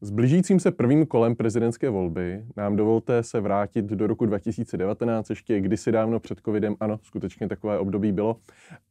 S 0.00 0.10
blížícím 0.10 0.60
se 0.60 0.70
prvním 0.70 1.06
kolem 1.06 1.36
prezidentské 1.36 1.90
volby 1.90 2.44
nám 2.56 2.76
dovolte 2.76 3.22
se 3.22 3.40
vrátit 3.40 3.84
do 3.84 4.06
roku 4.06 4.26
2019, 4.26 5.30
ještě 5.30 5.60
kdysi 5.60 5.92
dávno 5.92 6.20
před 6.20 6.40
covidem, 6.44 6.76
ano, 6.80 6.98
skutečně 7.02 7.48
takové 7.48 7.78
období 7.78 8.12
bylo, 8.12 8.36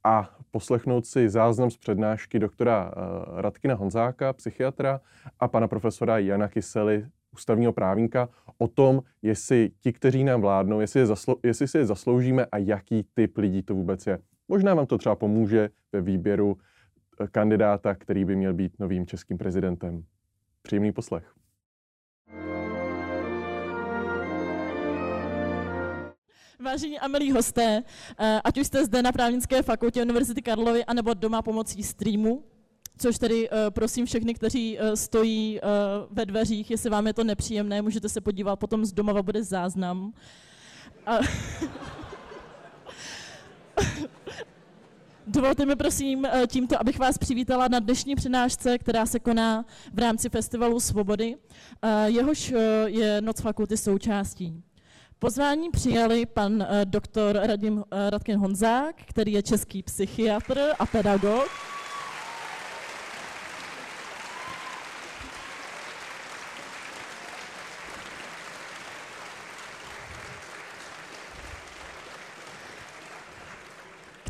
a 0.03 0.35
poslechnout 0.51 1.05
si 1.05 1.29
záznam 1.29 1.71
z 1.71 1.77
přednášky 1.77 2.39
doktora 2.39 2.85
uh, 2.85 3.41
Radkina 3.41 3.75
Honzáka, 3.75 4.33
psychiatra, 4.33 5.01
a 5.39 5.47
pana 5.47 5.67
profesora 5.67 6.17
Jana 6.17 6.47
Kysely, 6.47 7.05
ústavního 7.33 7.73
právníka, 7.73 8.29
o 8.57 8.67
tom, 8.67 9.01
jestli 9.21 9.71
ti, 9.79 9.93
kteří 9.93 10.23
nám 10.23 10.41
vládnou, 10.41 10.79
jestli, 10.79 10.99
je 10.99 11.05
zaslo- 11.05 11.39
jestli 11.43 11.67
si 11.67 11.77
je 11.77 11.85
zasloužíme 11.85 12.45
a 12.45 12.57
jaký 12.57 13.05
typ 13.13 13.37
lidí 13.37 13.63
to 13.63 13.75
vůbec 13.75 14.07
je. 14.07 14.19
Možná 14.47 14.73
vám 14.73 14.85
to 14.85 14.97
třeba 14.97 15.15
pomůže 15.15 15.69
ve 15.93 16.01
výběru 16.01 16.57
eh, 17.21 17.27
kandidáta, 17.27 17.95
který 17.95 18.25
by 18.25 18.35
měl 18.35 18.53
být 18.53 18.79
novým 18.79 19.05
českým 19.05 19.37
prezidentem. 19.37 20.03
Příjemný 20.65 20.91
poslech. 20.91 21.35
Vážení 26.59 26.99
a 26.99 27.07
milí 27.07 27.31
hosté, 27.31 27.83
eh, 28.19 28.41
ať 28.43 28.57
už 28.57 28.67
jste 28.67 28.85
zde 28.85 29.01
na 29.01 29.11
právnické 29.11 29.61
fakultě 29.61 30.01
Univerzity 30.01 30.41
Karlovy, 30.41 30.85
anebo 30.85 31.13
doma 31.13 31.41
pomocí 31.41 31.83
streamu, 31.83 32.43
což 32.97 33.19
tedy 33.19 33.49
uh, 33.49 33.57
prosím 33.69 34.05
všechny, 34.05 34.33
kteří 34.33 34.79
uh, 34.79 34.93
stojí 34.93 35.59
ve 36.09 36.25
dveřích, 36.25 36.71
jestli 36.71 36.89
vám 36.89 37.07
je 37.07 37.13
to 37.13 37.23
nepříjemné, 37.23 37.81
můžete 37.81 38.09
se 38.09 38.21
podívat, 38.21 38.55
potom 38.55 38.85
z 38.85 38.93
domova 38.93 39.21
bude 39.21 39.43
záznam. 39.43 40.13
A 41.05 41.19
Dovolte 45.27 45.65
mi 45.65 45.75
prosím 45.75 46.27
tímto, 46.47 46.79
abych 46.79 46.99
vás 46.99 47.17
přivítala 47.17 47.67
na 47.67 47.79
dnešní 47.79 48.15
přednášce, 48.15 48.77
která 48.77 49.05
se 49.05 49.19
koná 49.19 49.65
v 49.93 49.99
rámci 49.99 50.29
Festivalu 50.29 50.79
Svobody, 50.79 51.35
jehož 52.05 52.53
je 52.85 53.21
Noc 53.21 53.41
fakulty 53.41 53.77
součástí. 53.77 54.63
Pozvání 55.19 55.69
přijali 55.71 56.25
pan 56.25 56.67
doktor 56.83 57.39
Radim 57.43 57.83
Radkin 58.09 58.37
Honzák, 58.37 58.95
který 59.05 59.31
je 59.31 59.43
český 59.43 59.83
psychiatr 59.83 60.59
a 60.79 60.85
pedagog, 60.85 61.47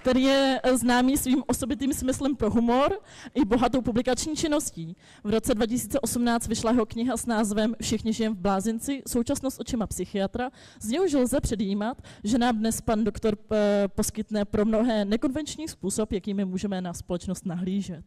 který 0.05 0.23
je 0.23 0.59
eh, 0.63 0.77
známý 0.77 1.17
svým 1.17 1.43
osobitým 1.47 1.93
smyslem 1.93 2.35
pro 2.35 2.49
humor 2.49 2.99
i 3.33 3.45
bohatou 3.45 3.81
publikační 3.81 4.35
činností. 4.35 4.95
V 5.23 5.29
roce 5.29 5.53
2018 5.53 6.47
vyšla 6.47 6.71
jeho 6.71 6.85
kniha 6.85 7.17
s 7.17 7.25
názvem 7.25 7.75
Všichni 7.81 8.13
žijeme 8.13 8.35
v 8.35 8.39
blázinci, 8.39 9.01
současnost 9.07 9.59
očima 9.59 9.87
psychiatra, 9.87 10.49
z 10.81 10.89
něhož 10.89 11.13
lze 11.13 11.41
předjímat, 11.41 12.01
že 12.23 12.37
nám 12.37 12.57
dnes 12.57 12.81
pan 12.81 13.03
doktor 13.03 13.37
eh, 13.51 13.87
poskytne 13.87 14.45
pro 14.45 14.65
mnohé 14.65 15.05
nekonvenční 15.05 15.67
způsob, 15.67 16.11
jakými 16.11 16.45
můžeme 16.45 16.81
na 16.81 16.93
společnost 16.93 17.45
nahlížet. 17.45 18.03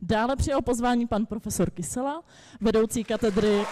Dále 0.00 0.36
přijal 0.36 0.62
pozvání 0.62 1.06
pan 1.06 1.26
profesor 1.26 1.70
Kysela, 1.70 2.22
vedoucí 2.60 3.04
katedry... 3.04 3.64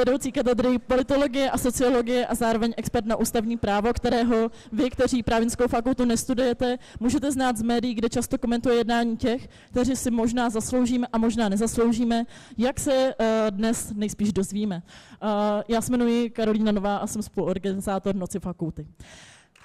vedoucí 0.00 0.32
katedry 0.32 0.78
politologie 0.78 1.50
a 1.50 1.58
sociologie 1.58 2.26
a 2.26 2.34
zároveň 2.34 2.74
expert 2.76 3.06
na 3.06 3.16
ústavní 3.16 3.56
právo, 3.56 3.92
kterého 3.92 4.50
vy, 4.72 4.90
kteří 4.90 5.22
právnickou 5.22 5.68
fakultu 5.68 6.04
nestudujete, 6.04 6.78
můžete 7.00 7.32
znát 7.32 7.56
z 7.56 7.62
médií, 7.62 7.94
kde 7.94 8.08
často 8.08 8.38
komentuje 8.38 8.76
jednání 8.76 9.16
těch, 9.16 9.48
kteří 9.70 9.96
si 9.96 10.10
možná 10.10 10.50
zasloužíme 10.50 11.06
a 11.12 11.18
možná 11.18 11.48
nezasloužíme, 11.48 12.24
jak 12.58 12.80
se 12.80 13.14
uh, 13.20 13.26
dnes 13.50 13.92
nejspíš 13.96 14.32
dozvíme. 14.32 14.82
Uh, 15.22 15.28
já 15.68 15.80
se 15.80 15.92
jmenuji 15.92 16.30
Karolína 16.30 16.72
Nová 16.72 16.96
a 16.96 17.06
jsem 17.06 17.22
spoluorganizátor 17.22 18.14
Noci 18.14 18.40
fakulty. 18.40 18.86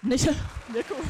Než... 0.03 0.21
Děkuji. 0.73 1.01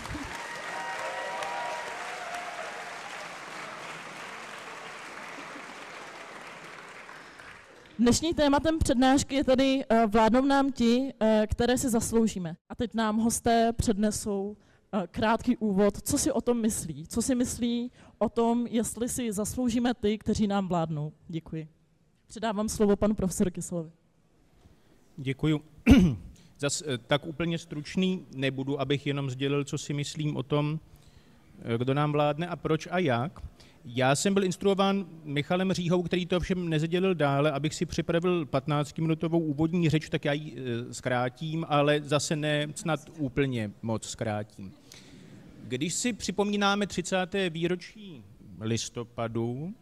Dnešní 8.00 8.33
tématem 8.33 8.79
přednášky 8.79 9.35
je 9.35 9.44
tedy 9.44 9.83
uh, 9.91 10.11
vládnou 10.11 10.45
nám 10.45 10.72
ti, 10.72 10.97
uh, 11.22 11.28
které 11.47 11.78
si 11.78 11.89
zasloužíme. 11.89 12.56
A 12.69 12.75
teď 12.75 12.94
nám 12.94 13.17
hosté 13.17 13.73
přednesou 13.73 14.57
uh, 14.94 15.01
krátký 15.11 15.57
úvod, 15.57 16.01
co 16.01 16.17
si 16.17 16.31
o 16.31 16.41
tom 16.41 16.61
myslí. 16.61 17.07
Co 17.07 17.22
si 17.22 17.35
myslí 17.35 17.91
o 18.17 18.29
tom, 18.29 18.67
jestli 18.67 19.09
si 19.09 19.31
zasloužíme 19.31 19.94
ty, 19.94 20.17
kteří 20.17 20.47
nám 20.47 20.67
vládnou. 20.67 21.13
Děkuji. 21.28 21.67
Předávám 22.28 22.69
slovo 22.69 22.95
panu 22.95 23.16
profesoru 23.16 23.51
Kyselovi. 23.51 23.91
Děkuji. 25.17 25.62
Zas 26.59 26.83
tak 27.07 27.25
úplně 27.25 27.57
stručný 27.57 28.25
nebudu, 28.35 28.81
abych 28.81 29.07
jenom 29.07 29.29
sdělil, 29.29 29.63
co 29.63 29.77
si 29.77 29.94
myslím 29.94 30.38
o 30.38 30.44
tom, 30.44 30.79
kdo 31.77 31.94
nám 31.94 32.12
vládne 32.12 32.47
a 32.47 32.56
proč 32.56 32.88
a 32.91 33.00
jak. 33.00 33.41
Já 33.88 34.16
jsem 34.16 34.34
byl 34.34 34.44
instruován 34.44 35.06
Michalem 35.23 35.73
Říhou, 35.73 36.03
který 36.03 36.25
to 36.25 36.40
všem 36.40 36.69
nezadělil 36.69 37.16
dále, 37.16 37.51
abych 37.51 37.73
si 37.73 37.85
připravil 37.85 38.46
15-minutovou 38.46 39.40
úvodní 39.40 39.90
řeč, 39.90 40.09
tak 40.09 40.25
já 40.25 40.34
ji 40.34 40.56
e, 40.57 40.94
zkrátím, 40.94 41.66
ale 41.69 42.01
zase 42.03 42.35
ne 42.35 42.68
snad 42.75 43.00
úplně 43.18 43.72
moc 43.81 44.09
zkrátím. 44.09 44.74
Když 45.63 45.94
si 45.94 46.13
připomínáme 46.13 46.88
30. 46.88 47.35
výročí 47.50 48.24
listopadu, 48.59 49.74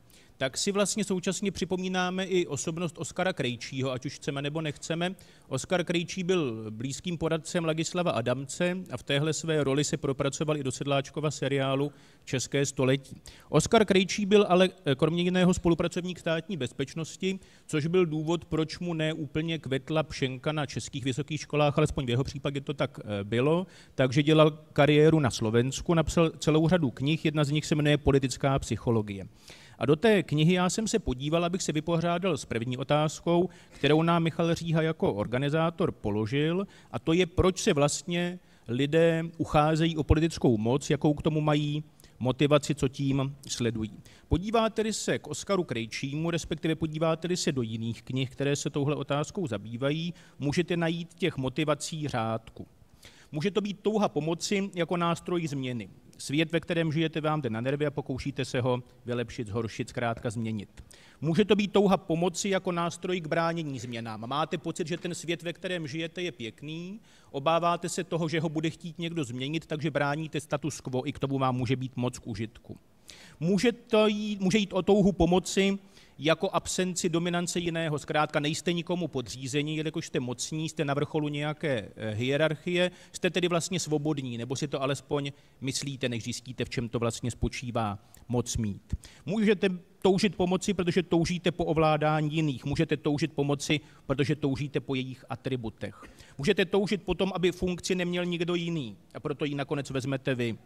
tak 0.43 0.57
si 0.57 0.71
vlastně 0.71 1.03
současně 1.03 1.51
připomínáme 1.51 2.25
i 2.25 2.47
osobnost 2.47 2.97
Oskara 2.97 3.33
Krejčího, 3.33 3.91
ať 3.91 4.05
už 4.05 4.15
chceme 4.15 4.41
nebo 4.41 4.61
nechceme. 4.61 5.15
Oskar 5.47 5.83
Krejčí 5.83 6.23
byl 6.23 6.71
blízkým 6.71 7.17
poradcem 7.17 7.65
Lagislava 7.65 8.11
Adamce 8.11 8.77
a 8.91 8.97
v 8.97 9.03
téhle 9.03 9.33
své 9.33 9.63
roli 9.63 9.83
se 9.83 9.97
propracoval 9.97 10.57
i 10.57 10.63
do 10.63 10.71
sedláčkova 10.71 11.31
seriálu 11.31 11.91
České 12.25 12.65
století. 12.65 13.21
Oskar 13.49 13.85
Krejčí 13.85 14.25
byl 14.25 14.45
ale 14.49 14.69
eh, 14.85 14.95
kromě 14.95 15.23
jiného 15.23 15.53
spolupracovník 15.53 16.19
státní 16.19 16.57
bezpečnosti, 16.57 17.39
což 17.67 17.87
byl 17.87 18.05
důvod, 18.05 18.45
proč 18.45 18.79
mu 18.79 18.93
ne 18.93 19.13
úplně 19.13 19.59
kvetla 19.59 20.03
pšenka 20.03 20.51
na 20.51 20.65
českých 20.65 21.03
vysokých 21.03 21.41
školách, 21.41 21.77
alespoň 21.77 22.05
v 22.05 22.09
jeho 22.09 22.23
případě 22.23 22.61
to 22.61 22.73
tak 22.73 22.99
eh, 22.99 23.23
bylo, 23.23 23.67
takže 23.95 24.23
dělal 24.23 24.51
kariéru 24.51 25.19
na 25.19 25.31
Slovensku, 25.31 25.93
napsal 25.93 26.29
celou 26.29 26.69
řadu 26.69 26.91
knih, 26.91 27.25
jedna 27.25 27.43
z 27.43 27.51
nich 27.51 27.65
se 27.65 27.75
jmenuje 27.75 27.97
Politická 27.97 28.59
psychologie. 28.59 29.27
A 29.79 29.85
do 29.85 29.95
té 29.95 30.23
knihy 30.23 30.53
já 30.53 30.69
jsem 30.69 30.87
se 30.87 30.99
podíval, 30.99 31.45
abych 31.45 31.63
se 31.63 31.71
vypořádal 31.71 32.37
s 32.37 32.45
první 32.45 32.77
otázkou, 32.77 33.49
kterou 33.69 34.03
nám 34.03 34.23
Michal 34.23 34.55
Říha 34.55 34.81
jako 34.81 35.13
organizátor 35.13 35.91
položil, 35.91 36.67
a 36.91 36.99
to 36.99 37.13
je, 37.13 37.25
proč 37.25 37.59
se 37.59 37.73
vlastně 37.73 38.39
lidé 38.67 39.23
ucházejí 39.37 39.97
o 39.97 40.03
politickou 40.03 40.57
moc, 40.57 40.89
jakou 40.89 41.13
k 41.13 41.21
tomu 41.21 41.41
mají 41.41 41.83
motivaci, 42.19 42.75
co 42.75 42.87
tím 42.87 43.35
sledují. 43.47 43.93
Podíváte-li 44.27 44.93
se 44.93 45.19
k 45.19 45.27
Oskaru 45.27 45.63
Krejčímu, 45.63 46.31
respektive 46.31 46.75
podíváte-li 46.75 47.37
se 47.37 47.51
do 47.51 47.61
jiných 47.61 48.03
knih, 48.03 48.29
které 48.29 48.55
se 48.55 48.69
touhle 48.69 48.95
otázkou 48.95 49.47
zabývají, 49.47 50.13
můžete 50.39 50.77
najít 50.77 51.13
těch 51.13 51.37
motivací 51.37 52.07
řádku. 52.07 52.67
Může 53.31 53.51
to 53.51 53.61
být 53.61 53.79
touha 53.79 54.09
pomoci 54.09 54.69
jako 54.75 54.97
nástroj 54.97 55.47
změny. 55.47 55.89
Svět, 56.17 56.51
ve 56.51 56.59
kterém 56.59 56.91
žijete, 56.91 57.21
vám 57.21 57.41
jde 57.41 57.49
na 57.49 57.61
nervy 57.61 57.85
a 57.85 57.91
pokoušíte 57.91 58.45
se 58.45 58.61
ho 58.61 58.83
vylepšit, 59.05 59.47
zhoršit, 59.47 59.89
zkrátka 59.89 60.29
změnit. 60.29 60.83
Může 61.21 61.45
to 61.45 61.55
být 61.55 61.71
touha 61.71 61.97
pomoci 61.97 62.49
jako 62.49 62.71
nástroj 62.71 63.21
k 63.21 63.27
bránění 63.27 63.79
změnám. 63.79 64.29
Máte 64.29 64.57
pocit, 64.57 64.87
že 64.87 64.97
ten 64.97 65.15
svět, 65.15 65.43
ve 65.43 65.53
kterém 65.53 65.87
žijete, 65.87 66.21
je 66.21 66.31
pěkný, 66.31 66.99
obáváte 67.31 67.89
se 67.89 68.03
toho, 68.03 68.29
že 68.29 68.39
ho 68.39 68.49
bude 68.49 68.69
chtít 68.69 68.99
někdo 68.99 69.23
změnit, 69.23 69.65
takže 69.65 69.91
bráníte 69.91 70.39
status 70.39 70.81
quo, 70.81 71.07
i 71.07 71.13
k 71.13 71.19
tomu 71.19 71.39
vám 71.39 71.55
může 71.55 71.75
být 71.75 71.91
moc 71.95 72.19
k 72.19 72.27
užitku. 72.27 72.77
Může, 73.39 73.71
to 73.71 74.07
jít, 74.07 74.41
může 74.41 74.57
jít 74.57 74.73
o 74.73 74.81
touhu 74.81 75.11
pomoci 75.11 75.77
jako 76.19 76.49
absenci 76.49 77.09
dominance 77.09 77.59
jiného. 77.59 77.99
Zkrátka 77.99 78.39
nejste 78.39 78.73
nikomu 78.73 79.07
podřízení, 79.07 79.77
jelikož 79.77 80.07
jste 80.07 80.19
mocní, 80.19 80.69
jste 80.69 80.85
na 80.85 80.93
vrcholu 80.93 81.27
nějaké 81.27 81.89
eh, 81.95 82.13
hierarchie, 82.13 82.91
jste 83.11 83.29
tedy 83.29 83.47
vlastně 83.47 83.79
svobodní, 83.79 84.37
nebo 84.37 84.55
si 84.55 84.67
to 84.67 84.81
alespoň 84.81 85.31
myslíte, 85.61 86.09
než 86.09 86.23
zjistíte, 86.23 86.65
v 86.65 86.69
čem 86.69 86.89
to 86.89 86.99
vlastně 86.99 87.31
spočívá 87.31 87.99
moc 88.27 88.57
mít. 88.57 88.95
Můžete 89.25 89.69
toužit 90.03 90.35
pomoci, 90.35 90.73
protože 90.73 91.03
toužíte 91.03 91.51
po 91.51 91.65
ovládání 91.65 92.33
jiných. 92.35 92.65
Můžete 92.65 92.97
toužit 92.97 93.33
pomoci, 93.33 93.79
protože 94.05 94.35
toužíte 94.35 94.79
po 94.79 94.95
jejich 94.95 95.25
atributech. 95.29 96.03
Můžete 96.37 96.65
toužit 96.65 97.03
potom, 97.03 97.31
aby 97.35 97.51
funkci 97.51 97.95
neměl 97.95 98.25
nikdo 98.25 98.55
jiný 98.55 98.97
a 99.13 99.19
proto 99.19 99.45
ji 99.45 99.55
nakonec 99.55 99.89
vezmete 99.89 100.35
vy. 100.35 100.57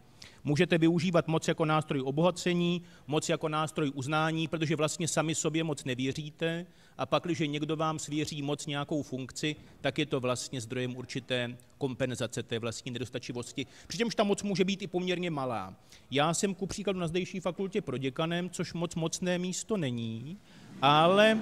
Můžete 0.44 0.78
využívat 0.78 1.28
moc 1.28 1.48
jako 1.48 1.66
nástroj 1.66 2.02
obohacení, 2.06 2.82
moc 3.08 3.30
jako 3.30 3.50
nástroj 3.50 3.92
uznání, 3.96 4.48
protože 4.48 4.76
vlastně 4.76 5.08
sami 5.08 5.36
sobě 5.36 5.64
moc 5.64 5.84
nevěříte 5.84 6.66
a 6.98 7.06
pak, 7.06 7.24
když 7.24 7.40
někdo 7.40 7.76
vám 7.76 8.00
svěří 8.00 8.42
moc 8.42 8.66
nějakou 8.66 9.04
funkci, 9.04 9.56
tak 9.82 9.98
je 10.00 10.06
to 10.06 10.20
vlastně 10.20 10.62
zdrojem 10.62 10.96
určité 10.96 11.58
kompenzace 11.78 12.44
té 12.44 12.60
vlastní 12.60 12.92
nedostačivosti. 12.92 13.66
Přičemž 13.88 14.16
ta 14.16 14.24
moc 14.24 14.44
může 14.44 14.66
být 14.66 14.82
i 14.82 14.88
poměrně 14.88 15.32
malá. 15.32 15.74
Já 16.12 16.34
jsem 16.34 16.56
ku 16.56 16.68
příkladu 16.68 17.00
na 17.00 17.08
zdejší 17.08 17.40
fakultě 17.40 17.82
proděkanem, 17.82 18.50
což 18.50 18.74
moc 18.74 18.96
mocné 18.96 19.38
místo 19.38 19.78
není, 19.78 20.38
ale 20.82 21.42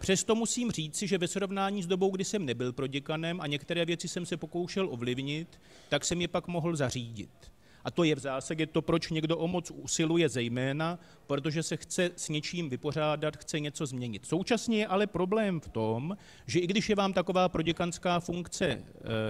Přesto 0.00 0.34
musím 0.34 0.70
říci, 0.70 1.06
že 1.06 1.18
ve 1.18 1.28
srovnání 1.28 1.82
s 1.82 1.86
dobou, 1.86 2.10
kdy 2.10 2.24
jsem 2.24 2.46
nebyl 2.46 2.72
proděkanem 2.72 3.40
a 3.40 3.46
některé 3.46 3.84
věci 3.84 4.08
jsem 4.08 4.26
se 4.26 4.36
pokoušel 4.36 4.88
ovlivnit, 4.90 5.60
tak 5.88 6.04
jsem 6.04 6.20
je 6.20 6.28
pak 6.28 6.48
mohl 6.48 6.76
zařídit. 6.76 7.49
A 7.84 7.90
to 7.90 8.04
je 8.04 8.14
v 8.14 8.18
zásadě 8.18 8.66
to, 8.66 8.82
proč 8.82 9.10
někdo 9.10 9.38
o 9.38 9.48
moc 9.48 9.70
usiluje 9.70 10.28
zejména, 10.28 10.98
protože 11.26 11.62
se 11.62 11.76
chce 11.76 12.10
s 12.16 12.28
něčím 12.28 12.68
vypořádat, 12.68 13.36
chce 13.36 13.60
něco 13.60 13.86
změnit. 13.86 14.26
Současně 14.26 14.78
je 14.78 14.86
ale 14.86 15.06
problém 15.06 15.60
v 15.60 15.68
tom, 15.68 16.16
že 16.46 16.58
i 16.58 16.66
když 16.66 16.88
je 16.88 16.96
vám 16.96 17.12
taková 17.12 17.48
proděkanská 17.48 18.20
funkce 18.20 18.66
e, 18.66 18.82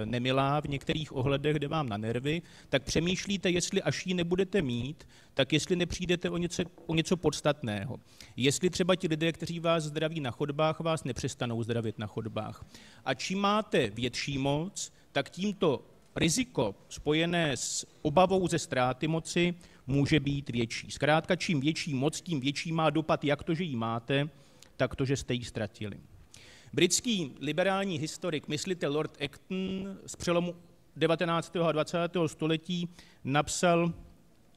nemilá 0.05 0.59
v 0.59 0.65
některých 0.65 1.15
ohledech, 1.15 1.55
kde 1.55 1.67
vám 1.67 1.89
na 1.89 1.97
nervy, 1.97 2.41
tak 2.69 2.83
přemýšlíte, 2.83 3.49
jestli 3.49 3.81
až 3.81 4.07
ji 4.07 4.13
nebudete 4.13 4.61
mít, 4.61 5.07
tak 5.33 5.53
jestli 5.53 5.75
nepřijdete 5.75 6.29
o 6.29 6.37
něco, 6.37 6.63
o 6.85 6.95
něco 6.95 7.17
podstatného. 7.17 7.99
Jestli 8.35 8.69
třeba 8.69 8.95
ti 8.95 9.07
lidé, 9.07 9.31
kteří 9.31 9.59
vás 9.59 9.83
zdraví 9.83 10.19
na 10.19 10.31
chodbách, 10.31 10.79
vás 10.79 11.03
nepřestanou 11.03 11.63
zdravit 11.63 11.99
na 11.99 12.07
chodbách. 12.07 12.65
A 13.05 13.13
čím 13.13 13.39
máte 13.39 13.89
větší 13.89 14.37
moc, 14.37 14.91
tak 15.11 15.29
tímto 15.29 15.83
riziko 16.15 16.75
spojené 16.89 17.57
s 17.57 17.87
obavou 18.01 18.47
ze 18.47 18.59
ztráty 18.59 19.07
moci 19.07 19.53
může 19.87 20.19
být 20.19 20.49
větší. 20.49 20.91
Zkrátka, 20.91 21.35
čím 21.35 21.61
větší 21.61 21.93
moc, 21.93 22.21
tím 22.21 22.39
větší 22.39 22.71
má 22.71 22.89
dopad 22.89 23.23
jak 23.23 23.43
to, 23.43 23.53
že 23.53 23.63
ji 23.63 23.75
máte, 23.75 24.29
tak 24.77 24.95
to, 24.95 25.05
že 25.05 25.17
jste 25.17 25.33
ji 25.33 25.45
ztratili. 25.45 25.99
Britský 26.73 27.35
liberální 27.39 27.99
historik, 27.99 28.47
myslitel 28.47 28.93
Lord 28.93 29.17
Acton 29.21 29.97
z 30.05 30.15
přelomu 30.15 30.55
19. 30.95 31.55
a 31.55 31.71
20. 31.71 31.97
století 32.27 32.89
napsal 33.23 33.93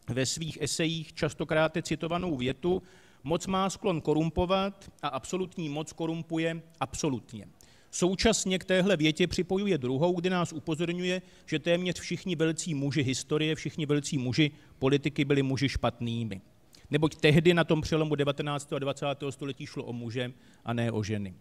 ve 0.08 0.26
svých 0.26 0.58
esejích 0.60 1.12
častokrát 1.12 1.76
citovanou 1.82 2.36
větu, 2.36 2.82
moc 3.24 3.46
má 3.46 3.70
sklon 3.70 4.00
korumpovat 4.00 4.90
a 5.02 5.08
absolutní 5.08 5.68
moc 5.68 5.92
korumpuje 5.92 6.62
absolutně. 6.80 7.46
Současně 7.94 8.58
k 8.58 8.64
téhle 8.64 8.96
větě 8.96 9.26
připojuje 9.26 9.78
druhou, 9.78 10.12
kdy 10.12 10.30
nás 10.30 10.52
upozorňuje, 10.52 11.22
že 11.46 11.58
téměř 11.58 12.00
všichni 12.00 12.36
velcí 12.36 12.74
muži 12.74 13.02
historie, 13.02 13.54
všichni 13.54 13.86
velcí 13.86 14.18
muži 14.18 14.50
politiky 14.78 15.24
byli 15.24 15.42
muži 15.42 15.68
špatnými. 15.68 16.40
Neboť 16.90 17.14
tehdy 17.14 17.54
na 17.54 17.64
tom 17.64 17.80
přelomu 17.80 18.14
19. 18.14 18.72
a 18.72 18.78
20. 18.78 19.06
století 19.30 19.66
šlo 19.66 19.84
o 19.84 19.92
muže 19.92 20.32
a 20.64 20.72
ne 20.72 20.92
o 20.92 21.02
ženy. 21.02 21.34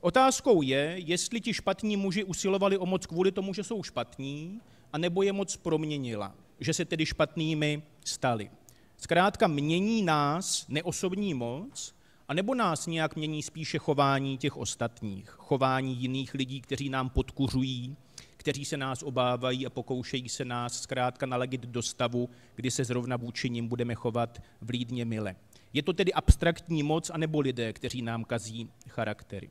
Otázkou 0.00 0.62
je, 0.62 0.94
jestli 0.96 1.40
ti 1.40 1.54
špatní 1.54 1.96
muži 1.96 2.24
usilovali 2.24 2.78
o 2.78 2.86
moc 2.86 3.06
kvůli 3.06 3.32
tomu, 3.32 3.54
že 3.54 3.64
jsou 3.64 3.82
špatní, 3.82 4.60
anebo 4.92 5.22
je 5.22 5.32
moc 5.32 5.56
proměnila, 5.56 6.34
že 6.60 6.74
se 6.74 6.84
tedy 6.84 7.06
špatnými 7.06 7.82
stali. 8.04 8.50
Zkrátka 8.96 9.46
mění 9.46 10.02
nás 10.02 10.68
neosobní 10.68 11.34
moc, 11.34 11.95
a 12.28 12.34
nebo 12.34 12.54
nás 12.54 12.86
nějak 12.86 13.16
mění 13.16 13.42
spíše 13.42 13.78
chování 13.78 14.38
těch 14.38 14.56
ostatních, 14.56 15.28
chování 15.30 15.96
jiných 15.96 16.34
lidí, 16.34 16.60
kteří 16.60 16.88
nám 16.88 17.10
podkuřují, 17.10 17.96
kteří 18.36 18.64
se 18.64 18.76
nás 18.76 19.02
obávají 19.02 19.66
a 19.66 19.70
pokoušejí 19.70 20.28
se 20.28 20.44
nás 20.44 20.82
zkrátka 20.82 21.26
nalegit 21.26 21.60
do 21.60 21.82
stavu, 21.82 22.30
kdy 22.54 22.70
se 22.70 22.84
zrovna 22.84 23.16
vůči 23.16 23.50
nim 23.50 23.68
budeme 23.68 23.94
chovat 23.94 24.42
vlídně 24.60 25.04
mile. 25.04 25.36
Je 25.72 25.82
to 25.82 25.92
tedy 25.92 26.12
abstraktní 26.12 26.82
moc, 26.82 27.10
anebo 27.10 27.40
lidé, 27.40 27.72
kteří 27.72 28.02
nám 28.02 28.24
kazí 28.24 28.70
charaktery. 28.88 29.50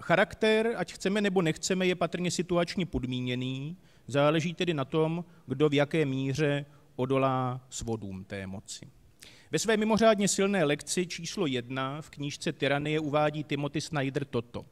Charakter, 0.00 0.74
ať 0.76 0.92
chceme 0.92 1.20
nebo 1.20 1.42
nechceme, 1.42 1.86
je 1.86 1.94
patrně 1.94 2.30
situačně 2.30 2.86
podmíněný, 2.86 3.76
záleží 4.06 4.54
tedy 4.54 4.74
na 4.74 4.84
tom, 4.84 5.24
kdo 5.46 5.68
v 5.68 5.74
jaké 5.74 6.06
míře 6.06 6.66
odolá 6.96 7.60
svodům 7.68 8.24
té 8.24 8.46
moci. 8.46 8.99
Ve 9.52 9.58
své 9.58 9.76
mimořádně 9.76 10.28
silné 10.28 10.64
lekci 10.64 11.06
číslo 11.06 11.46
jedna 11.46 12.02
v 12.02 12.10
knížce 12.10 12.52
Tyranie 12.52 13.00
uvádí 13.00 13.44
Timothy 13.44 13.80
Snyder 13.80 14.24
toto. 14.24 14.64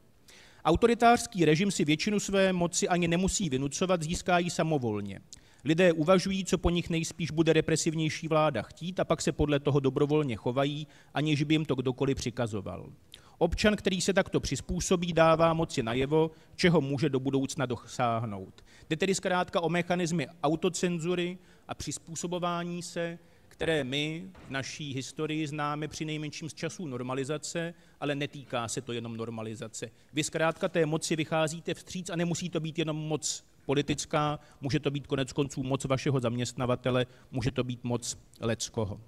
Autoritářský 0.65 1.45
režim 1.45 1.71
si 1.71 1.85
většinu 1.85 2.19
své 2.19 2.53
moci 2.53 2.87
ani 2.87 3.07
nemusí 3.07 3.49
vynucovat, 3.49 4.01
získá 4.01 4.39
ji 4.39 4.49
samovolně. 4.49 5.19
Lidé 5.65 5.93
uvažují, 5.93 6.45
co 6.45 6.57
po 6.57 6.69
nich 6.69 6.89
nejspíš 6.89 7.31
bude 7.31 7.53
represivnější 7.53 8.27
vláda 8.27 8.61
chtít 8.61 8.99
a 8.99 9.05
pak 9.05 9.21
se 9.21 9.31
podle 9.31 9.59
toho 9.59 9.79
dobrovolně 9.79 10.35
chovají, 10.35 10.87
aniž 11.13 11.43
by 11.43 11.53
jim 11.53 11.65
to 11.65 11.75
kdokoliv 11.75 12.17
přikazoval. 12.17 12.89
Občan, 13.37 13.75
který 13.75 14.01
se 14.01 14.13
takto 14.13 14.39
přizpůsobí, 14.39 15.13
dává 15.13 15.53
moci 15.53 15.83
najevo, 15.83 16.31
čeho 16.55 16.81
může 16.81 17.09
do 17.09 17.19
budoucna 17.19 17.65
dosáhnout. 17.65 18.63
Jde 18.89 18.95
tedy 18.95 19.15
zkrátka 19.15 19.61
o 19.61 19.69
mechanismy 19.69 20.27
autocenzury 20.43 21.37
a 21.67 21.75
přizpůsobování 21.75 22.83
se, 22.83 23.19
které 23.59 23.83
my 23.83 24.23
v 24.47 24.49
naší 24.49 24.93
historii 24.93 25.47
známe 25.47 25.87
při 25.87 26.05
nejmenším 26.05 26.49
z 26.49 26.53
časů 26.53 26.87
normalizace, 26.87 27.73
ale 27.99 28.15
netýká 28.15 28.67
se 28.67 28.81
to 28.81 28.93
jenom 28.93 29.17
normalizace. 29.17 29.91
Vy 30.13 30.23
zkrátka 30.23 30.69
té 30.69 30.85
moci 30.85 31.15
vycházíte 31.15 31.73
vstříc 31.73 32.09
a 32.09 32.15
nemusí 32.15 32.49
to 32.49 32.59
být 32.59 32.79
jenom 32.79 32.97
moc 32.97 33.45
politická, 33.65 34.39
může 34.61 34.79
to 34.79 34.91
být 34.91 35.07
konec 35.07 35.33
konců 35.33 35.63
moc 35.63 35.85
vašeho 35.85 36.19
zaměstnavatele, 36.19 37.05
může 37.31 37.51
to 37.51 37.63
být 37.63 37.83
moc 37.83 38.17
leckoho. 38.39 39.01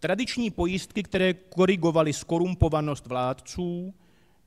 Tradiční 0.00 0.50
pojistky, 0.50 1.02
které 1.02 1.34
korigovaly 1.34 2.12
skorumpovanost 2.12 3.06
vládců, 3.06 3.94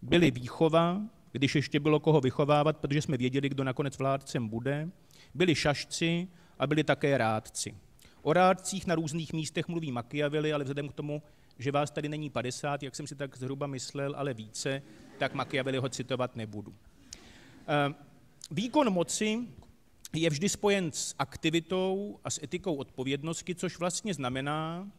byly 0.02 0.32
výchova, 0.32 1.02
když 1.32 1.56
ještě 1.56 1.80
bylo 1.80 2.00
koho 2.00 2.22
vychovávat, 2.22 2.78
protože 2.78 3.02
jsme 3.02 3.18
věděli, 3.18 3.50
kdo 3.50 3.64
nakonec 3.64 3.98
vládcem 3.98 4.48
bude, 4.48 4.90
byli 5.34 5.56
šašci 5.56 6.28
a 6.60 6.68
byli 6.68 6.84
také 6.84 7.18
rádci. 7.18 7.76
O 8.28 8.34
rádcích 8.34 8.88
na 8.88 8.96
různých 8.96 9.34
místech 9.34 9.68
mluví 9.68 9.92
Machiavelli, 9.92 10.54
ale 10.54 10.64
vzhledem 10.64 10.90
k 10.90 10.94
tomu, 10.94 11.24
že 11.60 11.72
vás 11.72 11.92
tady 11.92 12.10
není 12.10 12.30
50, 12.30 12.84
jak 12.84 12.96
jsem 12.96 13.08
si 13.08 13.16
tak 13.16 13.38
zhruba 13.38 13.68
myslel, 13.68 14.16
ale 14.18 14.34
více, 14.34 14.82
tak 15.18 15.34
Machiavelli 15.34 15.78
ho 15.78 15.90
citovat 15.90 16.36
nebudu. 16.36 16.76
Eh, 17.68 17.94
výkon 18.52 18.90
moci 18.90 19.40
je 20.14 20.30
vždy 20.30 20.50
spojen 20.50 20.92
s 20.92 21.16
aktivitou 21.20 22.20
a 22.24 22.30
s 22.30 22.44
etikou 22.44 22.76
odpovědnosti, 22.76 23.56
což 23.56 23.80
vlastně 23.80 24.14
znamená, 24.14 24.92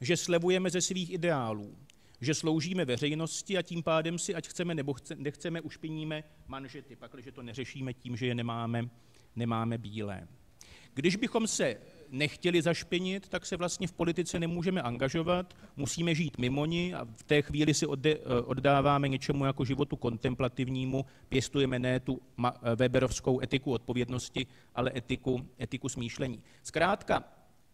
že 0.00 0.16
slevujeme 0.16 0.70
ze 0.70 0.80
svých 0.80 1.10
ideálů, 1.12 1.76
že 2.20 2.34
sloužíme 2.34 2.84
veřejnosti 2.84 3.58
a 3.58 3.62
tím 3.62 3.82
pádem 3.82 4.18
si, 4.18 4.34
ať 4.34 4.48
chceme 4.48 4.74
nebo 4.74 4.94
nechceme, 5.16 5.60
ušpiníme 5.60 6.24
manžety, 6.46 6.96
pakliže 6.96 7.32
to 7.32 7.42
neřešíme 7.42 7.94
tím, 7.94 8.16
že 8.16 8.26
je 8.26 8.34
nemáme, 8.34 8.88
nemáme 9.36 9.78
bílé. 9.78 10.28
Když 10.94 11.16
bychom 11.16 11.46
se 11.46 11.76
nechtěli 12.10 12.62
zašpinit, 12.62 13.28
tak 13.28 13.46
se 13.46 13.56
vlastně 13.56 13.86
v 13.86 13.92
politice 13.92 14.38
nemůžeme 14.40 14.82
angažovat, 14.82 15.54
musíme 15.76 16.14
žít 16.14 16.38
mimo 16.38 16.66
ní 16.66 16.94
a 16.94 17.04
v 17.16 17.22
té 17.22 17.42
chvíli 17.42 17.74
si 17.74 17.86
oddáváme 18.44 19.08
něčemu 19.08 19.44
jako 19.44 19.64
životu 19.64 19.96
kontemplativnímu, 19.96 21.04
pěstujeme 21.28 21.78
ne 21.78 22.00
tu 22.00 22.20
Weberovskou 22.76 23.40
etiku 23.42 23.72
odpovědnosti, 23.72 24.46
ale 24.74 24.92
etiku, 24.96 25.46
etiku 25.60 25.88
smýšlení. 25.88 26.42
Zkrátka, 26.62 27.24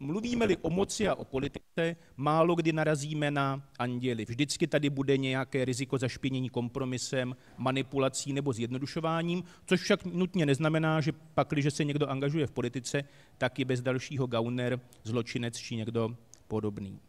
Mluvíme-li 0.01 0.57
o 0.57 0.71
moci 0.71 1.09
a 1.09 1.15
o 1.15 1.25
politice, 1.25 1.97
málo 2.17 2.55
kdy 2.55 2.73
narazíme 2.73 3.31
na 3.31 3.69
anděli. 3.79 4.25
Vždycky 4.25 4.67
tady 4.67 4.91
bude 4.91 5.17
nějaké 5.17 5.65
riziko 5.65 5.99
zašpinění 5.99 6.51
kompromisem, 6.51 7.37
manipulací 7.57 8.33
nebo 8.33 8.53
zjednodušováním, 8.53 9.45
což 9.67 9.81
však 9.81 10.05
nutně 10.05 10.47
neznamená, 10.47 11.01
že 11.01 11.13
pak, 11.13 11.49
když 11.49 11.75
se 11.75 11.85
někdo 11.85 12.11
angažuje 12.11 12.47
v 12.47 12.51
politice, 12.51 13.05
tak 13.39 13.59
je 13.59 13.65
bez 13.65 13.81
dalšího 13.81 14.27
gauner, 14.27 14.81
zločinec 15.05 15.57
či 15.59 15.77
někdo 15.77 16.17
podobný. 16.49 17.01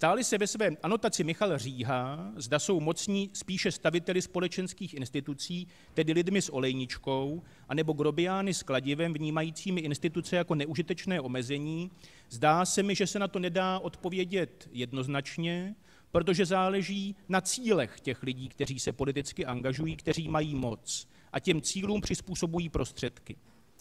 Ptáli 0.00 0.24
se 0.24 0.38
ve 0.38 0.46
své 0.46 0.70
anotaci 0.82 1.24
Michal 1.24 1.58
Říha, 1.58 2.32
zda 2.36 2.58
jsou 2.58 2.80
mocní 2.80 3.30
spíše 3.32 3.72
staviteli 3.72 4.22
společenských 4.22 4.94
institucí, 4.94 5.68
tedy 5.94 6.12
lidmi 6.12 6.42
s 6.42 6.52
olejničkou, 6.52 7.42
anebo 7.68 7.92
grobiány 7.92 8.54
s 8.54 8.62
kladivem, 8.62 9.12
vnímajícími 9.12 9.80
instituce 9.80 10.36
jako 10.36 10.54
neužitečné 10.54 11.20
omezení. 11.20 11.90
Zdá 12.30 12.64
se 12.64 12.82
mi, 12.82 12.94
že 12.94 13.06
se 13.06 13.18
na 13.18 13.28
to 13.28 13.38
nedá 13.38 13.78
odpovědět 13.78 14.68
jednoznačně, 14.72 15.74
protože 16.10 16.46
záleží 16.46 17.16
na 17.28 17.40
cílech 17.40 18.00
těch 18.00 18.22
lidí, 18.22 18.48
kteří 18.48 18.80
se 18.80 18.92
politicky 18.92 19.46
angažují, 19.46 19.96
kteří 19.96 20.28
mají 20.28 20.54
moc 20.54 21.08
a 21.32 21.40
těm 21.40 21.62
cílům 21.62 22.00
přizpůsobují 22.00 22.68
prostředky. 22.68 23.36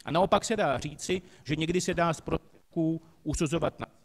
A 0.05 0.11
naopak 0.11 0.45
se 0.45 0.55
dá 0.55 0.77
říci, 0.77 1.21
že 1.43 1.55
někdy 1.55 1.81
se 1.81 1.93
dá 1.93 2.13
z 2.13 2.21
prostředků 2.21 3.01
usuzovat 3.23 3.79
na 3.79 3.98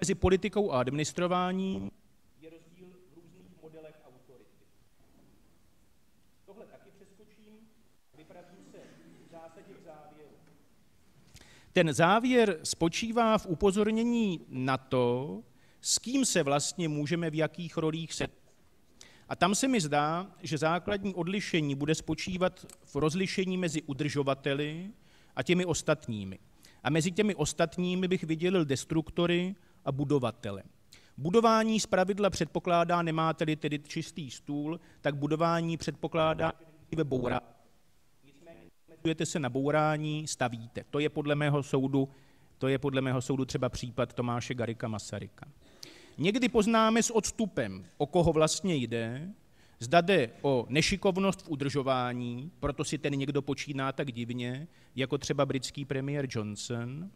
mezi 0.00 0.14
politikou 0.14 0.72
a 0.72 0.80
administrováním 0.80 1.90
je 2.40 2.50
rozdíl 2.50 2.86
v 2.88 3.16
různých 3.16 3.62
modelech 3.62 4.00
autority. 4.06 4.64
Tohle 6.46 6.66
taky 6.66 6.90
přeskočím, 6.90 7.54
vypravím 8.16 8.64
se 8.72 8.78
v 9.28 9.30
zásadě 9.30 9.74
k 9.74 9.84
závěru. 9.84 10.30
Ten 11.72 11.92
závěr 11.92 12.58
spočívá 12.62 13.38
v 13.38 13.46
upozornění 13.46 14.46
na 14.48 14.76
to, 14.76 15.42
s 15.80 15.98
kým 15.98 16.24
se 16.24 16.42
vlastně 16.42 16.88
můžeme 16.88 17.30
v 17.30 17.34
jakých 17.34 17.76
rolích 17.76 18.12
setkat. 18.12 18.46
A 19.28 19.36
tam 19.36 19.54
se 19.54 19.68
mi 19.68 19.80
zdá, 19.80 20.30
že 20.42 20.58
základní 20.58 21.14
odlišení 21.14 21.74
bude 21.74 21.94
spočívat 21.94 22.66
v 22.84 22.96
rozlišení 22.96 23.56
mezi 23.58 23.82
udržovateli 23.82 24.90
a 25.36 25.42
těmi 25.42 25.64
ostatními. 25.64 26.38
A 26.82 26.90
mezi 26.90 27.12
těmi 27.12 27.34
ostatními 27.34 28.08
bych 28.08 28.24
vydělil 28.24 28.64
destruktory 28.64 29.54
a 29.86 29.92
budovatele. 29.92 30.62
Budování 31.18 31.80
z 31.80 31.86
pravidla 31.86 32.30
předpokládá, 32.30 33.02
nemáte-li 33.02 33.56
tedy 33.56 33.78
čistý 33.78 34.30
stůl, 34.30 34.80
tak 35.00 35.16
budování 35.16 35.76
předpokládá 35.76 36.52
ve 36.96 37.04
boura. 37.04 37.40
Nicméně 38.24 39.26
se 39.26 39.38
na 39.38 39.48
bourání, 39.48 40.26
stavíte. 40.26 40.84
To 40.90 40.98
je 40.98 41.08
podle 41.08 41.34
mého 41.34 41.62
soudu, 41.62 42.08
to 42.58 42.68
je 42.68 42.78
podle 42.78 43.00
mého 43.00 43.22
soudu 43.22 43.44
třeba 43.44 43.68
případ 43.68 44.12
Tomáše 44.12 44.54
Garika 44.54 44.88
Masaryka. 44.88 45.46
Někdy 46.18 46.48
poznáme 46.48 47.02
s 47.02 47.14
odstupem, 47.14 47.84
o 47.96 48.06
koho 48.06 48.32
vlastně 48.32 48.74
jde, 48.74 49.30
zda 49.78 50.00
jde 50.00 50.30
o 50.42 50.66
nešikovnost 50.68 51.42
v 51.42 51.48
udržování, 51.48 52.50
proto 52.60 52.84
si 52.84 52.98
ten 52.98 53.12
někdo 53.12 53.42
počíná 53.42 53.92
tak 53.92 54.12
divně, 54.12 54.68
jako 54.96 55.18
třeba 55.18 55.46
britský 55.46 55.84
premiér 55.84 56.26
Johnson, 56.30 57.10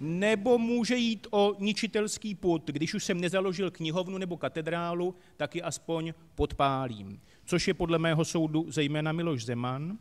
nebo 0.00 0.58
může 0.58 0.96
jít 0.96 1.26
o 1.30 1.54
ničitelský 1.58 2.34
put. 2.34 2.70
Když 2.70 2.94
už 2.94 3.04
jsem 3.04 3.20
nezaložil 3.20 3.70
knihovnu 3.70 4.18
nebo 4.18 4.36
katedrálu, 4.36 5.14
tak 5.36 5.54
ji 5.54 5.62
aspoň 5.62 6.14
podpálím. 6.34 7.20
Což 7.44 7.68
je 7.68 7.74
podle 7.74 7.98
mého 7.98 8.24
soudu 8.24 8.66
zejména 8.68 9.12
Miloš 9.12 9.44
Zeman. 9.44 9.98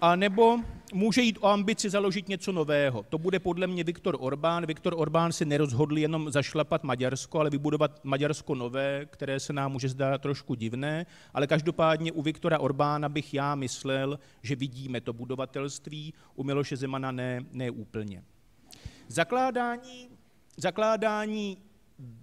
A 0.00 0.16
nebo 0.16 0.58
může 0.92 1.22
jít 1.22 1.38
o 1.40 1.46
ambici 1.46 1.90
založit 1.90 2.28
něco 2.28 2.52
nového. 2.52 3.02
To 3.08 3.18
bude 3.18 3.38
podle 3.38 3.66
mě 3.66 3.84
Viktor 3.84 4.16
Orbán. 4.20 4.66
Viktor 4.66 4.94
Orbán 4.96 5.32
se 5.32 5.44
nerozhodl 5.44 5.98
jenom 5.98 6.30
zašlapat 6.30 6.84
Maďarsko, 6.84 7.40
ale 7.40 7.50
vybudovat 7.50 8.04
Maďarsko 8.04 8.54
nové, 8.54 9.06
které 9.10 9.40
se 9.40 9.52
nám 9.52 9.72
může 9.72 9.88
zdát 9.88 10.22
trošku 10.22 10.54
divné, 10.54 11.06
ale 11.34 11.46
každopádně 11.46 12.12
u 12.12 12.22
Viktora 12.22 12.58
Orbána 12.58 13.08
bych 13.08 13.34
já 13.34 13.54
myslel, 13.54 14.18
že 14.42 14.56
vidíme 14.56 15.00
to 15.00 15.12
budovatelství, 15.12 16.14
u 16.34 16.44
Miloše 16.44 16.76
Zemana 16.76 17.12
ne, 17.12 17.40
ne 17.52 17.70
úplně. 17.70 18.22
Zakládání, 19.08 20.08
zakládání 20.56 21.58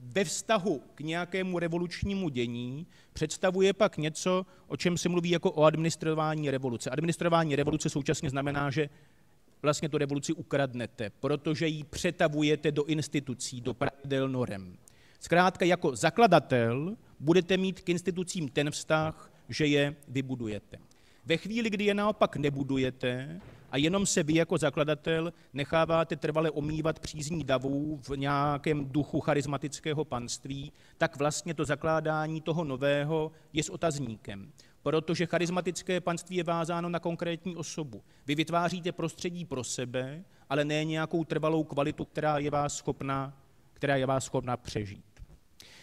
ve 0.02 0.24
vztahu 0.24 0.82
k 0.96 1.02
nějakému 1.02 1.60
revolučnímu 1.60 2.30
dění 2.30 2.88
představuje 3.14 3.74
pak 3.74 3.98
něco, 3.98 4.46
o 4.68 4.78
čem 4.78 4.98
se 4.98 5.10
mluví 5.10 5.30
jako 5.30 5.52
o 5.52 5.64
administrování 5.64 6.52
revoluce. 6.52 6.90
Administrování 6.90 7.56
revoluce 7.56 7.90
současně 7.90 8.30
znamená, 8.30 8.72
že 8.72 8.90
vlastně 9.62 9.90
tu 9.90 9.98
revoluci 9.98 10.34
ukradnete, 10.34 11.10
protože 11.10 11.68
ji 11.68 11.84
přetavujete 11.84 12.72
do 12.72 12.86
institucí, 12.86 13.62
do 13.62 13.74
pravidel 13.74 14.30
norem. 14.30 14.78
Zkrátka 15.20 15.66
jako 15.66 15.96
zakladatel 15.96 16.98
budete 17.20 17.58
mít 17.58 17.82
k 17.82 17.90
institucím 17.90 18.50
ten 18.50 18.72
vztah, 18.72 19.32
že 19.50 19.66
je 19.66 19.96
vybudujete. 20.08 20.78
Ve 21.26 21.38
chvíli, 21.38 21.70
kdy 21.70 21.86
je 21.86 21.94
naopak 21.94 22.36
nebudujete, 22.36 23.42
a 23.74 23.78
jenom 23.78 24.06
se 24.06 24.24
vy 24.24 24.36
jako 24.36 24.58
zakladatel 24.58 25.34
necháváte 25.54 26.16
trvale 26.16 26.52
omývat 26.52 27.00
přízní 27.00 27.44
davů 27.44 28.00
v 28.04 28.18
nějakém 28.18 28.86
duchu 28.86 29.20
charismatického 29.20 30.06
panství, 30.06 30.72
tak 30.98 31.18
vlastně 31.18 31.54
to 31.54 31.66
zakládání 31.66 32.42
toho 32.42 32.64
nového 32.64 33.32
je 33.54 33.64
s 33.64 33.70
otazníkem. 33.70 34.52
Protože 34.84 35.26
charismatické 35.26 36.02
panství 36.02 36.36
je 36.36 36.44
vázáno 36.44 36.90
na 36.90 37.00
konkrétní 37.00 37.56
osobu. 37.56 38.04
Vy 38.28 38.36
vytváříte 38.36 38.92
prostředí 38.92 39.46
pro 39.46 39.64
sebe, 39.64 40.24
ale 40.50 40.66
ne 40.66 40.86
nějakou 40.86 41.24
trvalou 41.24 41.64
kvalitu, 41.64 42.06
která 42.06 42.38
je 42.38 42.52
vás 42.52 42.74
schopna, 42.76 43.38
která 43.74 43.96
je 43.96 44.06
vás 44.06 44.26
schopna 44.26 44.58
přežít. 44.58 45.06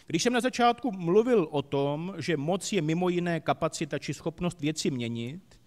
Když 0.06 0.23
jsem 0.23 0.32
na 0.32 0.40
začátku 0.40 0.92
mluvil 0.92 1.49
o 1.50 1.62
tom, 1.62 2.14
že 2.18 2.37
moc 2.37 2.73
je 2.73 2.82
mimo 2.82 3.09
jiné 3.09 3.40
kapacita 3.40 3.99
či 3.99 4.14
schopnost 4.14 4.61
věci 4.61 4.90
měnit, 4.90 5.60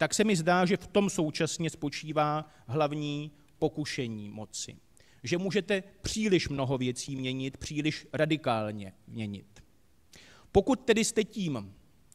tak 0.00 0.14
se 0.14 0.24
mi 0.24 0.36
zdá, 0.36 0.64
že 0.64 0.76
v 0.76 0.86
tom 0.86 1.10
současně 1.10 1.70
spočívá 1.70 2.50
hlavní 2.66 3.30
pokušení 3.58 4.28
moci. 4.28 4.76
Že 5.22 5.38
můžete 5.38 5.82
příliš 6.02 6.48
mnoho 6.48 6.78
věcí 6.78 7.16
měnit, 7.16 7.56
příliš 7.56 8.06
radikálně 8.12 8.92
měnit. 9.06 9.62
Pokud 10.52 10.80
tedy 10.80 11.04
jste 11.04 11.24
tím 11.24 11.74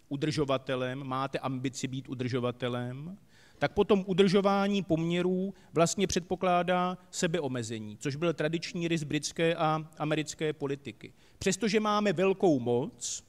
udržovatelem, 0.09 1.03
máte 1.03 1.39
ambici 1.39 1.87
být 1.87 2.09
udržovatelem, 2.09 3.17
tak 3.59 3.73
potom 3.73 4.03
udržování 4.07 4.83
poměrů 4.83 5.53
vlastně 5.73 6.07
předpokládá 6.07 6.97
sebeomezení, 7.11 7.97
což 7.97 8.15
byl 8.15 8.33
tradiční 8.33 8.87
rys 8.87 9.03
britské 9.03 9.55
a 9.55 9.89
americké 9.97 10.53
politiky. 10.53 11.13
Přestože 11.39 11.79
máme 11.79 12.13
velkou 12.13 12.59
moc, 12.59 13.23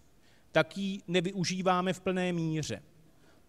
tak 0.52 0.78
ji 0.78 1.00
nevyužíváme 1.08 1.92
v 1.92 2.00
plné 2.00 2.32
míře 2.32 2.82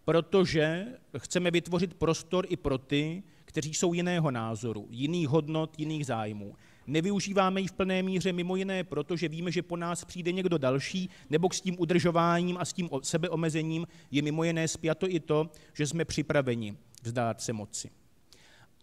protože 0.07 0.85
chceme 1.17 1.51
vytvořit 1.51 1.93
prostor 1.93 2.45
i 2.49 2.57
pro 2.57 2.77
ty, 2.77 3.23
kteří 3.45 3.73
jsou 3.73 3.93
jiného 3.93 4.31
názoru, 4.31 4.87
jiných 4.89 5.27
hodnot, 5.27 5.79
jiných 5.79 6.05
zájmů. 6.05 6.55
Nevyužíváme 6.87 7.61
ji 7.61 7.67
v 7.67 7.73
plné 7.73 8.03
míře 8.03 8.33
mimo 8.33 8.55
jiné, 8.55 8.83
protože 8.83 9.27
víme, 9.27 9.51
že 9.51 9.61
po 9.61 9.77
nás 9.77 10.05
přijde 10.05 10.31
někdo 10.31 10.57
další, 10.57 11.09
nebo 11.29 11.49
s 11.51 11.61
tím 11.61 11.75
udržováním 11.79 12.57
a 12.57 12.65
s 12.65 12.73
tím 12.73 12.89
sebeomezením 13.03 13.87
je 14.11 14.21
mimo 14.21 14.43
jiné 14.43 14.67
spjato 14.67 15.09
i 15.09 15.19
to, 15.19 15.49
že 15.73 15.87
jsme 15.87 16.05
připraveni 16.05 16.77
vzdát 17.03 17.41
se 17.41 17.53
moci. 17.53 17.89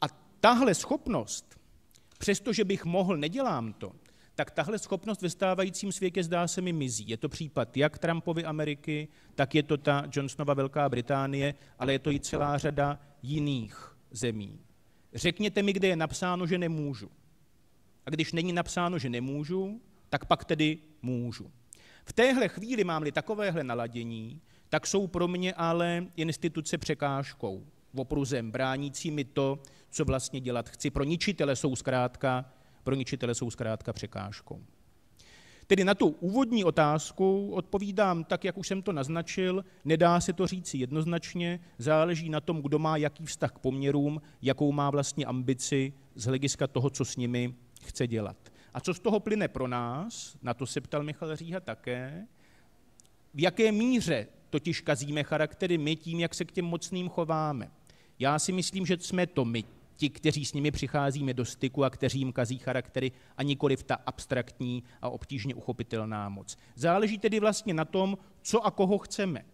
A 0.00 0.06
tahle 0.40 0.74
schopnost, 0.74 1.60
přestože 2.18 2.64
bych 2.64 2.84
mohl, 2.84 3.16
nedělám 3.16 3.72
to, 3.72 3.92
tak 4.34 4.50
tahle 4.50 4.78
schopnost 4.78 5.22
ve 5.22 5.30
stávajícím 5.30 5.92
světě 5.92 6.24
zdá 6.24 6.48
se 6.48 6.60
mi 6.60 6.72
mizí. 6.72 7.08
Je 7.08 7.16
to 7.16 7.28
případ 7.28 7.76
jak 7.76 7.98
Trumpovy 7.98 8.44
Ameriky, 8.44 9.08
tak 9.34 9.54
je 9.54 9.62
to 9.62 9.76
ta 9.76 10.04
Johnsonova 10.12 10.54
Velká 10.54 10.88
Británie, 10.88 11.54
ale 11.78 11.92
je 11.92 11.98
to 11.98 12.10
i 12.10 12.20
celá 12.20 12.58
řada 12.58 13.00
jiných 13.22 13.96
zemí. 14.10 14.60
Řekněte 15.14 15.62
mi, 15.62 15.72
kde 15.72 15.88
je 15.88 15.96
napsáno, 15.96 16.46
že 16.46 16.58
nemůžu. 16.58 17.10
A 18.06 18.10
když 18.10 18.32
není 18.32 18.52
napsáno, 18.52 18.98
že 18.98 19.08
nemůžu, 19.08 19.80
tak 20.08 20.24
pak 20.24 20.44
tedy 20.44 20.78
můžu. 21.02 21.50
V 22.04 22.12
téhle 22.12 22.48
chvíli 22.48 22.84
mám-li 22.84 23.12
takovéhle 23.12 23.64
naladění, 23.64 24.40
tak 24.68 24.86
jsou 24.86 25.06
pro 25.06 25.28
mě 25.28 25.54
ale 25.54 26.06
instituce 26.16 26.78
překážkou, 26.78 27.66
opruzem, 27.96 28.50
bránící 28.50 29.10
mi 29.10 29.24
to, 29.24 29.58
co 29.90 30.04
vlastně 30.04 30.40
dělat 30.40 30.68
chci. 30.68 30.90
Pro 30.90 31.04
ničitele 31.04 31.56
jsou 31.56 31.76
zkrátka 31.76 32.44
pro 32.84 32.94
ničitele 32.94 33.34
jsou 33.34 33.50
zkrátka 33.50 33.92
překážkou. 33.92 34.60
Tedy 35.66 35.84
na 35.84 35.94
tu 35.94 36.06
úvodní 36.06 36.64
otázku 36.64 37.50
odpovídám 37.52 38.24
tak, 38.24 38.44
jak 38.44 38.58
už 38.58 38.68
jsem 38.68 38.82
to 38.82 38.92
naznačil, 38.92 39.64
nedá 39.84 40.20
se 40.20 40.32
to 40.32 40.46
říci 40.46 40.78
jednoznačně, 40.78 41.60
záleží 41.78 42.28
na 42.28 42.40
tom, 42.40 42.62
kdo 42.62 42.78
má 42.78 42.96
jaký 42.96 43.26
vztah 43.26 43.52
k 43.52 43.58
poměrům, 43.58 44.22
jakou 44.42 44.72
má 44.72 44.90
vlastně 44.90 45.26
ambici 45.26 45.92
z 46.14 46.24
hlediska 46.24 46.66
toho, 46.66 46.90
co 46.90 47.04
s 47.04 47.16
nimi 47.16 47.54
chce 47.84 48.06
dělat. 48.06 48.36
A 48.74 48.80
co 48.80 48.94
z 48.94 49.00
toho 49.00 49.20
plyne 49.20 49.48
pro 49.48 49.68
nás, 49.68 50.36
na 50.42 50.54
to 50.54 50.66
se 50.66 50.80
ptal 50.80 51.02
Michal 51.02 51.36
Říha 51.36 51.60
také, 51.60 52.26
v 53.34 53.40
jaké 53.40 53.72
míře 53.72 54.26
totiž 54.50 54.80
kazíme 54.80 55.22
charaktery 55.22 55.78
my 55.78 55.96
tím, 55.96 56.20
jak 56.20 56.34
se 56.34 56.44
k 56.44 56.52
těm 56.52 56.64
mocným 56.64 57.08
chováme. 57.08 57.70
Já 58.18 58.38
si 58.38 58.52
myslím, 58.52 58.86
že 58.86 58.96
jsme 59.00 59.26
to 59.26 59.44
my, 59.44 59.64
ti, 59.96 60.10
kteří 60.10 60.44
s 60.44 60.52
nimi 60.52 60.70
přicházíme 60.70 61.34
do 61.34 61.44
styku 61.44 61.84
a 61.84 61.90
kteří 61.90 62.18
jim 62.18 62.32
kazí 62.32 62.58
charaktery 62.58 63.12
a 63.36 63.42
nikoliv 63.42 63.82
ta 63.82 63.94
abstraktní 63.94 64.82
a 65.02 65.08
obtížně 65.08 65.54
uchopitelná 65.54 66.28
moc. 66.28 66.56
Záleží 66.74 67.18
tedy 67.18 67.40
vlastně 67.40 67.74
na 67.74 67.84
tom, 67.84 68.18
co 68.42 68.66
a 68.66 68.70
koho 68.70 68.98
chceme. 68.98 69.44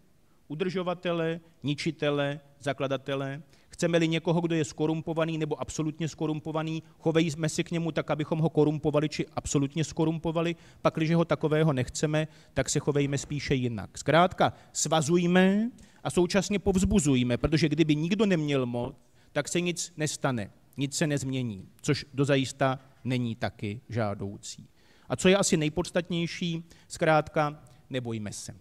Udržovatele, 0.49 1.41
ničitele, 1.63 2.41
zakladatele. 2.61 3.43
Chceme-li 3.69 4.09
někoho, 4.09 4.41
kdo 4.41 4.55
je 4.55 4.65
skorumpovaný 4.65 5.39
nebo 5.39 5.61
absolutně 5.61 6.09
skorumpovaný, 6.09 6.83
chovejme 6.99 7.49
se 7.49 7.63
k 7.63 7.71
němu 7.71 7.93
tak, 7.93 8.11
abychom 8.11 8.39
ho 8.39 8.51
korumpovali 8.51 9.09
či 9.09 9.27
absolutně 9.37 9.85
skorumpovali. 9.85 10.57
Pak, 10.83 10.95
když 10.95 11.11
ho 11.11 11.25
takového 11.25 11.73
nechceme, 11.73 12.29
tak 12.55 12.71
se 12.71 12.79
chovejme 12.79 13.19
spíše 13.19 13.55
jinak. 13.55 13.99
Zkrátka, 13.99 14.53
svazujme 14.73 15.71
a 16.05 16.11
současně 16.11 16.59
povzbuzujme, 16.59 17.37
protože 17.37 17.69
kdyby 17.69 17.97
nikdo 17.97 18.27
neměl 18.27 18.67
moc, 18.67 18.95
tak 19.33 19.49
se 19.49 19.61
nic 19.61 19.93
nestane, 19.97 20.51
nic 20.77 20.97
se 20.97 21.07
nezmění, 21.07 21.69
což 21.83 22.07
dozajista 22.15 22.79
není 23.05 23.37
taky 23.37 23.81
žádoucí. 23.89 24.69
A 25.09 25.17
co 25.17 25.29
je 25.29 25.37
asi 25.37 25.57
nejpodstatnější, 25.57 26.65
zkrátka 26.89 27.63
nebojme 27.91 28.33
se. 28.33 28.57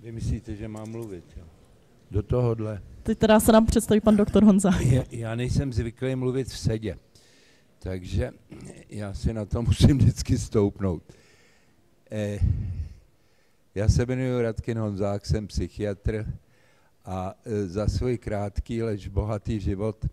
Vy 0.00 0.12
myslíte, 0.12 0.56
že 0.56 0.68
mám 0.68 0.90
mluvit, 0.90 1.24
jo? 1.36 1.57
Do 2.10 2.22
tohohle. 2.22 2.82
Teď 3.02 3.18
teda 3.18 3.40
se 3.40 3.52
nám 3.52 3.66
představí 3.66 4.00
pan 4.00 4.16
doktor 4.16 4.44
Honza. 4.44 4.70
Já, 4.80 5.02
já 5.10 5.34
nejsem 5.34 5.72
zvyklý 5.72 6.16
mluvit 6.16 6.48
v 6.48 6.58
sedě, 6.58 6.98
takže 7.78 8.30
já 8.88 9.14
si 9.14 9.32
na 9.32 9.44
to 9.44 9.62
musím 9.68 9.98
vždycky 9.98 10.38
stoupnout. 10.38 11.02
Eh, 12.10 12.38
já 13.74 13.88
se 13.88 14.02
jmenuji 14.06 14.42
Radkin 14.42 14.78
Honzák, 14.78 15.26
jsem 15.26 15.46
psychiatr 15.46 16.26
a 17.08 17.34
e, 17.44 17.66
za 17.68 17.88
svůj 17.88 18.18
krátký, 18.18 18.82
leč 18.82 19.08
bohatý 19.08 19.60
život 19.60 20.06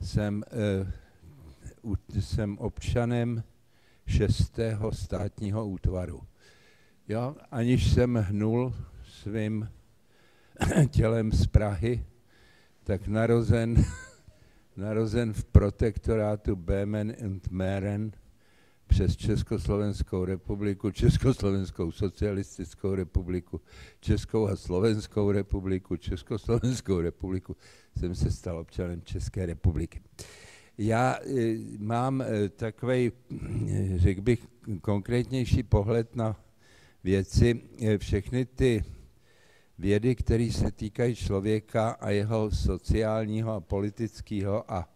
jsem, 0.00 0.44
e, 0.50 0.92
u, 1.82 1.96
jsem 2.20 2.58
občanem 2.58 3.42
šestého 4.06 4.92
státního 4.92 5.66
útvaru. 5.66 6.22
Jo, 7.08 7.36
aniž 7.50 7.92
jsem 7.92 8.14
hnul 8.14 8.74
svým 9.04 9.68
tělem 10.90 11.32
z 11.32 11.46
Prahy, 11.46 12.04
tak 12.84 13.08
narozen, 13.08 13.84
narozen 14.76 15.32
v 15.32 15.44
protektorátu 15.44 16.56
Böhmen 16.56 17.14
und 17.24 17.50
Mähren 17.50 18.12
přes 18.86 19.16
Československou 19.16 20.24
republiku, 20.24 20.90
Československou 20.90 21.92
socialistickou 21.92 22.94
republiku, 22.94 23.60
Českou 24.00 24.48
a 24.48 24.56
Slovenskou 24.56 25.30
republiku, 25.30 25.96
Československou 25.96 27.00
republiku, 27.00 27.56
jsem 27.98 28.14
se 28.14 28.30
stal 28.30 28.58
občanem 28.58 29.02
České 29.02 29.46
republiky. 29.46 30.00
Já 30.78 31.18
e, 31.22 31.56
mám 31.78 32.22
e, 32.22 32.48
takový, 32.48 33.12
e, 33.68 33.98
řekl 33.98 34.20
bych, 34.20 34.46
konkrétnější 34.80 35.62
pohled 35.62 36.16
na 36.16 36.40
věci. 37.04 37.60
Všechny 37.98 38.44
ty 38.44 38.84
vědy, 39.78 40.14
které 40.14 40.50
se 40.52 40.72
týkají 40.72 41.14
člověka 41.14 41.90
a 41.90 42.10
jeho 42.10 42.50
sociálního 42.50 43.52
a 43.52 43.60
politického 43.60 44.72
a 44.72 44.88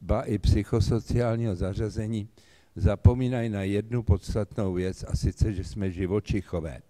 ba 0.00 0.22
i 0.22 0.38
psychosociálního 0.38 1.56
zařazení, 1.56 2.28
zapomínají 2.76 3.48
na 3.48 3.62
jednu 3.62 4.02
podstatnou 4.02 4.74
věc, 4.74 5.04
a 5.08 5.16
sice, 5.16 5.52
že 5.52 5.64
jsme 5.64 5.90
živočichové. 5.90 6.82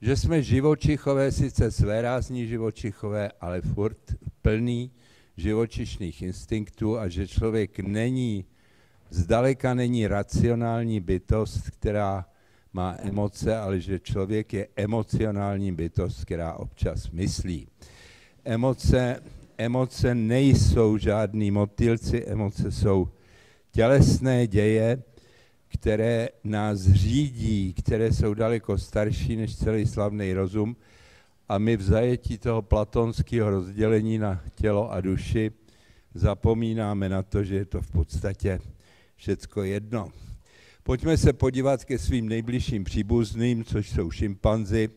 Že 0.00 0.16
jsme 0.16 0.42
živočichové, 0.42 1.32
sice 1.32 1.70
svérázní 1.70 2.46
živočichové, 2.46 3.32
ale 3.40 3.60
furt 3.60 4.14
plný 4.42 4.90
živočišných 5.36 6.22
instinktů 6.22 6.98
a 6.98 7.08
že 7.08 7.28
člověk 7.28 7.78
není, 7.78 8.44
zdaleka 9.10 9.74
není 9.74 10.06
racionální 10.06 11.00
bytost, 11.00 11.70
která 11.70 12.26
má 12.76 12.96
emoce, 12.98 13.56
ale 13.56 13.80
že 13.80 13.98
člověk 13.98 14.52
je 14.52 14.68
emocionální 14.76 15.72
bytost, 15.72 16.24
která 16.24 16.52
občas 16.52 17.10
myslí. 17.10 17.68
Emoce, 18.44 19.22
emoce 19.58 20.14
nejsou 20.14 20.98
žádný 20.98 21.50
motylci, 21.50 22.24
emoce 22.24 22.72
jsou 22.72 23.08
tělesné 23.72 24.46
děje, 24.46 25.02
které 25.68 26.28
nás 26.44 26.80
řídí, 26.80 27.72
které 27.72 28.12
jsou 28.12 28.34
daleko 28.34 28.78
starší 28.78 29.36
než 29.36 29.56
celý 29.56 29.86
slavný 29.86 30.32
rozum 30.32 30.76
a 31.48 31.58
my 31.58 31.76
v 31.76 31.82
zajetí 31.82 32.38
toho 32.38 32.62
platonského 32.62 33.50
rozdělení 33.50 34.18
na 34.18 34.40
tělo 34.54 34.92
a 34.92 35.00
duši 35.00 35.50
zapomínáme 36.14 37.08
na 37.08 37.22
to, 37.22 37.44
že 37.44 37.54
je 37.54 37.64
to 37.64 37.80
v 37.80 37.90
podstatě 37.90 38.60
všecko 39.16 39.62
jedno. 39.62 40.25
Pojďme 40.86 41.16
se 41.16 41.32
podívat 41.32 41.84
ke 41.84 41.98
svým 41.98 42.28
nejbližším 42.28 42.84
příbuzným, 42.84 43.64
což 43.64 43.90
jsou 43.90 44.10
šimpanzi, 44.10 44.88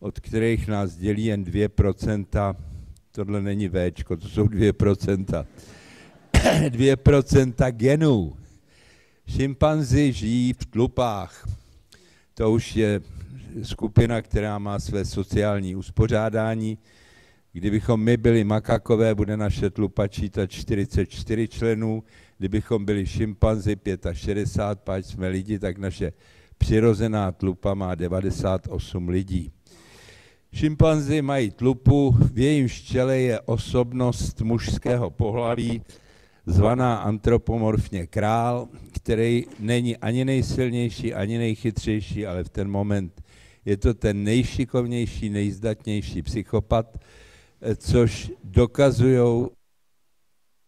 od 0.00 0.20
kterých 0.20 0.68
nás 0.68 0.96
dělí 0.96 1.24
jen 1.24 1.44
2%. 1.44 2.56
Tohle 3.12 3.42
není 3.42 3.68
Včko, 3.68 4.16
to 4.16 4.28
jsou 4.28 4.44
2%. 4.44 5.46
2% 6.32 7.72
genů. 7.76 8.36
Šimpanzi 9.26 10.12
žijí 10.12 10.52
v 10.52 10.66
tlupách. 10.66 11.48
To 12.34 12.52
už 12.52 12.76
je 12.76 13.00
skupina, 13.62 14.22
která 14.22 14.58
má 14.58 14.78
své 14.78 15.04
sociální 15.04 15.76
uspořádání. 15.76 16.78
Kdybychom 17.52 18.00
my 18.00 18.16
byli 18.16 18.44
makakové, 18.44 19.14
bude 19.14 19.36
naše 19.36 19.70
tlupa 19.70 20.08
čítat 20.08 20.50
44 20.50 21.48
členů. 21.48 22.02
Kdybychom 22.38 22.84
byli 22.84 23.06
šimpanzi 23.06 23.76
65, 24.12 24.84
páč 24.84 25.04
jsme 25.04 25.28
lidi, 25.28 25.58
tak 25.58 25.78
naše 25.78 26.12
přirozená 26.58 27.32
tlupa 27.32 27.74
má 27.74 27.94
98 27.94 29.08
lidí. 29.08 29.52
Šimpanzi 30.52 31.22
mají 31.22 31.50
tlupu, 31.50 32.10
v 32.32 32.38
jejím 32.38 32.68
čele 32.68 33.18
je 33.18 33.40
osobnost 33.40 34.40
mužského 34.40 35.10
pohlaví, 35.10 35.82
zvaná 36.46 36.96
antropomorfně 36.96 38.06
král, 38.06 38.68
který 38.92 39.44
není 39.58 39.96
ani 39.96 40.24
nejsilnější, 40.24 41.14
ani 41.14 41.38
nejchytřejší, 41.38 42.26
ale 42.26 42.44
v 42.44 42.48
ten 42.48 42.70
moment 42.70 43.22
je 43.64 43.76
to 43.76 43.94
ten 43.94 44.24
nejšikovnější, 44.24 45.30
nejzdatnější 45.30 46.22
psychopat, 46.22 46.98
eh, 47.60 47.76
což 47.76 48.32
dokazují 48.44 49.46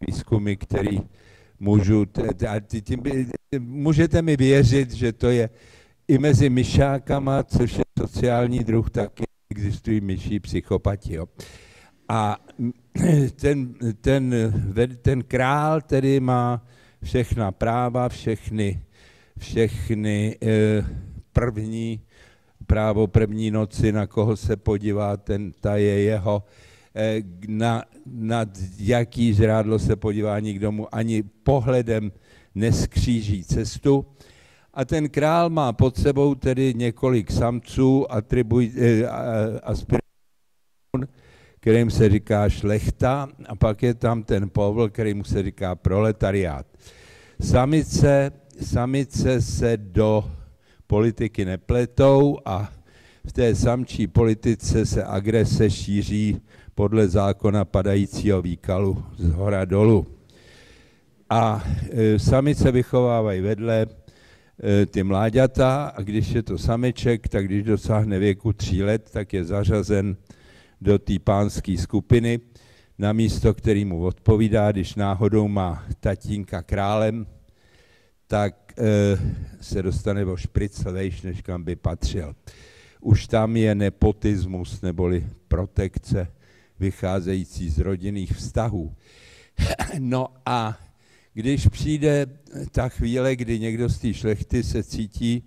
výzkumy, 0.06 0.56
který 0.56 1.00
můžu, 1.60 2.06
můžete 3.58 4.22
mi 4.22 4.36
věřit, 4.36 4.92
že 4.92 5.12
to 5.12 5.28
je 5.30 5.50
i 6.08 6.18
mezi 6.18 6.50
myšákama, 6.50 7.42
což 7.42 7.78
je 7.78 7.84
sociální 7.98 8.58
druh, 8.58 8.90
taky 8.90 9.24
existují 9.50 10.00
myší 10.00 10.40
psychopati. 10.40 11.14
Jo. 11.14 11.26
A 12.08 12.36
ten, 13.40 13.74
ten, 14.00 14.34
ten 15.02 15.22
král 15.22 15.80
tedy 15.80 16.20
má 16.20 16.66
všechna 17.02 17.52
práva, 17.52 18.08
všechny, 18.08 18.82
všechny 19.38 20.36
eh, 20.42 20.84
první, 21.32 22.00
právo 22.66 23.06
první 23.06 23.50
noci, 23.50 23.92
na 23.92 24.06
koho 24.06 24.36
se 24.36 24.56
podívá, 24.56 25.16
ten, 25.16 25.52
ta 25.60 25.76
je 25.76 26.00
jeho, 26.00 26.44
eh, 26.46 26.69
na, 27.48 27.84
na 28.06 28.46
jaký 28.78 29.34
žrádlo 29.34 29.78
se 29.78 29.96
podívá, 29.96 30.40
nikdo 30.40 30.72
mu 30.72 30.94
ani 30.94 31.22
pohledem 31.22 32.12
neskříží 32.54 33.44
cestu. 33.44 34.06
A 34.74 34.84
ten 34.84 35.08
král 35.08 35.50
má 35.50 35.72
pod 35.72 35.96
sebou 35.96 36.34
tedy 36.34 36.74
několik 36.74 37.30
samců, 37.30 38.06
eh, 38.10 39.08
aspirantů, 39.62 40.00
kterým 41.60 41.90
se 41.90 42.08
říká 42.08 42.48
šlechta, 42.48 43.28
a 43.46 43.56
pak 43.56 43.82
je 43.82 43.94
tam 43.94 44.22
ten 44.22 44.50
povel, 44.50 44.88
kterým 44.88 45.24
se 45.24 45.42
říká 45.42 45.74
proletariát. 45.74 46.66
Samice, 47.40 48.30
samice 48.60 49.42
se 49.42 49.76
do 49.76 50.30
politiky 50.86 51.44
nepletou 51.44 52.38
a 52.44 52.72
v 53.24 53.32
té 53.32 53.54
samčí 53.54 54.06
politice 54.06 54.86
se 54.86 55.04
agrese 55.04 55.70
šíří 55.70 56.40
podle 56.80 57.08
zákona 57.08 57.64
padajícího 57.64 58.42
výkalu 58.42 59.04
z 59.16 59.30
hora 59.30 59.64
dolů. 59.64 60.06
A 61.30 61.64
e, 61.90 62.18
samice 62.18 62.72
vychovávají 62.72 63.40
vedle 63.40 63.86
e, 63.86 64.86
ty 64.86 65.02
mláďata 65.02 65.92
a 65.96 66.02
když 66.02 66.28
je 66.28 66.42
to 66.42 66.58
sameček, 66.58 67.28
tak 67.28 67.44
když 67.44 67.62
dosáhne 67.62 68.18
věku 68.18 68.52
tří 68.52 68.82
let, 68.82 69.10
tak 69.12 69.32
je 69.32 69.44
zařazen 69.44 70.16
do 70.80 70.98
té 70.98 71.18
pánské 71.18 71.76
skupiny 71.76 72.40
na 72.98 73.12
místo, 73.12 73.54
který 73.54 73.84
mu 73.84 74.04
odpovídá, 74.04 74.72
když 74.72 74.94
náhodou 74.94 75.48
má 75.48 75.84
tatínka 76.00 76.62
králem, 76.62 77.26
tak 78.26 78.72
e, 78.78 78.84
se 79.60 79.82
dostane 79.82 80.24
o 80.24 80.36
špricl 80.36 80.92
vejš, 80.92 81.22
než 81.22 81.42
kam 81.42 81.62
by 81.64 81.76
patřil. 81.76 82.34
Už 83.00 83.26
tam 83.26 83.56
je 83.56 83.74
nepotismus 83.74 84.80
neboli 84.80 85.26
protekce 85.48 86.39
vycházející 86.80 87.70
z 87.70 87.78
rodinných 87.78 88.32
vztahů. 88.32 88.94
No 89.98 90.28
a 90.46 90.78
když 91.34 91.66
přijde 91.66 92.26
ta 92.72 92.88
chvíle, 92.88 93.36
kdy 93.36 93.58
někdo 93.58 93.88
z 93.88 93.98
té 93.98 94.14
šlechty 94.14 94.62
se 94.62 94.82
cítí 94.82 95.42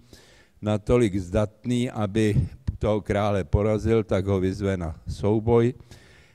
natolik 0.62 1.16
zdatný, 1.18 1.90
aby 1.90 2.36
toho 2.80 3.02
krále 3.02 3.44
porazil, 3.44 4.04
tak 4.04 4.26
ho 4.26 4.40
vyzve 4.40 4.78
na 4.78 5.00
souboj. 5.08 5.74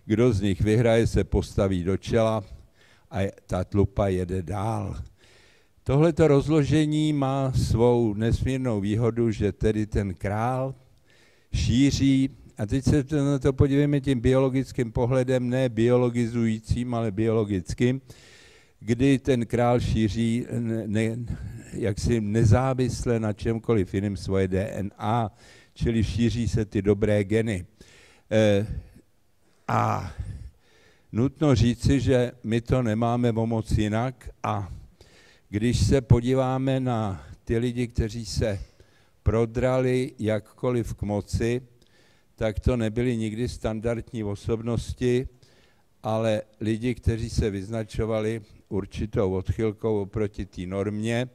Kdo 0.04 0.32
z 0.32 0.40
nich 0.40 0.60
vyhraje, 0.60 1.06
se 1.06 1.24
postaví 1.24 1.84
do 1.84 1.96
čela 1.96 2.44
a 3.10 3.18
ta 3.46 3.64
tlupa 3.64 4.08
jede 4.08 4.42
dál. 4.42 4.96
Tohleto 5.84 6.28
rozložení 6.28 7.12
má 7.12 7.52
svou 7.52 8.14
nesmírnou 8.14 8.80
výhodu, 8.80 9.30
že 9.30 9.52
tedy 9.52 9.86
ten 9.86 10.14
král 10.14 10.74
šíří, 11.52 12.30
a 12.58 12.66
teď 12.66 12.84
se 12.84 13.04
na 13.12 13.38
to 13.38 13.52
podívejme 13.52 14.00
tím 14.00 14.20
biologickým 14.20 14.92
pohledem, 14.92 15.48
ne 15.48 15.68
biologizujícím, 15.68 16.94
ale 16.94 17.10
biologickým, 17.10 18.00
kdy 18.80 19.18
ten 19.18 19.46
král 19.46 19.80
šíří 19.80 20.46
ne, 20.86 21.16
jaksi 21.72 22.20
nezávisle 22.20 23.20
na 23.20 23.32
čemkoliv 23.32 23.94
jiném 23.94 24.16
svoje 24.16 24.48
DNA, 24.48 25.30
čili 25.74 26.04
šíří 26.04 26.48
se 26.48 26.64
ty 26.64 26.82
dobré 26.82 27.24
geny. 27.24 27.66
E, 28.30 28.66
a 29.68 30.12
nutno 31.12 31.54
říci, 31.54 32.00
že 32.00 32.32
my 32.44 32.60
to 32.60 32.82
nemáme 32.82 33.32
o 33.32 33.46
moc 33.46 33.70
jinak 33.70 34.30
a 34.42 34.72
když 35.48 35.86
se 35.86 36.00
podíváme 36.00 36.80
na 36.80 37.26
ty 37.44 37.58
lidi, 37.58 37.86
kteří 37.86 38.26
se 38.26 38.60
prodrali 39.22 40.12
jakkoliv 40.18 40.94
k 40.94 41.02
moci, 41.02 41.62
tak 42.38 42.60
to 42.60 42.76
nebyly 42.76 43.16
nikdy 43.16 43.48
standardní 43.48 44.24
osobnosti, 44.24 45.28
ale 46.02 46.42
lidi, 46.60 46.94
kteří 46.94 47.30
se 47.30 47.50
vyznačovali 47.50 48.42
určitou 48.68 49.32
odchylkou 49.32 50.00
oproti 50.00 50.46
té 50.46 50.66
normě. 50.66 51.28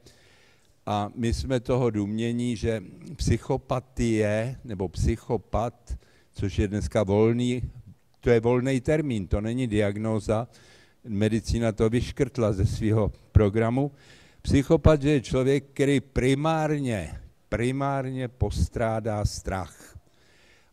A 0.86 1.10
my 1.14 1.34
jsme 1.34 1.60
toho 1.60 1.90
důmění, 1.90 2.56
že 2.56 2.82
psychopatie 3.16 4.56
nebo 4.64 4.88
psychopat, 4.88 5.96
což 6.32 6.58
je 6.58 6.68
dneska 6.68 7.02
volný, 7.02 7.62
to 8.20 8.30
je 8.30 8.40
volný 8.40 8.80
termín, 8.80 9.26
to 9.26 9.40
není 9.40 9.66
diagnóza, 9.66 10.48
medicína 11.04 11.72
to 11.72 11.90
vyškrtla 11.90 12.52
ze 12.52 12.66
svého 12.66 13.12
programu. 13.32 13.92
Psychopat 14.42 15.04
je 15.04 15.20
člověk, 15.20 15.64
který 15.72 16.00
primárně, 16.00 17.20
primárně 17.48 18.28
postrádá 18.28 19.24
strach. 19.24 19.93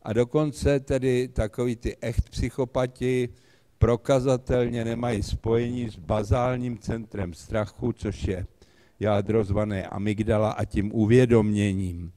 A 0.03 0.13
dokonce 0.13 0.79
tedy 0.79 1.27
takový 1.27 1.75
ty 1.75 1.97
echt 2.01 2.29
psychopati 2.29 3.29
prokazatelně 3.77 4.85
nemají 4.85 5.23
spojení 5.23 5.89
s 5.89 5.95
bazálním 5.95 6.77
centrem 6.77 7.33
strachu, 7.33 7.93
což 7.93 8.23
je 8.23 8.45
jádro 8.99 9.43
zvané 9.43 9.87
amygdala 9.87 10.51
a 10.51 10.65
tím 10.65 10.95
uvědoměním. 10.95 12.11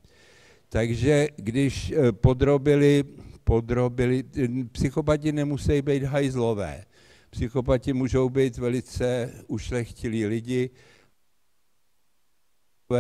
Takže 0.69 1.29
když 1.37 1.91
eh, 1.91 2.13
podrobili, 2.13 3.05
podrobili, 3.45 4.25
psychopati 4.73 5.33
nemusí 5.33 5.83
být 5.83 6.03
hajzlové. 6.03 6.85
Psychopati 7.31 7.93
můžou 7.93 8.29
být 8.29 8.59
velice 8.59 9.33
ušlechtilí 9.47 10.27
lidi. 10.27 10.71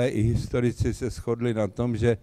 I 0.07 0.23
historici 0.23 0.95
se 0.95 1.11
shodli 1.11 1.55
na 1.55 1.69
tom, 1.69 1.97
že 1.97 2.17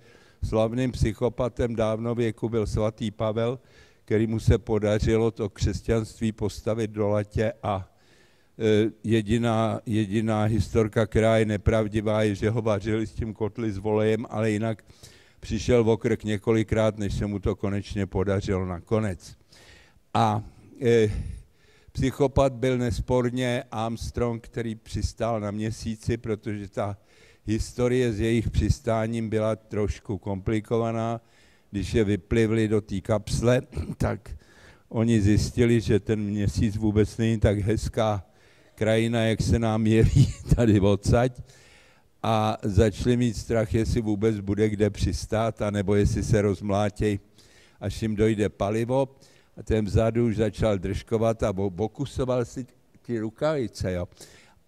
slavným 0.43 0.91
psychopatem 0.91 1.75
dávno 1.75 2.15
věku 2.15 2.49
byl 2.49 2.67
svatý 2.67 3.11
Pavel, 3.11 3.59
který 4.05 4.27
mu 4.27 4.39
se 4.39 4.57
podařilo 4.57 5.31
to 5.31 5.49
křesťanství 5.49 6.31
postavit 6.31 6.91
do 6.91 7.07
latě 7.07 7.53
a 7.63 7.89
e, 8.59 8.91
jediná, 9.03 9.79
jediná 9.85 10.43
historka, 10.43 11.05
která 11.05 11.37
je 11.37 11.45
nepravdivá, 11.45 12.23
je, 12.23 12.35
že 12.35 12.49
ho 12.49 12.61
vařili 12.61 13.07
s 13.07 13.13
tím 13.13 13.33
kotli 13.33 13.71
s 13.71 13.77
volejem, 13.77 14.25
ale 14.29 14.51
jinak 14.51 14.83
přišel 15.39 15.83
v 15.83 15.89
okrk 15.89 16.23
několikrát, 16.23 16.97
než 16.97 17.13
se 17.13 17.25
mu 17.25 17.39
to 17.39 17.55
konečně 17.55 18.05
podařilo 18.05 18.65
nakonec. 18.65 19.35
A 20.13 20.43
e, 20.81 21.11
psychopat 21.91 22.53
byl 22.53 22.77
nesporně 22.77 23.63
Armstrong, 23.71 24.43
který 24.43 24.75
přistál 24.75 25.39
na 25.39 25.51
měsíci, 25.51 26.17
protože 26.17 26.69
ta 26.69 26.97
historie 27.45 28.13
s 28.13 28.19
jejich 28.19 28.49
přistáním 28.49 29.29
byla 29.29 29.55
trošku 29.55 30.17
komplikovaná. 30.17 31.21
Když 31.71 31.93
je 31.93 32.03
vyplivli 32.03 32.67
do 32.67 32.81
té 32.81 33.01
kapsle, 33.01 33.61
tak 33.97 34.31
oni 34.89 35.21
zjistili, 35.21 35.81
že 35.81 35.99
ten 35.99 36.19
měsíc 36.19 36.77
vůbec 36.77 37.17
není 37.17 37.39
tak 37.39 37.59
hezká 37.59 38.25
krajina, 38.75 39.21
jak 39.21 39.41
se 39.41 39.59
nám 39.59 39.87
jeví 39.87 40.33
tady 40.55 40.79
odsaď 40.79 41.41
a 42.23 42.57
začali 42.61 43.17
mít 43.17 43.37
strach, 43.37 43.73
jestli 43.73 44.01
vůbec 44.01 44.39
bude 44.39 44.69
kde 44.69 44.89
přistát, 44.89 45.61
anebo 45.61 45.95
jestli 45.95 46.23
se 46.23 46.41
rozmlátěj, 46.41 47.19
až 47.79 48.01
jim 48.01 48.15
dojde 48.15 48.49
palivo. 48.49 49.15
A 49.57 49.63
ten 49.63 49.85
vzadu 49.85 50.25
už 50.25 50.35
začal 50.35 50.77
držkovat 50.77 51.43
a 51.43 51.53
bokusoval 51.53 52.45
si 52.45 52.65
ty 53.01 53.19
rukavice. 53.19 53.93
Jo. 53.93 54.07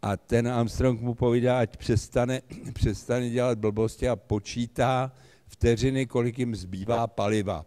A 0.03 0.17
ten 0.17 0.47
Armstrong 0.47 1.01
mu 1.01 1.13
povídá, 1.13 1.59
ať 1.59 1.77
přestane, 1.77 2.41
přestane 2.73 3.29
dělat 3.29 3.57
blbosti 3.57 4.09
a 4.09 4.15
počítá 4.15 5.11
vteřiny, 5.47 6.05
kolik 6.05 6.39
jim 6.39 6.55
zbývá 6.55 7.07
paliva. 7.07 7.65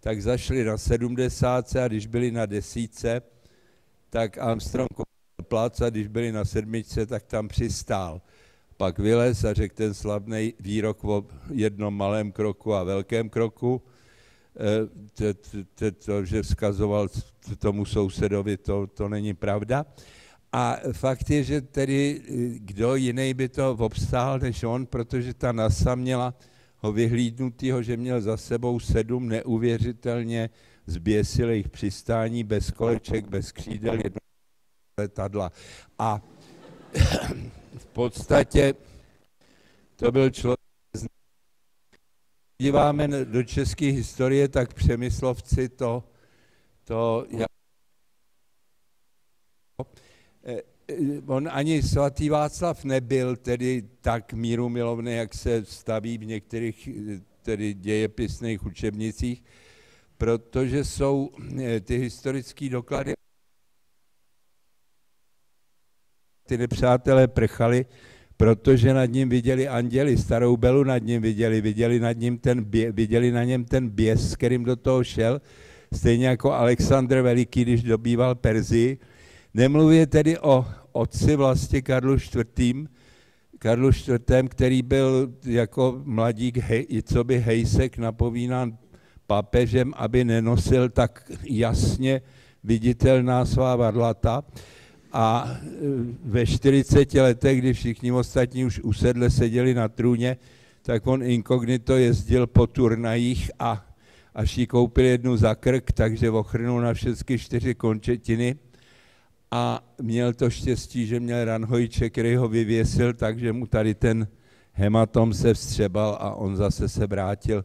Tak 0.00 0.22
zašli 0.22 0.64
na 0.64 0.78
70 0.78 1.76
a 1.76 1.88
když 1.88 2.06
byli 2.06 2.30
na 2.30 2.46
desíce, 2.46 3.22
tak 4.10 4.38
Armstrong 4.38 4.88
plac 5.48 5.80
a 5.80 5.90
když 5.90 6.06
byli 6.06 6.32
na 6.32 6.44
sedmičce, 6.44 7.06
tak 7.06 7.22
tam 7.22 7.48
přistál. 7.48 8.20
Pak 8.76 8.98
vylez 8.98 9.44
a 9.44 9.52
řekl 9.52 9.74
ten 9.74 9.94
slavný 9.94 10.54
výrok 10.60 11.04
o 11.04 11.26
jednom 11.52 11.94
malém 11.96 12.32
kroku 12.32 12.74
a 12.74 12.84
velkém 12.84 13.28
kroku, 13.28 13.82
eh, 14.56 15.34
to, 16.04 16.24
že 16.24 16.42
vzkazoval 16.42 17.08
tomu 17.58 17.84
sousedovi, 17.84 18.56
to, 18.56 18.86
to 18.86 19.08
není 19.08 19.34
pravda. 19.34 19.86
A 20.52 20.76
fakt 20.92 21.30
je, 21.30 21.44
že 21.44 21.60
tedy 21.60 22.20
eh, 22.20 22.58
kdo 22.58 22.94
jiný 22.94 23.34
by 23.34 23.48
to 23.48 23.72
obstál 23.72 24.38
než 24.38 24.62
on, 24.62 24.86
protože 24.86 25.34
ta 25.34 25.52
NASA 25.52 25.94
měla 25.94 26.34
ho 26.76 26.92
vyhlídnutýho, 26.92 27.82
že 27.82 27.96
měl 27.96 28.20
za 28.20 28.36
sebou 28.36 28.80
sedm 28.80 29.28
neuvěřitelně 29.28 30.50
zběsilých 30.86 31.68
přistání 31.68 32.44
bez 32.44 32.70
koleček, 32.70 33.28
bez 33.28 33.52
křídel, 33.52 33.94
jedno 33.94 34.18
letadla. 35.00 35.52
A 35.98 36.20
v 37.78 37.86
podstatě 37.86 38.74
to 39.96 40.12
byl 40.12 40.30
člověk, 40.30 40.60
díváme 42.58 43.08
do 43.24 43.42
české 43.42 43.86
historie, 43.86 44.48
tak 44.48 44.74
Přemyslovci 44.74 45.68
to, 45.68 46.04
to 46.84 47.26
jak 47.28 47.55
on 51.26 51.48
ani 51.52 51.82
svatý 51.82 52.28
Václav 52.28 52.84
nebyl 52.84 53.36
tedy 53.36 53.82
tak 54.00 54.32
míru 54.32 54.68
milovný, 54.68 55.12
jak 55.12 55.34
se 55.34 55.64
staví 55.64 56.18
v 56.18 56.24
některých 56.24 56.88
tedy 57.42 57.74
dějepisných 57.74 58.66
učebnicích, 58.66 59.44
protože 60.18 60.84
jsou 60.84 61.30
eh, 61.62 61.80
ty 61.80 61.98
historické 61.98 62.68
doklady 62.68 63.16
ty 66.46 66.58
nepřátelé 66.58 67.28
prchali, 67.28 67.86
protože 68.36 68.94
nad 68.94 69.04
ním 69.04 69.28
viděli 69.28 69.68
anděli, 69.68 70.16
starou 70.16 70.56
belu 70.56 70.84
nad 70.84 70.98
ním 70.98 71.22
viděli, 71.22 71.60
viděli, 71.60 72.00
nad 72.00 72.12
ním 72.12 72.38
ten 72.38 72.64
bě, 72.64 72.92
viděli 72.92 73.32
na 73.32 73.44
něm 73.44 73.64
ten 73.64 73.88
běs, 73.88 74.30
s 74.30 74.36
kterým 74.36 74.64
do 74.64 74.76
toho 74.76 75.04
šel, 75.04 75.40
stejně 75.92 76.26
jako 76.26 76.52
Alexandr 76.52 77.20
Veliký, 77.20 77.62
když 77.62 77.82
dobýval 77.82 78.34
Perzii, 78.34 78.98
Nemluvě 79.56 80.06
tedy 80.06 80.38
o 80.38 80.66
otci 80.92 81.36
vlastně 81.36 81.82
Karlu 81.82 82.14
IV., 82.14 82.88
Karlu 83.58 83.88
IV., 83.88 84.48
který 84.48 84.82
byl 84.82 85.32
jako 85.44 86.00
mladík, 86.04 86.56
hej, 86.56 86.86
co 87.02 87.24
by 87.24 87.38
hejsek 87.38 87.98
napovídán 87.98 88.78
papežem, 89.26 89.92
aby 89.96 90.24
nenosil 90.24 90.88
tak 90.88 91.32
jasně 91.44 92.22
viditelná 92.64 93.44
svá 93.44 93.76
varlata. 93.76 94.44
A 95.12 95.48
e, 95.48 95.58
ve 96.24 96.46
40 96.46 97.14
letech, 97.14 97.58
kdy 97.58 97.72
všichni 97.72 98.12
ostatní 98.12 98.64
už 98.64 98.80
usedle 98.80 99.30
seděli 99.30 99.74
na 99.74 99.88
trůně, 99.88 100.36
tak 100.82 101.06
on 101.06 101.22
inkognito 101.22 101.96
jezdil 101.96 102.46
po 102.46 102.66
turnajích 102.66 103.50
a 103.58 103.86
až 104.34 104.58
jí 104.58 104.66
koupil 104.66 105.04
jednu 105.04 105.36
za 105.36 105.54
krk, 105.54 105.92
takže 105.92 106.30
ochrnul 106.30 106.80
na 106.80 106.94
všechny 106.94 107.38
čtyři 107.38 107.74
končetiny 107.74 108.56
a 109.50 109.94
měl 110.02 110.32
to 110.32 110.50
štěstí, 110.50 111.06
že 111.06 111.20
měl 111.20 111.44
ranhojček, 111.44 112.12
který 112.12 112.36
ho 112.36 112.48
vyvěsil, 112.48 113.12
takže 113.12 113.52
mu 113.52 113.66
tady 113.66 113.94
ten 113.94 114.28
hematom 114.72 115.34
se 115.34 115.54
vstřebal 115.54 116.18
a 116.20 116.34
on 116.34 116.56
zase 116.56 116.88
se 116.88 117.06
vrátil 117.06 117.64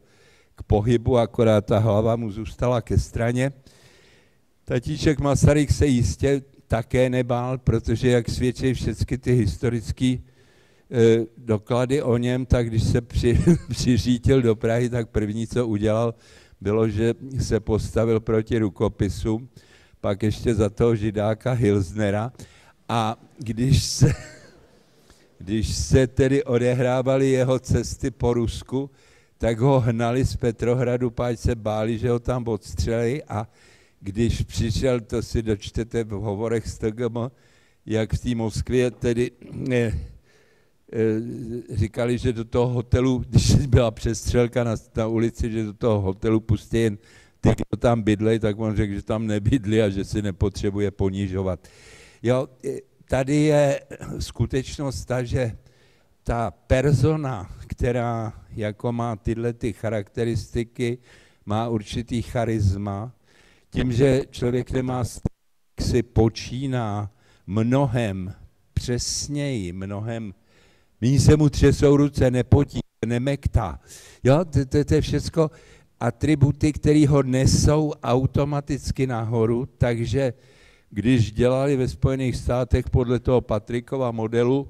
k 0.55 0.63
pohybu, 0.63 1.17
akorát 1.17 1.65
ta 1.65 1.79
hlava 1.79 2.15
mu 2.15 2.31
zůstala 2.31 2.81
ke 2.81 2.97
straně. 2.97 3.51
Tatíček 4.65 5.19
Masaryk 5.19 5.71
se 5.71 5.85
jistě 5.85 6.41
také 6.67 7.09
nebál, 7.09 7.57
protože 7.57 8.09
jak 8.09 8.29
svědčí 8.29 8.73
všechny 8.73 9.17
ty 9.17 9.33
historické 9.33 10.05
e, 10.05 10.19
doklady 11.37 12.01
o 12.01 12.17
něm, 12.17 12.45
tak 12.45 12.67
když 12.67 12.83
se 12.83 13.01
při, 13.01 13.39
přiřítil 13.69 14.41
do 14.41 14.55
Prahy, 14.55 14.89
tak 14.89 15.09
první, 15.09 15.47
co 15.47 15.67
udělal, 15.67 16.13
bylo, 16.61 16.89
že 16.89 17.13
se 17.39 17.59
postavil 17.59 18.19
proti 18.19 18.57
rukopisu 18.57 19.47
pak 20.01 20.23
ještě 20.23 20.55
za 20.55 20.69
toho 20.69 20.95
židáka 20.95 21.51
Hilsnera. 21.51 22.31
A 22.89 23.17
když 23.37 23.83
se, 23.83 24.13
když 25.37 25.75
se 25.75 26.07
tedy 26.07 26.43
odehrávaly 26.43 27.29
jeho 27.29 27.59
cesty 27.59 28.11
po 28.11 28.33
Rusku, 28.33 28.89
tak 29.37 29.59
ho 29.59 29.79
hnali 29.79 30.25
z 30.25 30.35
Petrohradu, 30.35 31.09
páč 31.09 31.39
se 31.39 31.55
báli, 31.55 31.97
že 31.97 32.09
ho 32.09 32.19
tam 32.19 32.47
odstřelí 32.47 33.23
a 33.23 33.47
když 33.99 34.41
přišel, 34.41 35.01
to 35.01 35.21
si 35.21 35.41
dočtete 35.41 36.03
v 36.03 36.09
hovorech 36.09 36.67
s 36.67 36.77
TGM, 36.77 37.17
jak 37.85 38.13
v 38.13 38.19
té 38.19 38.35
Moskvě 38.35 38.91
tedy 38.91 39.31
ne, 39.51 39.77
eh, 39.77 39.97
říkali, 41.69 42.17
že 42.17 42.33
do 42.33 42.45
toho 42.45 42.67
hotelu, 42.67 43.23
když 43.29 43.55
byla 43.55 43.91
přestřelka 43.91 44.63
na, 44.63 44.75
na 44.95 45.07
ulici, 45.07 45.51
že 45.51 45.63
do 45.63 45.73
toho 45.73 46.01
hotelu 46.01 46.39
pustí 46.39 46.77
jen 46.77 46.97
ty, 47.41 47.49
kdo 47.49 47.77
tam 47.77 48.01
bydlej, 48.01 48.39
tak 48.39 48.59
on 48.59 48.75
řekl, 48.75 48.93
že 48.93 49.01
tam 49.01 49.27
nebydlí 49.27 49.81
a 49.81 49.89
že 49.89 50.05
si 50.05 50.21
nepotřebuje 50.21 50.91
ponižovat. 50.91 51.67
Jo, 52.23 52.47
tady 53.05 53.35
je 53.35 53.81
skutečnost 54.19 55.05
ta, 55.05 55.23
že 55.23 55.57
ta 56.23 56.51
persona, 56.51 57.55
která 57.67 58.33
jako 58.49 58.91
má 58.91 59.15
tyhle 59.15 59.53
ty 59.53 59.73
charakteristiky, 59.73 60.97
má 61.45 61.69
určitý 61.69 62.21
charisma, 62.21 63.11
tím, 63.69 63.91
že 63.91 64.21
člověk 64.31 64.71
nemá 64.71 65.03
si 65.79 66.03
počíná 66.03 67.11
mnohem 67.47 68.33
přesněji, 68.73 69.73
mnohem, 69.73 70.33
méně 71.01 71.19
se 71.19 71.37
mu 71.37 71.49
třesou 71.49 71.97
ruce, 71.97 72.31
nepotí, 72.31 72.79
nemektá. 73.05 73.79
Jo, 74.23 74.45
to, 74.45 74.65
to, 74.65 74.83
to 74.83 74.93
je 74.93 75.01
všechno 75.01 75.49
atributy, 76.01 76.73
které 76.73 77.07
ho 77.07 77.23
nesou 77.23 77.93
automaticky 78.03 79.07
nahoru, 79.07 79.65
takže 79.77 80.33
když 80.89 81.31
dělali 81.31 81.75
ve 81.75 81.87
Spojených 81.87 82.35
státech 82.35 82.89
podle 82.89 83.19
toho 83.19 83.41
Patrikova 83.41 84.11
modelu 84.11 84.69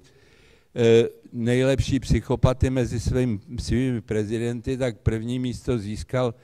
eh, 0.76 1.10
nejlepší 1.32 2.00
psychopaty 2.00 2.70
mezi 2.70 3.00
svými, 3.00 3.40
svými 3.60 4.02
prezidenty, 4.02 4.78
tak 4.78 5.00
první 5.00 5.40
místo 5.40 5.80
získal 5.80 6.36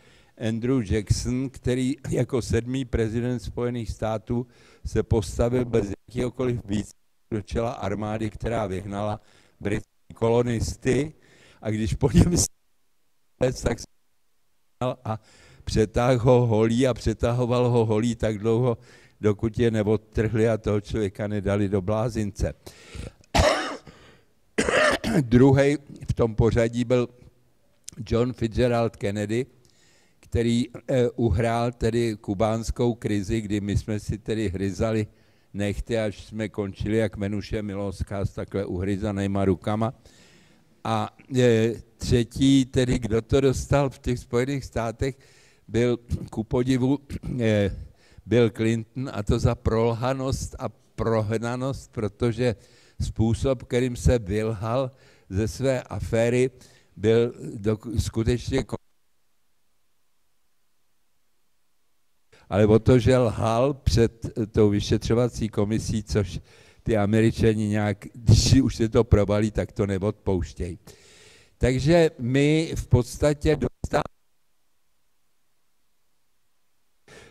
Andrew 0.47 0.91
Jackson, 0.91 1.49
který 1.49 1.95
jako 2.09 2.41
sedmý 2.41 2.85
prezident 2.85 3.39
Spojených 3.39 3.91
států 3.91 4.47
se 4.85 5.03
postavil 5.03 5.65
bez 5.65 5.91
jakýhokoliv 6.07 6.59
víc 6.65 6.89
do 7.31 7.41
čela 7.41 7.71
armády, 7.71 8.29
která 8.29 8.67
vyhnala 8.67 9.21
britské 9.59 10.13
kolonisty. 10.13 11.13
A 11.61 11.69
když 11.69 11.93
po 11.93 12.09
něm 12.13 12.35
tak 13.39 13.79
se 13.79 13.96
a 14.81 15.19
přetáhl 15.63 16.19
ho 16.19 16.45
holí 16.45 16.87
a 16.87 16.93
přetahoval 16.93 17.69
ho 17.69 17.85
holí 17.85 18.15
tak 18.15 18.37
dlouho, 18.37 18.77
dokud 19.21 19.59
je 19.59 19.71
neodtrhli 19.71 20.49
a 20.49 20.57
toho 20.57 20.81
člověka 20.81 21.27
nedali 21.27 21.69
do 21.69 21.81
blázince. 21.81 22.53
Druhý 25.21 25.77
v 26.09 26.13
tom 26.13 26.35
pořadí 26.35 26.83
byl 26.83 27.07
John 28.09 28.33
Fitzgerald 28.33 28.95
Kennedy, 28.95 29.45
který 30.19 30.65
eh, 30.87 31.09
uhrál 31.09 31.71
tedy 31.71 32.15
kubánskou 32.15 32.93
krizi, 32.93 33.41
kdy 33.41 33.61
my 33.61 33.77
jsme 33.77 33.99
si 33.99 34.17
tedy 34.17 34.49
hryzali 34.49 35.07
nechty, 35.53 35.99
až 35.99 36.25
jsme 36.25 36.49
končili 36.49 36.97
jak 36.97 37.17
Menuše 37.17 37.61
Milovská 37.61 38.25
s 38.25 38.33
takhle 38.33 38.65
uhryzanýma 38.65 39.45
rukama. 39.45 39.93
A 40.87 41.09
e, 41.37 41.73
třetí, 41.97 42.65
tedy 42.65 42.99
kdo 42.99 43.21
to 43.21 43.41
dostal 43.41 43.89
v 43.89 43.99
těch 43.99 44.19
Spojených 44.19 44.65
státech, 44.65 45.17
byl 45.67 45.97
ku 46.29 46.43
podivu 46.43 46.99
e, 47.39 47.75
Bill 48.25 48.49
Clinton 48.49 49.09
a 49.13 49.23
to 49.23 49.39
za 49.39 49.55
prolhanost 49.55 50.55
a 50.59 50.69
prohnanost, 50.69 51.91
protože 51.91 52.55
způsob, 53.01 53.63
kterým 53.63 53.95
se 53.95 54.19
vylhal 54.19 54.91
ze 55.29 55.47
své 55.47 55.83
aféry, 55.83 56.51
byl 56.95 57.33
do, 57.55 57.77
skutečně 57.99 58.63
ale 62.49 62.65
o 62.65 62.79
to, 62.79 62.99
že 62.99 63.17
lhal 63.17 63.73
před 63.73 64.29
tou 64.51 64.69
vyšetřovací 64.69 65.49
komisí, 65.49 66.03
což 66.03 66.39
ty 66.87 66.97
američani 66.97 67.67
nějak, 67.67 67.97
když 68.13 68.53
už 68.53 68.75
se 68.75 68.89
to 68.89 69.03
probalí, 69.03 69.51
tak 69.51 69.71
to 69.71 69.85
neodpouštějí. 69.85 70.79
Takže 71.57 72.11
my 72.19 72.73
v 72.75 72.87
podstatě 72.87 73.55
dostáváme 73.55 74.03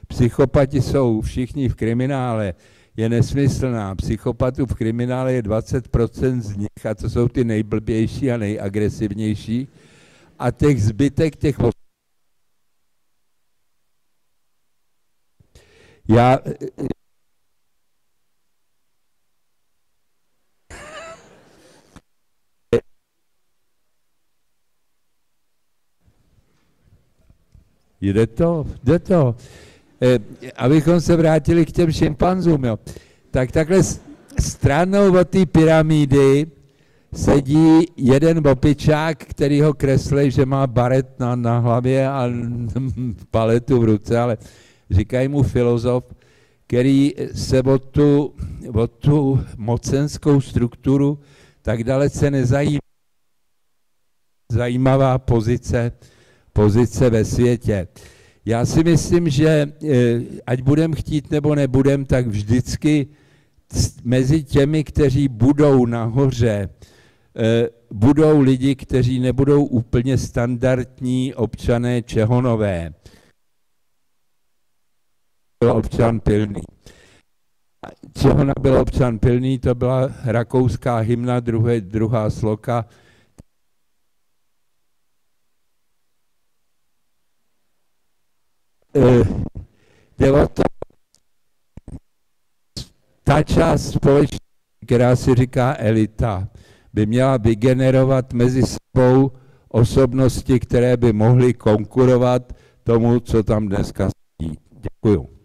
Psychopati 0.07 0.83
jsou 0.83 1.21
všichni 1.21 1.69
v 1.69 1.75
kriminále, 1.75 2.55
je 2.97 3.09
nesmyslná. 3.09 3.95
Psychopatů 3.95 4.67
v 4.67 4.75
kriminále 4.75 5.33
je 5.33 5.43
20% 5.43 6.41
z 6.41 6.57
nich 6.57 6.87
a 6.91 6.95
to 6.95 7.11
jsou 7.11 7.29
ty 7.29 7.45
nejblbější 7.45 8.33
a 8.33 8.37
nejagresivnější. 8.37 9.69
A 10.39 10.51
těch 10.51 10.83
zbytek 10.83 11.37
těch 11.37 11.57
Já 16.09 16.39
Jde 28.01 28.27
to, 28.27 28.65
jde 28.85 28.99
to. 28.99 29.35
E, 30.03 30.19
abychom 30.57 31.01
se 31.01 31.17
vrátili 31.17 31.67
k 31.67 31.73
těm 31.73 31.93
šimpanzům, 31.93 32.65
jo. 32.65 32.79
Tak 33.31 33.53
takhle 33.53 33.83
stranou 34.41 35.19
od 35.21 35.29
té 35.29 35.47
pyramidy 35.47 36.47
sedí 37.15 37.87
jeden 37.97 38.43
bopičák, 38.43 39.19
který 39.19 39.61
ho 39.61 39.75
kreslí, 39.75 40.31
že 40.31 40.47
má 40.47 40.67
baret 40.67 41.19
na, 41.19 41.37
na 41.37 41.59
hlavě 41.59 42.09
a 42.09 42.29
paletu 43.31 43.81
v 43.81 43.85
ruce, 43.85 44.19
ale 44.19 44.39
říkají 44.91 45.29
mu 45.29 45.43
filozof, 45.43 46.05
který 46.67 47.15
se 47.35 47.63
o 47.63 47.79
tu, 47.79 48.35
o 48.73 48.87
tu 48.87 49.41
mocenskou 49.57 50.41
strukturu 50.41 51.19
tak 51.63 51.85
dalece 51.85 52.31
nezajímá. 52.31 52.81
Zajímavá 54.53 55.19
pozice, 55.19 55.93
pozice 56.57 57.11
ve 57.11 57.25
světě. 57.25 57.89
Já 58.45 58.65
si 58.65 58.85
myslím, 58.85 59.29
že 59.29 59.49
eh, 59.49 60.21
ať 60.47 60.63
budem 60.63 60.95
chtít 60.95 61.31
nebo 61.31 61.55
nebudem, 61.55 62.05
tak 62.05 62.27
vždycky 62.27 63.07
mezi 64.05 64.45
těmi, 64.45 64.85
kteří 64.85 65.29
budou 65.29 65.87
nahoře, 65.87 66.69
eh, 67.37 67.69
budou 67.93 68.41
lidi, 68.41 68.75
kteří 68.75 69.21
nebudou 69.21 69.65
úplně 69.65 70.19
standardní 70.19 71.35
občané 71.35 72.03
Čehonové 72.03 72.93
byl 75.61 75.77
občan 75.77 76.21
Pilný. 76.21 76.63
Čeho 78.19 78.45
byl 78.61 78.81
občan 78.81 79.19
Pilný, 79.19 79.59
to 79.59 79.75
byla 79.75 80.11
rakouská 80.25 80.97
hymna, 80.97 81.41
druhé, 81.41 81.81
druhá 81.81 82.31
sloka. 82.31 82.85
Eh, 88.97 89.25
ta 93.25 93.43
část 93.43 93.93
společnosti, 93.93 94.39
která 94.87 95.17
si 95.17 95.35
říká 95.35 95.77
elita, 95.79 96.49
by 96.93 97.07
měla 97.07 97.37
vygenerovat 97.37 98.33
mezi 98.33 98.63
sebou 98.63 99.33
osobnosti, 99.69 100.61
které 100.61 100.97
by 100.97 101.13
mohly 101.13 101.55
konkurovat 101.55 102.53
tomu, 102.83 103.21
co 103.21 103.43
tam 103.43 103.69
dneska 103.69 104.09
sedí. 104.09 104.59
Děkuju. 104.71 105.36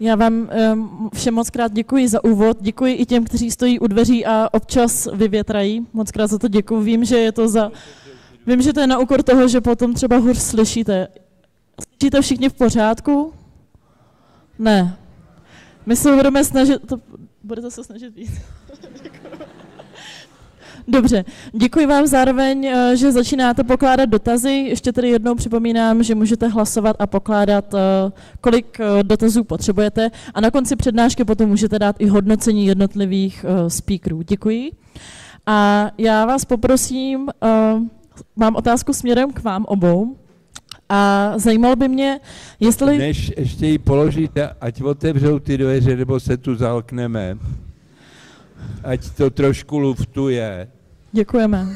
Já 0.00 0.14
vám 0.14 0.50
všem 1.14 1.34
moc 1.34 1.50
krát 1.50 1.72
děkuji 1.72 2.08
za 2.08 2.24
úvod, 2.24 2.56
děkuji 2.60 2.94
i 2.94 3.06
těm, 3.06 3.24
kteří 3.24 3.50
stojí 3.50 3.78
u 3.78 3.86
dveří 3.86 4.26
a 4.26 4.48
občas 4.52 5.08
vyvětrají. 5.12 5.86
Moc 5.92 6.10
krát 6.10 6.26
za 6.26 6.38
to 6.38 6.48
děkuji. 6.48 6.80
Vím, 6.80 7.04
že 7.04 7.18
je 7.18 7.32
to 7.32 7.48
za... 7.48 7.72
Vím, 8.46 8.62
že 8.62 8.72
to 8.72 8.80
je 8.80 8.86
na 8.86 8.98
úkor 8.98 9.22
toho, 9.22 9.48
že 9.48 9.60
potom 9.60 9.94
třeba 9.94 10.16
hůř 10.16 10.38
slyšíte. 10.38 11.08
Slyšíte 11.98 12.20
všichni 12.20 12.48
v 12.48 12.54
pořádku? 12.54 13.32
Ne. 14.58 14.96
My 15.86 15.96
se 15.96 16.16
budeme 16.16 16.44
snažit... 16.44 16.86
To, 16.86 17.00
budete 17.42 17.70
se 17.70 17.84
snažit 17.84 18.14
víc. 18.14 18.30
Dobře, 20.88 21.24
děkuji 21.52 21.86
vám 21.86 22.06
zároveň, 22.06 22.66
eh, 22.66 22.96
že 22.96 23.12
začínáte 23.12 23.64
pokládat 23.64 24.06
dotazy. 24.06 24.50
Ještě 24.50 24.92
tedy 24.92 25.08
jednou 25.08 25.34
připomínám, 25.34 26.02
že 26.02 26.14
můžete 26.14 26.48
hlasovat 26.48 26.96
a 26.98 27.06
pokládat, 27.06 27.74
eh, 27.74 27.78
kolik 28.40 28.80
eh, 28.80 29.02
dotazů 29.02 29.44
potřebujete 29.44 30.10
a 30.34 30.40
na 30.40 30.50
konci 30.50 30.76
přednášky 30.76 31.24
potom 31.24 31.48
můžete 31.48 31.78
dát 31.78 31.96
i 31.98 32.06
hodnocení 32.06 32.66
jednotlivých 32.66 33.44
speakerů. 33.68 34.22
Děkuji. 34.22 34.72
A 35.46 35.90
já 35.98 36.26
vás 36.26 36.44
poprosím, 36.44 37.28
mám 38.36 38.56
otázku 38.56 38.92
směrem 38.92 39.32
k 39.32 39.42
vám 39.42 39.64
obou. 39.64 40.16
A 40.88 41.32
zajímalo 41.36 41.76
by 41.76 41.88
mě, 41.88 42.20
jestli... 42.60 42.98
Než 42.98 43.32
ještě 43.36 43.66
ji 43.66 43.78
položíte, 43.78 44.50
ať 44.60 44.82
otevřou 44.82 45.38
ty 45.38 45.58
dveře, 45.58 45.96
nebo 45.96 46.20
se 46.20 46.36
tu 46.36 46.54
zalkneme. 46.54 47.38
Ať 48.84 49.10
to 49.10 49.30
trošku 49.30 49.78
luftuje. 49.78 50.68
Děkujeme. 51.16 51.66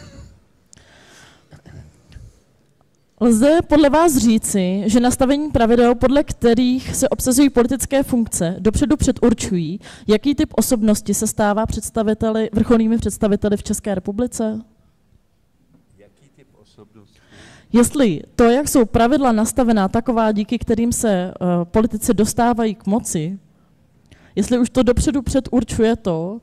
Lze 3.21 3.59
podle 3.69 3.91
vás 3.91 4.17
říci, 4.17 4.83
že 4.87 5.01
nastavení 5.01 5.51
pravidel, 5.51 5.95
podle 5.95 6.25
kterých 6.25 6.95
se 6.97 7.09
obsazují 7.09 7.51
politické 7.51 8.03
funkce, 8.03 8.57
dopředu 8.59 8.97
předurčují, 8.97 9.81
jaký 10.07 10.35
typ 10.35 10.53
osobnosti 10.57 11.15
se 11.15 11.27
stává 11.27 11.67
představiteli, 11.67 12.51
vrcholnými 12.53 12.99
představiteli 12.99 13.57
v 13.57 13.63
České 13.63 13.95
republice? 13.95 14.61
Jaký 15.99 16.29
typ 16.37 16.49
osobnosti? 16.63 17.19
Jestli 17.73 18.23
to, 18.37 18.45
jak 18.45 18.69
jsou 18.69 18.85
pravidla 18.85 19.33
nastavená 19.33 19.89
taková, 19.89 20.33
díky 20.33 20.59
kterým 20.59 20.93
se 20.93 21.35
uh, 21.41 21.65
politici 21.65 22.15
dostávají 22.15 22.75
k 22.75 22.87
moci, 22.87 23.39
jestli 24.37 24.59
už 24.59 24.71
to 24.71 24.83
dopředu 24.83 25.23
předurčuje 25.23 25.97
to, 25.97 26.41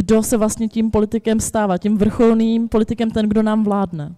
kdo 0.00 0.22
se 0.22 0.36
vlastně 0.36 0.68
tím 0.68 0.90
politikem 0.90 1.40
stává, 1.40 1.78
tím 1.78 1.98
vrcholným 1.98 2.68
politikem, 2.68 3.10
ten, 3.10 3.28
kdo 3.28 3.42
nám 3.42 3.64
vládne. 3.64 4.14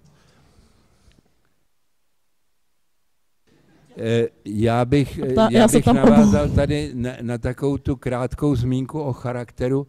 Eh, 3.96 4.28
já 4.44 4.84
bych, 4.84 5.20
Ta, 5.34 5.48
já, 5.50 5.60
já 5.60 5.68
bych 5.68 5.86
navázal 5.86 6.48
tady 6.48 6.90
na, 6.94 7.10
na 7.22 7.38
takovou 7.38 7.78
tu 7.78 7.96
krátkou 7.96 8.56
zmínku 8.56 9.00
o 9.00 9.12
charakteru. 9.12 9.86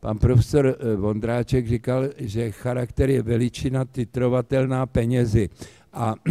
Pan 0.00 0.18
profesor 0.18 0.66
eh, 0.66 0.96
Vondráček 0.96 1.68
říkal, 1.68 2.04
že 2.16 2.50
charakter 2.50 3.10
je 3.10 3.22
veličina 3.22 3.84
titrovatelná 3.84 4.86
penězi. 4.86 5.48
A 5.92 6.14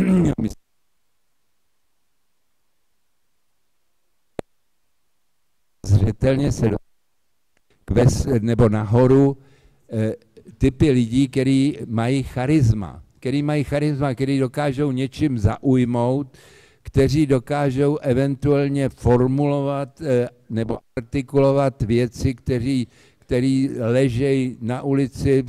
zřetelně 5.86 6.52
se 6.52 6.70
do, 6.70 6.78
kves, 7.94 8.28
nebo 8.42 8.70
nahoru 8.70 9.38
e, 9.92 10.14
typy 10.58 10.92
lidí, 10.92 11.28
kteří 11.28 11.78
mají 11.86 12.24
charisma, 12.24 13.04
který 13.20 13.44
mají 13.44 13.64
charisma, 13.64 14.14
který 14.14 14.40
dokážou 14.40 14.92
něčím 14.92 15.38
zaujmout, 15.38 16.28
kteří 16.84 17.26
dokážou 17.26 17.98
eventuálně 17.98 18.90
formulovat 18.90 20.02
eh, 20.02 20.30
nebo 20.50 20.78
artikulovat 20.96 21.82
věci, 21.82 22.34
kteří, 22.34 22.88
který 23.20 23.70
ležejí 23.80 24.58
na 24.62 24.82
ulici, 24.82 25.44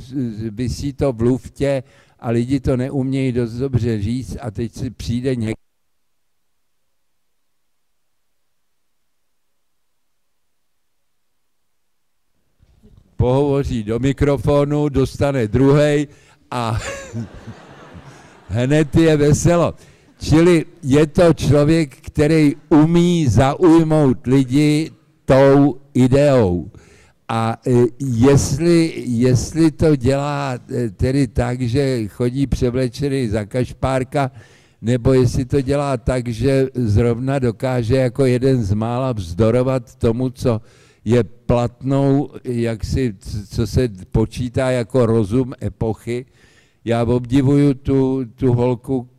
vysí 0.51 0.93
to 0.93 1.13
v 1.13 1.21
luftě 1.21 1.83
a 2.19 2.29
lidi 2.29 2.59
to 2.59 2.77
neumějí 2.77 3.31
dost 3.31 3.53
dobře 3.53 4.01
říct 4.01 4.37
a 4.41 4.51
teď 4.51 4.71
si 4.71 4.89
přijde 4.89 5.35
někdo, 5.35 5.64
pohovoří 13.17 13.83
do 13.83 13.99
mikrofonu, 13.99 14.89
dostane 14.89 15.47
druhý 15.47 16.07
a 16.51 16.79
hned 18.47 18.95
je 18.95 19.17
veselo. 19.17 19.73
Čili 20.19 20.65
je 20.83 21.07
to 21.07 21.33
člověk, 21.33 21.95
který 22.01 22.55
umí 22.69 23.27
zaujmout 23.27 24.27
lidi 24.27 24.91
tou 25.25 25.77
ideou. 25.93 26.71
A 27.27 27.57
e, 27.67 27.71
jestli, 27.99 28.93
jestli 29.05 29.71
to 29.71 29.95
dělá 29.95 30.53
e, 30.53 30.89
tedy 30.89 31.27
tak, 31.27 31.61
že 31.61 32.07
chodí 32.07 32.47
převlečený 32.47 33.27
za 33.27 33.45
kašpárka, 33.45 34.31
nebo 34.81 35.13
jestli 35.13 35.45
to 35.45 35.61
dělá 35.61 35.97
tak, 35.97 36.27
že 36.27 36.67
zrovna 36.73 37.39
dokáže 37.39 37.95
jako 37.95 38.25
jeden 38.25 38.63
z 38.63 38.73
mála 38.73 39.11
vzdorovat 39.11 39.95
tomu, 39.95 40.29
co 40.29 40.61
je 41.05 41.23
platnou, 41.23 42.29
jak 42.43 42.83
si, 42.83 43.15
co 43.49 43.67
se 43.67 43.89
počítá 44.11 44.71
jako 44.71 45.05
rozum 45.05 45.53
epochy, 45.63 46.25
já 46.85 47.03
obdivuju 47.03 47.73
tu, 47.73 48.25
tu 48.35 48.53
holku 48.53 49.09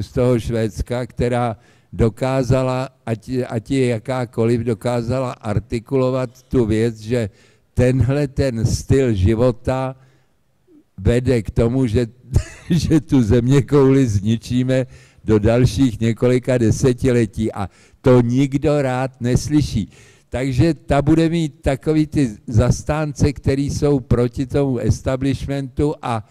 z 0.00 0.12
toho 0.12 0.40
Švédska, 0.40 1.06
která 1.06 1.56
dokázala, 1.92 2.88
ať, 3.06 3.30
ať 3.48 3.70
je 3.70 3.86
jakákoliv, 3.86 4.60
dokázala 4.60 5.32
artikulovat 5.32 6.42
tu 6.42 6.66
věc, 6.66 7.00
že 7.00 7.30
tenhle 7.74 8.28
ten 8.28 8.66
styl 8.66 9.12
života 9.14 9.96
vede 10.98 11.42
k 11.42 11.50
tomu, 11.50 11.86
že, 11.86 12.06
že 12.70 13.00
tu 13.00 13.22
země 13.22 13.62
kouli 13.62 14.06
zničíme 14.06 14.86
do 15.24 15.38
dalších 15.38 16.00
několika 16.00 16.58
desetiletí 16.58 17.52
a 17.52 17.68
to 18.00 18.20
nikdo 18.20 18.82
rád 18.82 19.20
neslyší. 19.20 19.88
Takže 20.32 20.74
ta 20.74 21.02
bude 21.02 21.28
mít 21.28 21.60
takový 21.60 22.06
ty 22.06 22.36
zastánce, 22.46 23.32
který 23.32 23.70
jsou 23.70 24.00
proti 24.00 24.46
tomu 24.46 24.78
establishmentu 24.78 25.94
a 26.02 26.24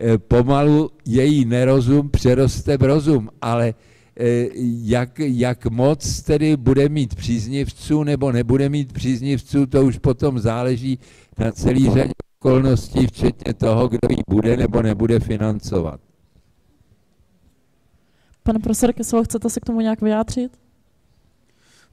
Eh, 0.00 0.18
pomalu 0.18 0.90
její 1.06 1.44
nerozum 1.44 2.10
přeroste 2.10 2.76
v 2.76 2.82
rozum, 2.82 3.28
ale 3.42 3.74
eh, 4.20 4.46
jak, 4.82 5.18
jak 5.18 5.66
moc 5.66 6.22
tedy 6.22 6.56
bude 6.56 6.88
mít 6.88 7.14
příznivců 7.14 8.02
nebo 8.04 8.32
nebude 8.32 8.68
mít 8.68 8.92
příznivců, 8.92 9.66
to 9.66 9.84
už 9.84 9.98
potom 9.98 10.38
záleží 10.38 10.98
na 11.38 11.52
celý 11.52 11.90
řadě 11.90 12.12
okolností, 12.40 13.06
včetně 13.06 13.54
toho, 13.54 13.88
kdo 13.88 14.08
ji 14.10 14.22
bude 14.30 14.56
nebo 14.56 14.82
nebude 14.82 15.20
financovat. 15.20 16.00
Pane 18.42 18.58
profesor 18.58 18.92
Kesel, 18.92 19.24
chcete 19.24 19.50
se 19.50 19.60
k 19.60 19.64
tomu 19.64 19.80
nějak 19.80 20.00
vyjádřit? 20.00 20.67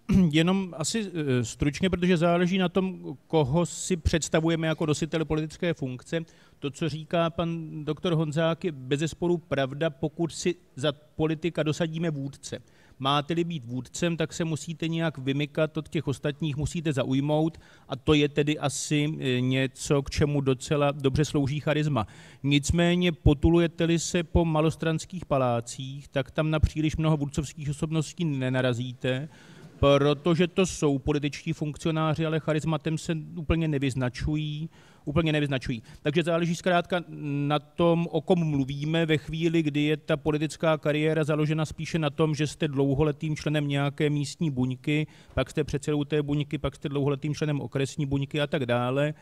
Jenom 0.32 0.74
asi 0.78 1.12
eh, 1.13 1.46
stručně, 1.46 1.89
protože 1.89 2.18
záleží 2.18 2.58
na 2.58 2.70
tom, 2.70 3.18
koho 3.28 3.65
si 3.65 3.98
představujeme 3.98 4.68
jako 4.68 4.86
dositel 4.86 5.26
politické 5.26 5.74
funkce. 5.74 6.22
To, 6.60 6.72
co 6.72 6.89
říká 6.89 7.30
pan 7.30 7.70
doktor 7.86 8.13
Honzák, 8.13 8.63
je 8.63 8.72
bezesporu 8.72 9.38
pravda, 9.38 9.89
pokud 9.89 10.34
si 10.34 10.56
za 10.76 10.91
politika 10.91 11.63
dosadíme 11.63 12.10
vůdce. 12.10 12.60
Máte-li 13.00 13.44
být 13.44 13.65
vůdcem, 13.65 14.18
tak 14.18 14.34
se 14.34 14.46
musíte 14.46 14.88
nějak 14.88 15.18
vymykat 15.18 15.78
od 15.78 15.89
těch 15.89 16.08
ostatních, 16.08 16.58
musíte 16.58 16.94
zaujmout 16.94 17.58
a 17.89 17.96
to 17.96 18.13
je 18.13 18.30
tedy 18.30 18.60
asi 18.60 19.18
eh, 19.20 19.41
něco, 19.41 20.02
k 20.02 20.10
čemu 20.10 20.41
docela 20.41 20.91
dobře 20.91 21.26
slouží 21.26 21.60
charisma. 21.60 22.08
Nicméně 22.44 23.12
potulujete-li 23.12 24.00
se 24.00 24.24
po 24.24 24.46
malostranských 24.46 25.26
palácích, 25.26 26.08
tak 26.08 26.32
tam 26.32 26.52
na 26.52 26.60
příliš 26.60 26.98
mnoho 26.98 27.18
vůdcovských 27.18 27.70
osobností 27.70 28.26
nenarazíte, 28.26 29.30
protože 29.80 30.48
to 30.48 30.66
jsou 30.66 31.00
političtí 31.00 31.54
funkcionáři, 31.54 32.26
ale 32.26 32.40
charismatem 32.40 32.98
se 32.98 33.18
úplně 33.36 33.68
nevyznačují, 33.68 34.70
úplně 35.06 35.32
nevyznačují. 35.32 35.84
Takže 36.02 36.24
záleží 36.24 36.56
zkrátka 36.56 37.04
na 37.48 37.60
tom, 37.60 38.08
o 38.12 38.22
kom 38.22 38.50
mluvíme 38.50 39.06
ve 39.06 39.18
chvíli, 39.18 39.64
kdy 39.64 39.82
je 39.82 39.98
ta 39.98 40.18
politická 40.18 40.78
kariéra 40.78 41.24
založena 41.24 41.66
spíše 41.66 42.00
na 42.00 42.10
tom, 42.10 42.36
že 42.36 42.48
jste 42.48 42.68
dlouholetým 42.68 43.36
členem 43.36 43.68
nějaké 43.68 44.10
místní 44.10 44.52
buňky, 44.52 45.08
pak 45.34 45.50
jste 45.50 45.64
předsedou 45.64 46.04
té 46.04 46.22
buňky, 46.22 46.58
pak 46.58 46.76
jste 46.76 46.90
dlouholetým 46.90 47.36
členem 47.36 47.62
okresní 47.62 48.06
buňky 48.06 48.42
a 48.42 48.48
tak 48.48 48.66
dále 48.66 49.14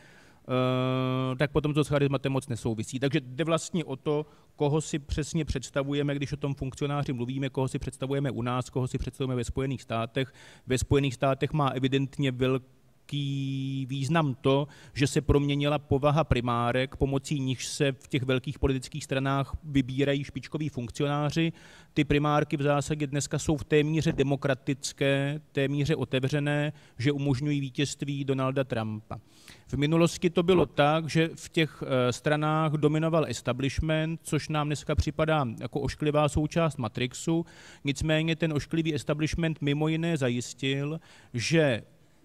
tak 1.36 1.52
potom 1.52 1.74
to 1.74 1.84
s 1.84 1.88
charizmatem 1.88 2.32
moc 2.32 2.48
nesouvisí. 2.48 3.00
Takže 3.00 3.20
jde 3.20 3.44
vlastně 3.44 3.84
o 3.84 3.96
to, 3.96 4.26
koho 4.56 4.80
si 4.80 4.98
přesně 4.98 5.44
představujeme, 5.44 6.14
když 6.14 6.32
o 6.32 6.36
tom 6.36 6.54
funkcionáři 6.54 7.12
mluvíme, 7.12 7.50
koho 7.50 7.68
si 7.68 7.78
představujeme 7.78 8.30
u 8.30 8.42
nás, 8.42 8.70
koho 8.70 8.88
si 8.88 8.98
představujeme 8.98 9.36
ve 9.36 9.44
Spojených 9.44 9.82
státech. 9.82 10.32
Ve 10.66 10.78
Spojených 10.78 11.14
státech 11.14 11.52
má 11.52 11.68
evidentně 11.68 12.32
velký 12.32 12.74
velký 13.04 13.86
význam 13.88 14.34
to, 14.40 14.68
že 14.94 15.06
se 15.06 15.20
proměnila 15.20 15.78
povaha 15.78 16.24
primárek, 16.24 16.96
pomocí 16.96 17.40
nich 17.40 17.62
se 17.62 17.92
v 17.92 18.08
těch 18.08 18.22
velkých 18.22 18.58
politických 18.58 19.04
stranách 19.04 19.56
vybírají 19.64 20.24
špičkoví 20.24 20.68
funkcionáři. 20.68 21.52
Ty 21.94 22.04
primárky 22.04 22.56
v 22.56 22.62
zásadě 22.62 23.06
dneska 23.06 23.38
jsou 23.38 23.56
v 23.56 23.64
té 23.64 23.82
míře 23.82 24.12
demokratické, 24.12 25.40
té 25.52 25.68
míře 25.68 25.96
otevřené, 25.96 26.72
že 26.98 27.12
umožňují 27.12 27.60
vítězství 27.60 28.24
Donalda 28.24 28.64
Trumpa. 28.64 29.18
V 29.66 29.76
minulosti 29.76 30.30
to 30.30 30.42
bylo 30.42 30.66
tak, 30.66 31.08
že 31.08 31.30
v 31.34 31.48
těch 31.48 31.82
eh, 31.82 32.12
stranách 32.12 32.72
dominoval 32.72 33.24
establishment, 33.28 34.20
což 34.22 34.48
nám 34.48 34.66
dneska 34.66 34.94
připadá 34.94 35.46
jako 35.60 35.80
ošklivá 35.80 36.28
součást 36.28 36.78
Matrixu. 36.78 37.46
Nicméně 37.84 38.36
ten 38.36 38.52
ošklivý 38.52 38.94
establishment 38.94 39.58
mimo 39.60 39.88
jiné 39.88 40.16
zajistil, 40.16 41.00
že 41.34 41.82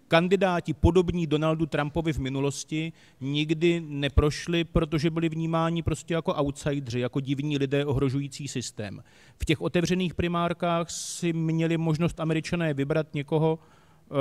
kandidáti 0.09 0.73
podobní 0.73 1.27
Donaldu 1.27 1.65
Trumpovi 1.65 2.13
v 2.13 2.19
minulosti 2.19 2.93
nikdy 3.21 3.81
neprošli, 3.87 4.63
protože 4.63 5.09
byli 5.09 5.29
vnímáni 5.29 5.83
prostě 5.83 6.13
jako 6.13 6.33
outsidři, 6.33 6.99
jako 6.99 7.19
divní 7.19 7.57
lidé 7.57 7.85
ohrožující 7.85 8.47
systém. 8.47 9.03
V 9.37 9.45
těch 9.45 9.61
otevřených 9.61 10.13
primárkách 10.13 10.89
si 10.89 11.33
měli 11.33 11.77
možnost 11.77 12.19
američané 12.19 12.73
vybrat 12.73 13.13
někoho, 13.13 13.59
eh, 13.59 14.15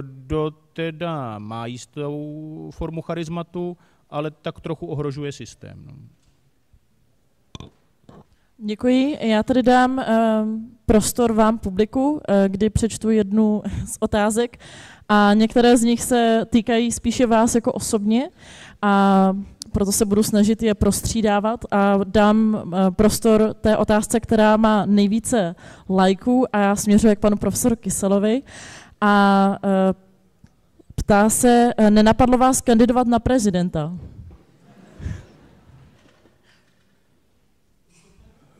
kdo 0.00 0.50
teda 0.72 1.38
má 1.38 1.66
jistou 1.66 2.70
formu 2.74 3.02
charizmatu, 3.02 3.76
ale 4.10 4.30
tak 4.30 4.60
trochu 4.60 4.86
ohrožuje 4.86 5.32
systém. 5.32 5.84
No. 5.86 5.94
Děkuji. 8.58 9.18
Já 9.20 9.42
tady 9.42 9.62
dám 9.62 9.98
uh, 9.98 10.04
prostor 10.86 11.32
vám, 11.32 11.58
publiku, 11.58 12.12
uh, 12.12 12.18
kdy 12.48 12.70
přečtu 12.70 13.10
jednu 13.10 13.62
z 13.86 13.96
otázek 14.00 14.58
a 15.08 15.34
některé 15.34 15.76
z 15.76 15.82
nich 15.82 16.02
se 16.02 16.46
týkají 16.50 16.92
spíše 16.92 17.26
vás 17.26 17.54
jako 17.54 17.72
osobně. 17.72 18.30
A 18.82 19.32
proto 19.72 19.92
se 19.92 20.04
budu 20.04 20.22
snažit 20.22 20.62
je 20.62 20.74
prostřídávat 20.74 21.64
a 21.70 21.98
dám 22.04 22.56
eh, 22.56 22.90
prostor 22.90 23.54
té 23.60 23.76
otázce, 23.76 24.20
která 24.20 24.56
má 24.56 24.86
nejvíce 24.86 25.54
lajků 25.90 26.46
a 26.52 26.58
já 26.58 26.76
směřuji 26.76 27.16
k 27.16 27.20
panu 27.20 27.36
profesoru 27.36 27.76
Kyselovi. 27.76 28.42
A 29.00 29.58
eh, 29.64 29.94
ptá 30.94 31.30
se, 31.30 31.70
nenapadlo 31.90 32.38
vás 32.38 32.60
kandidovat 32.60 33.06
na 33.06 33.18
prezidenta? 33.18 33.92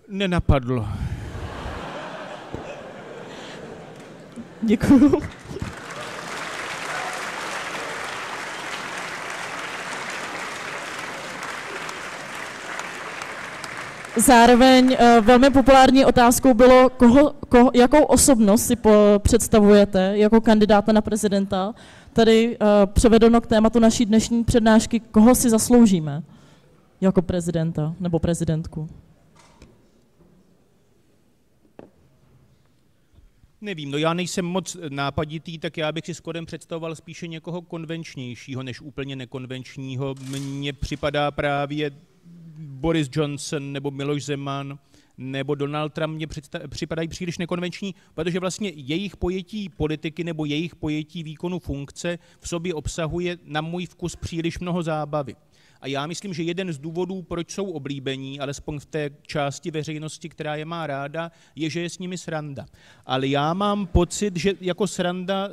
Nenapadlo. 0.09 0.89
Děkuju. 4.63 5.21
Zároveň 14.17 14.87
uh, 14.87 15.25
velmi 15.25 15.51
populární 15.51 16.05
otázkou 16.05 16.55
bylo, 16.55 16.91
koho, 16.91 17.35
koho, 17.49 17.71
jakou 17.75 18.03
osobnost 18.03 18.67
si 18.67 18.77
po, 18.77 18.91
představujete 19.19 20.13
jako 20.19 20.41
kandidáta 20.41 20.93
na 20.93 21.01
prezidenta. 21.01 21.75
Tady 22.13 22.59
uh, 22.59 22.67
převedeno 22.93 23.41
k 23.41 23.47
tématu 23.47 23.79
naší 23.79 24.07
dnešní 24.07 24.45
přednášky, 24.45 25.01
koho 25.01 25.35
si 25.35 25.51
zasloužíme 25.51 26.23
jako 27.01 27.23
prezidenta 27.23 27.95
nebo 28.01 28.19
prezidentku. 28.19 28.89
Nevím, 33.67 33.91
no 33.91 33.99
já 33.99 34.15
nejsem 34.15 34.45
moc 34.45 34.77
nápaditý, 34.89 35.59
tak 35.59 35.77
já 35.77 35.93
bych 35.93 36.07
si 36.07 36.15
s 36.15 36.21
kodem 36.21 36.47
představoval 36.47 36.95
spíše 36.95 37.27
někoho 37.27 37.63
konvenčnějšího, 37.63 38.63
než 38.63 38.81
úplně 38.81 39.17
nekonvenčního. 39.17 40.15
Mně 40.31 40.73
připadá 40.73 41.31
právě 41.31 41.91
Boris 42.59 43.09
Johnson 43.13 43.73
nebo 43.73 43.91
Miloš 43.91 44.25
Zeman 44.25 44.79
nebo 45.19 45.55
Donald 45.55 45.93
Trump 45.93 46.15
mě 46.15 46.27
připadají 46.69 47.09
příliš 47.09 47.39
nekonvenční, 47.39 47.95
protože 48.15 48.41
vlastně 48.41 48.73
jejich 48.75 49.17
pojetí 49.17 49.69
politiky 49.69 50.25
nebo 50.25 50.45
jejich 50.45 50.77
pojetí 50.77 51.23
výkonu 51.23 51.59
funkce 51.59 52.19
v 52.41 52.49
sobě 52.49 52.75
obsahuje 52.75 53.39
na 53.45 53.61
můj 53.61 53.87
vkus 53.87 54.17
příliš 54.17 54.59
mnoho 54.59 54.83
zábavy. 54.83 55.37
A 55.87 55.89
já 55.89 56.07
myslím, 56.07 56.35
že 56.35 56.43
jeden 56.43 56.73
z 56.73 56.79
důvodů, 56.79 57.23
proč 57.23 57.51
jsou 57.51 57.71
oblíbení, 57.71 58.41
alespoň 58.41 58.79
v 58.79 58.87
té 58.87 59.11
části 59.27 59.71
veřejnosti, 59.71 60.29
která 60.29 60.57
je 60.57 60.65
má 60.65 60.87
ráda, 60.87 61.31
je, 61.57 61.71
že 61.71 61.81
je 61.81 61.91
s 61.91 61.99
nimi 61.99 62.19
sranda. 62.19 62.67
Ale 63.07 63.27
já 63.27 63.55
mám 63.55 63.87
pocit, 63.87 64.37
že 64.37 64.55
jako 64.61 64.87
sranda, 64.87 65.49
eh, 65.49 65.53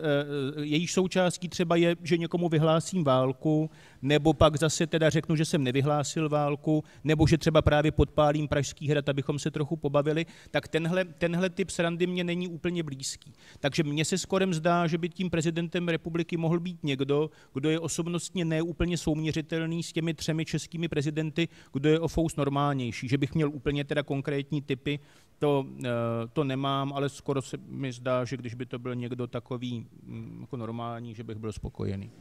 eh, 0.62 0.66
jejíž 0.66 0.94
součástí 0.94 1.50
třeba 1.50 1.76
je, 1.76 1.96
že 2.04 2.18
někomu 2.18 2.50
vyhlásím 2.50 3.04
válku, 3.04 3.70
nebo 4.04 4.34
pak 4.34 4.58
zase 4.60 4.88
teda 4.88 5.10
řeknu, 5.10 5.36
že 5.36 5.46
jsem 5.46 5.64
nevyhlásil 5.64 6.30
válku, 6.30 6.84
nebo 7.04 7.28
že 7.28 7.38
třeba 7.38 7.62
právě 7.62 7.92
podpálím 7.92 8.48
Pražský 8.48 8.88
hrad, 8.90 9.10
abychom 9.10 9.40
se 9.40 9.52
trochu 9.52 9.76
pobavili, 9.76 10.26
tak 10.52 10.68
tenhle, 10.68 11.06
tenhle 11.06 11.50
typ 11.50 11.70
srandy 11.70 12.08
mě 12.08 12.24
není 12.24 12.48
úplně 12.48 12.84
blízký. 12.84 13.34
Takže 13.60 13.84
mně 13.84 14.06
se 14.06 14.18
skorem 14.18 14.54
zdá, 14.54 14.88
že 14.88 14.98
by 14.98 15.10
tím 15.10 15.30
prezidentem 15.30 15.88
republiky 15.88 16.38
mohl 16.38 16.60
být 16.60 16.84
někdo, 16.84 17.30
kdo 17.54 17.70
je 17.70 17.80
osobnostně 17.80 18.46
neúplně 18.46 18.98
souměřitelný 18.98 19.84
s 19.84 19.94
těmi 19.94 20.14
třemi 20.14 20.46
českými 20.46 20.88
prezidenty, 20.88 21.48
kdo 21.74 21.90
je 21.90 22.00
o 22.00 22.08
fous 22.08 22.36
normálnější. 22.36 23.08
Že 23.08 23.18
bych 23.18 23.36
měl 23.36 23.50
úplně 23.50 23.84
teda 23.84 24.04
konkrétní 24.04 24.62
typy, 24.62 25.00
to, 25.40 25.66
eh, 25.86 25.90
to 26.34 26.44
nemám, 26.44 26.94
ale 26.94 27.10
skoro 27.10 27.42
se 27.42 27.58
mi 27.68 27.92
zdá, 27.92 28.26
že 28.26 28.38
když 28.38 28.54
by 28.54 28.66
to 28.66 28.80
byl 28.80 28.96
někdo 28.96 29.28
takový 29.28 29.86
mm, 30.04 30.38
jako 30.42 30.58
normální, 30.58 31.16
že 31.16 31.24
bych 31.24 31.38
byl 31.38 31.52
spokojený. 31.52 32.12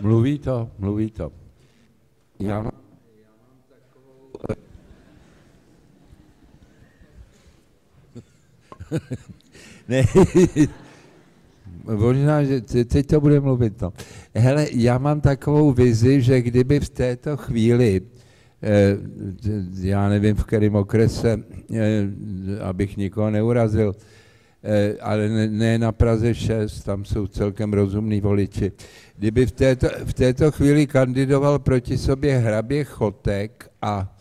Mluví 0.00 0.38
to, 0.38 0.70
mluví 0.78 1.10
to. 1.10 1.32
Já 2.38 2.62
mám, 2.62 2.72
ne, 9.88 10.04
možná, 11.84 12.44
že 12.44 12.60
teď 12.60 13.06
to 13.06 13.20
bude 13.20 13.40
mluvit. 13.40 13.80
No. 13.80 13.92
Hele, 14.34 14.66
já 14.72 14.98
mám 14.98 15.20
takovou 15.20 15.72
vizi, 15.72 16.22
že 16.22 16.42
kdyby 16.42 16.80
v 16.80 16.88
této 16.88 17.36
chvíli, 17.36 18.00
eh, 18.62 18.96
já 19.80 20.08
nevím, 20.08 20.36
v 20.36 20.44
kterém 20.44 20.74
okrese, 20.74 21.42
eh, 21.74 22.08
abych 22.62 22.96
nikoho 22.96 23.30
neurazil, 23.30 23.94
ale 25.00 25.28
ne, 25.28 25.48
ne 25.48 25.78
na 25.78 25.92
Praze 25.92 26.34
6, 26.34 26.82
tam 26.82 27.04
jsou 27.04 27.26
celkem 27.26 27.72
rozumní 27.72 28.20
voliči, 28.20 28.72
kdyby 29.16 29.46
v 29.46 29.52
této, 29.52 29.88
v 30.04 30.14
této 30.14 30.52
chvíli 30.52 30.86
kandidoval 30.86 31.58
proti 31.58 31.98
sobě 31.98 32.38
hrabě 32.38 32.84
Chotek 32.84 33.70
a 33.82 34.16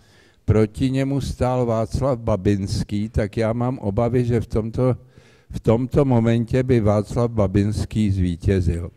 proti 0.45 0.91
němu 0.91 1.21
stál 1.21 1.65
Václav 1.65 2.19
Babinský, 2.19 3.09
tak 3.09 3.37
já 3.37 3.53
mám 3.53 3.79
obavy, 3.79 4.25
že 4.25 4.41
v 4.41 4.47
tomto, 4.47 4.97
v 5.49 5.59
tomto 5.59 6.05
momentě 6.05 6.63
by 6.63 6.79
Václav 6.79 7.31
Babinský 7.31 8.11
zvítězil, 8.11 8.91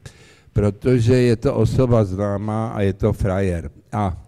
protože 0.53 1.15
je 1.15 1.37
to 1.37 1.55
osoba 1.55 2.05
známá 2.05 2.69
a 2.69 2.81
je 2.81 2.93
to 2.93 3.13
frajer. 3.13 3.71
A 3.93 4.23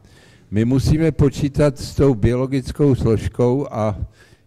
my 0.51 0.65
musíme 0.65 1.13
počítat 1.13 1.79
s 1.79 1.95
tou 1.95 2.15
biologickou 2.15 2.95
složkou 2.95 3.67
a 3.71 3.99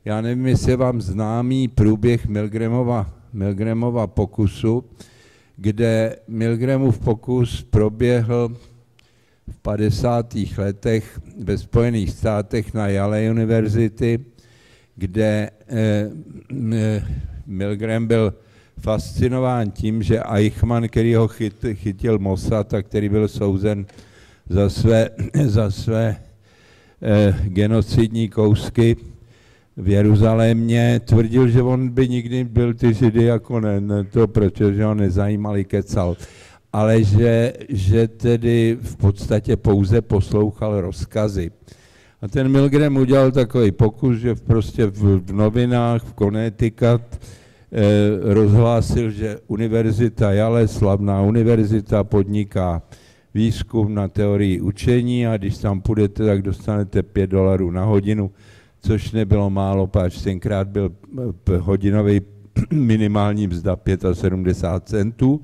já 0.05 0.21
nevím, 0.21 0.47
jestli 0.47 0.71
je 0.71 0.77
vám 0.77 1.01
známý 1.01 1.67
průběh 1.67 2.27
Milgramova, 2.27 3.13
Milgramova 3.33 4.07
pokusu, 4.07 4.83
kde 5.57 6.15
Milgramův 6.27 6.99
pokus 6.99 7.63
proběhl 7.63 8.55
v 9.49 9.57
50. 9.61 10.35
letech 10.57 11.21
ve 11.43 11.57
Spojených 11.57 12.09
státech 12.09 12.73
na 12.73 12.87
Yale 12.87 13.31
University, 13.31 14.19
kde 14.95 15.49
eh, 15.67 16.11
Milgram 17.45 18.07
byl 18.07 18.33
fascinován 18.79 19.71
tím, 19.71 20.03
že 20.03 20.23
Eichmann, 20.23 20.87
který 20.87 21.15
ho 21.15 21.27
chyt, 21.27 21.65
chytil 21.73 22.19
Mossad 22.19 22.73
a 22.73 22.81
který 22.81 23.09
byl 23.09 23.27
souzen 23.27 23.85
za 24.49 24.69
své, 24.69 25.09
za 25.45 25.71
své 25.71 26.21
eh, 27.01 27.35
genocidní 27.43 28.29
kousky, 28.29 28.97
v 29.77 29.89
Jeruzalémě, 29.89 31.01
tvrdil, 31.05 31.47
že 31.47 31.61
on 31.61 31.89
by 31.89 32.09
nikdy 32.09 32.43
byl 32.43 32.73
ty 32.73 32.93
židy 32.93 33.23
jako 33.23 33.59
ne, 33.59 33.81
ne 33.81 34.03
to, 34.03 34.27
protože 34.27 34.83
ho 34.83 34.95
nezajímali, 34.95 35.65
kecal, 35.65 36.17
ale 36.73 37.03
že, 37.03 37.53
že 37.69 38.07
tedy 38.07 38.77
v 38.81 38.95
podstatě 38.95 39.57
pouze 39.57 40.01
poslouchal 40.01 40.81
rozkazy. 40.81 41.51
A 42.21 42.27
ten 42.27 42.51
Milgram 42.51 42.97
udělal 42.97 43.31
takový 43.31 43.71
pokus, 43.71 44.17
že 44.17 44.35
prostě 44.35 44.85
v, 44.85 45.19
v 45.25 45.33
novinách 45.33 46.03
v 46.03 46.13
Connecticut 46.13 47.01
eh, 47.11 47.79
rozhlásil, 48.33 49.11
že 49.11 49.37
univerzita 49.47 50.31
Jale, 50.31 50.67
slavná 50.67 51.21
univerzita, 51.21 52.03
podniká 52.03 52.81
výzkum 53.33 53.95
na 53.95 54.07
teorii 54.07 54.61
učení 54.61 55.27
a 55.27 55.37
když 55.37 55.57
tam 55.57 55.81
půjdete, 55.81 56.25
tak 56.25 56.41
dostanete 56.41 57.03
5 57.03 57.27
dolarů 57.27 57.71
na 57.71 57.83
hodinu 57.83 58.31
což 58.81 59.11
nebylo 59.11 59.49
málo, 59.49 59.87
páč 59.87 60.21
tenkrát 60.21 60.67
byl 60.67 60.91
eh, 61.53 61.57
hodinový 61.57 62.21
minimální 62.73 63.47
mzda 63.47 63.77
75 64.13 64.89
centů. 64.89 65.41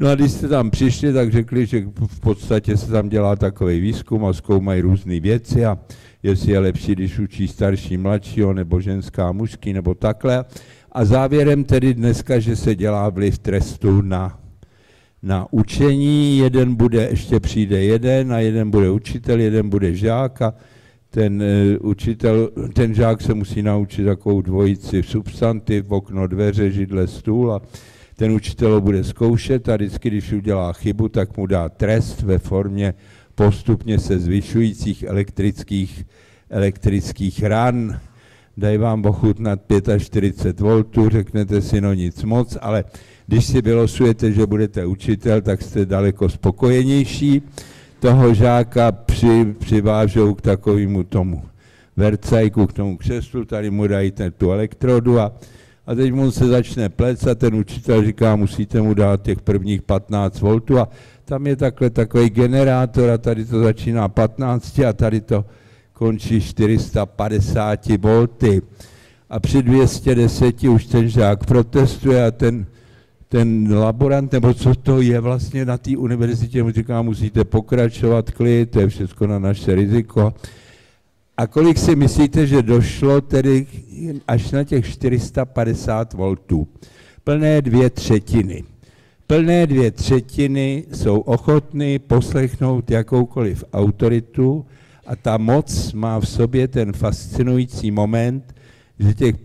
No 0.00 0.08
a 0.08 0.14
když 0.14 0.32
jste 0.32 0.48
tam 0.48 0.70
přišli, 0.70 1.12
tak 1.12 1.32
řekli, 1.32 1.66
že 1.66 1.84
v 2.06 2.20
podstatě 2.20 2.76
se 2.76 2.92
tam 2.92 3.08
dělá 3.08 3.36
takový 3.36 3.80
výzkum 3.80 4.24
a 4.24 4.32
zkoumají 4.32 4.80
různé 4.80 5.20
věci 5.20 5.64
a 5.64 5.78
jestli 6.22 6.52
je 6.52 6.58
lepší, 6.58 6.92
když 6.92 7.18
učí 7.18 7.48
starší, 7.48 7.96
mladšího, 7.96 8.52
nebo 8.52 8.80
ženská, 8.80 9.32
mužský, 9.32 9.72
nebo 9.72 9.94
takhle. 9.94 10.44
A 10.92 11.04
závěrem 11.04 11.64
tedy 11.64 11.94
dneska, 11.94 12.38
že 12.38 12.56
se 12.56 12.74
dělá 12.74 13.08
vliv 13.08 13.38
trestu 13.38 14.00
na, 14.00 14.38
na 15.22 15.46
učení, 15.50 16.38
jeden 16.38 16.74
bude, 16.74 17.08
ještě 17.10 17.40
přijde 17.40 17.82
jeden 17.82 18.32
a 18.32 18.38
jeden 18.38 18.70
bude 18.70 18.90
učitel, 18.90 19.40
jeden 19.40 19.68
bude 19.68 19.94
žák 19.94 20.42
a 20.42 20.54
ten 21.14 21.42
uh, 21.42 21.90
učitel, 21.90 22.50
ten 22.72 22.94
žák 22.94 23.20
se 23.20 23.34
musí 23.34 23.62
naučit 23.62 24.04
takovou 24.04 24.40
dvojici 24.40 25.02
substantiv, 25.02 25.84
okno, 25.90 26.26
dveře, 26.26 26.70
židle, 26.70 27.06
stůl 27.06 27.52
a 27.52 27.60
ten 28.16 28.32
učitel 28.32 28.72
ho 28.72 28.80
bude 28.80 29.04
zkoušet 29.04 29.68
a 29.68 29.76
vždycky, 29.76 30.08
když 30.08 30.32
udělá 30.32 30.72
chybu, 30.72 31.08
tak 31.08 31.36
mu 31.36 31.46
dá 31.46 31.68
trest 31.68 32.22
ve 32.22 32.38
formě 32.38 32.94
postupně 33.34 33.98
se 33.98 34.18
zvyšujících 34.18 35.02
elektrických, 35.02 36.04
elektrických 36.50 37.42
ran. 37.42 38.00
Dají 38.56 38.78
vám 38.78 39.04
ochutnat 39.04 39.60
45 39.98 40.60
V, 40.60 40.84
řeknete 41.10 41.62
si 41.62 41.80
no 41.80 41.94
nic 41.94 42.24
moc, 42.24 42.56
ale 42.60 42.84
když 43.26 43.46
si 43.46 43.62
vylosujete, 43.62 44.32
že 44.32 44.46
budete 44.46 44.86
učitel, 44.86 45.40
tak 45.40 45.62
jste 45.62 45.86
daleko 45.86 46.28
spokojenější 46.28 47.42
toho 48.02 48.34
žáka 48.34 48.92
při, 48.92 49.54
přivážou 49.58 50.34
k 50.34 50.40
takovému 50.40 51.02
tomu 51.02 51.42
vercajku, 51.96 52.66
k 52.66 52.72
tomu 52.72 52.96
křeslu, 52.96 53.44
tady 53.44 53.70
mu 53.70 53.86
dají 53.86 54.10
ten, 54.10 54.32
tu 54.32 54.50
elektrodu 54.52 55.20
a, 55.20 55.32
A 55.86 55.94
teď 55.94 56.12
mu 56.12 56.30
se 56.30 56.46
začne 56.46 56.88
plec 56.88 57.26
a 57.26 57.34
ten 57.34 57.54
učitel 57.54 58.04
říká, 58.04 58.36
musíte 58.36 58.80
mu 58.80 58.94
dát 58.94 59.22
těch 59.22 59.40
prvních 59.40 59.82
15 59.82 60.40
voltů 60.40 60.78
a 60.78 60.88
tam 61.24 61.46
je 61.46 61.56
takhle 61.56 61.90
takový 61.90 62.30
generátor 62.30 63.10
a 63.10 63.18
tady 63.18 63.44
to 63.44 63.62
začíná 63.62 64.08
15 64.08 64.78
a 64.78 64.92
tady 64.92 65.20
to 65.20 65.44
končí 65.92 66.40
450 66.40 67.86
volty. 67.98 68.62
A 69.30 69.40
při 69.40 69.62
210 69.62 70.64
už 70.64 70.86
ten 70.86 71.08
žák 71.08 71.46
protestuje 71.46 72.26
a 72.26 72.30
ten, 72.30 72.66
ten 73.32 73.74
laborant, 73.74 74.32
nebo 74.32 74.54
co 74.54 74.74
to 74.74 75.00
je 75.00 75.20
vlastně 75.20 75.64
na 75.64 75.78
té 75.78 75.96
univerzitě, 75.96 76.62
mu 76.62 76.70
říká, 76.70 77.02
musíte 77.02 77.44
pokračovat, 77.44 78.30
klid, 78.30 78.70
to 78.70 78.80
je 78.80 78.88
všechno 78.88 79.26
na 79.26 79.38
naše 79.38 79.74
riziko. 79.74 80.34
A 81.36 81.46
kolik 81.46 81.78
si 81.78 81.96
myslíte, 81.96 82.46
že 82.46 82.62
došlo 82.62 83.20
tedy 83.20 83.66
až 84.28 84.50
na 84.50 84.64
těch 84.64 84.86
450 84.86 86.12
voltů? 86.12 86.68
Plné 87.24 87.62
dvě 87.62 87.90
třetiny. 87.90 88.64
Plné 89.26 89.66
dvě 89.66 89.90
třetiny 89.90 90.84
jsou 90.92 91.18
ochotny 91.18 91.98
poslechnout 91.98 92.90
jakoukoliv 92.90 93.64
autoritu 93.72 94.66
a 95.06 95.16
ta 95.16 95.36
moc 95.36 95.92
má 95.92 96.20
v 96.20 96.28
sobě 96.28 96.68
ten 96.68 96.92
fascinující 96.92 97.90
moment, 97.90 98.54
že 98.98 99.14
těch 99.14 99.36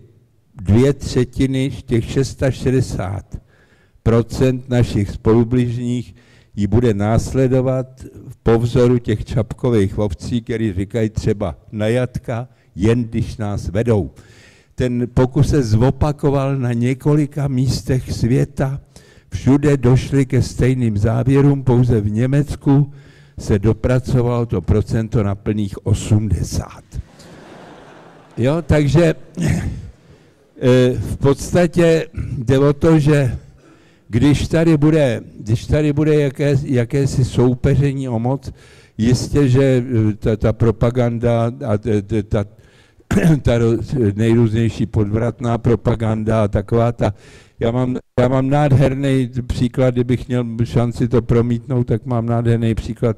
dvě 0.54 0.92
třetiny, 0.92 1.70
těch 1.86 2.04
660 2.04 3.47
našich 4.68 5.10
spolubližních 5.10 6.14
ji 6.56 6.66
bude 6.66 6.94
následovat 6.94 7.86
po 8.42 8.58
vzoru 8.58 8.98
těch 8.98 9.24
čapkových 9.24 9.98
ovcí, 9.98 10.40
který 10.40 10.72
říkají 10.72 11.10
třeba 11.10 11.56
na 11.72 11.86
jatka, 11.86 12.48
jen 12.74 13.04
když 13.04 13.36
nás 13.36 13.68
vedou. 13.68 14.10
Ten 14.74 15.08
pokus 15.14 15.48
se 15.48 15.62
zopakoval 15.62 16.56
na 16.58 16.72
několika 16.72 17.48
místech 17.48 18.12
světa, 18.12 18.80
všude 19.32 19.76
došli 19.76 20.26
ke 20.26 20.42
stejným 20.42 20.98
závěrům, 20.98 21.64
pouze 21.64 22.00
v 22.00 22.10
Německu 22.10 22.92
se 23.38 23.58
dopracovalo 23.58 24.46
to 24.46 24.60
procento 24.60 25.22
na 25.22 25.34
plných 25.34 25.86
80. 25.86 26.68
Jo, 28.38 28.62
takže 28.62 29.14
eh, 29.40 29.62
v 30.92 31.16
podstatě 31.16 32.06
jde 32.38 32.58
o 32.58 32.72
to, 32.72 32.98
že 32.98 33.38
když 34.08 34.48
tady 34.48 34.76
bude, 34.76 35.20
když 35.40 35.66
tady 35.66 35.92
bude 35.92 36.14
jaké, 36.14 36.56
jakési 36.64 37.24
soupeření 37.24 38.08
o 38.08 38.18
moc, 38.18 38.52
jistě, 38.98 39.48
že 39.48 39.84
eh, 40.10 40.14
ta, 40.14 40.36
ta 40.36 40.52
propaganda 40.52 41.52
a 41.66 41.78
ta, 42.28 42.44
ta 43.42 43.52
nejrůznější 44.14 44.86
podvratná 44.86 45.58
propaganda 45.58 46.44
a 46.44 46.48
taková 46.48 46.92
ta, 46.92 47.14
já 47.60 47.70
mám, 47.70 47.96
já 48.20 48.28
mám 48.28 48.50
nádherný 48.50 49.30
příklad, 49.46 49.94
kdybych 49.94 50.28
měl 50.28 50.44
šanci 50.64 51.08
to 51.08 51.22
promítnout, 51.22 51.84
tak 51.84 52.06
mám 52.06 52.26
nádherný 52.26 52.74
příklad, 52.74 53.16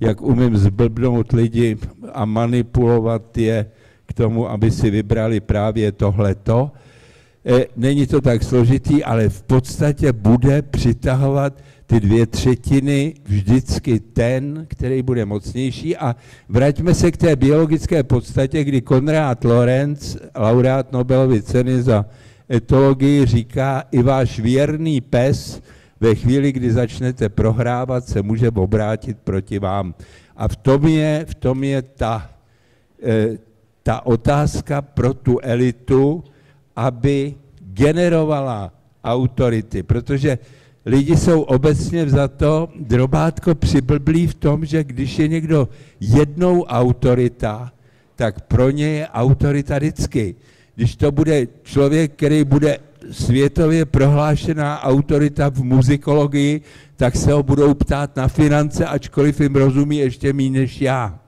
jak 0.00 0.22
umím 0.22 0.56
zblbnout 0.56 1.32
lidi 1.32 1.76
a 2.12 2.24
manipulovat 2.24 3.38
je 3.38 3.66
k 4.06 4.12
tomu, 4.12 4.50
aby 4.50 4.70
si 4.70 4.90
vybrali 4.90 5.40
právě 5.40 5.92
tohleto. 5.92 6.70
E, 7.46 7.66
není 7.76 8.06
to 8.06 8.20
tak 8.20 8.42
složitý, 8.42 9.04
ale 9.04 9.28
v 9.28 9.42
podstatě 9.42 10.12
bude 10.12 10.62
přitahovat 10.62 11.62
ty 11.86 12.00
dvě 12.00 12.26
třetiny 12.26 13.14
vždycky 13.24 14.00
ten, 14.00 14.66
který 14.68 15.02
bude 15.02 15.24
mocnější. 15.24 15.96
A 15.96 16.16
vraťme 16.48 16.94
se 16.94 17.10
k 17.10 17.16
té 17.16 17.36
biologické 17.36 18.02
podstatě, 18.02 18.64
kdy 18.64 18.80
Konrad 18.80 19.44
Lorenz, 19.44 20.16
laureát 20.36 20.92
Nobelovy 20.92 21.42
ceny 21.42 21.82
za 21.82 22.06
etologii, 22.50 23.26
říká, 23.26 23.84
i 23.92 24.02
váš 24.02 24.38
věrný 24.38 25.00
pes 25.00 25.62
ve 26.00 26.14
chvíli, 26.14 26.52
kdy 26.52 26.72
začnete 26.72 27.28
prohrávat, 27.28 28.08
se 28.08 28.22
může 28.22 28.50
obrátit 28.50 29.18
proti 29.24 29.58
vám. 29.58 29.94
A 30.36 30.48
v 30.48 30.56
tom 30.56 30.86
je, 30.86 31.26
v 31.28 31.34
tom 31.34 31.64
je 31.64 31.82
ta, 31.82 32.30
e, 33.02 33.38
ta 33.82 34.06
otázka 34.06 34.82
pro 34.82 35.14
tu 35.14 35.38
elitu, 35.40 36.24
aby 36.76 37.34
generovala 37.72 38.72
autority, 39.04 39.82
protože 39.82 40.38
lidi 40.86 41.16
jsou 41.16 41.42
obecně 41.42 42.10
za 42.10 42.28
to 42.28 42.68
drobátko 42.80 43.54
přiblblí 43.54 44.26
v 44.26 44.34
tom, 44.34 44.64
že 44.64 44.84
když 44.84 45.18
je 45.18 45.28
někdo 45.28 45.68
jednou 46.00 46.64
autorita, 46.64 47.72
tak 48.16 48.40
pro 48.40 48.70
ně 48.70 48.86
je 48.86 49.08
autorita 49.08 49.78
vždycky. 49.78 50.34
Když 50.74 50.96
to 50.96 51.12
bude 51.12 51.46
člověk, 51.62 52.12
který 52.12 52.44
bude 52.44 52.78
světově 53.10 53.84
prohlášená 53.84 54.82
autorita 54.82 55.50
v 55.50 55.62
muzikologii, 55.62 56.60
tak 56.96 57.16
se 57.16 57.32
ho 57.32 57.42
budou 57.42 57.74
ptát 57.74 58.16
na 58.16 58.28
finance, 58.28 58.86
ačkoliv 58.86 59.40
jim 59.40 59.54
rozumí 59.54 59.96
ještě 59.96 60.32
méně 60.32 60.60
než 60.60 60.80
já. 60.80 61.21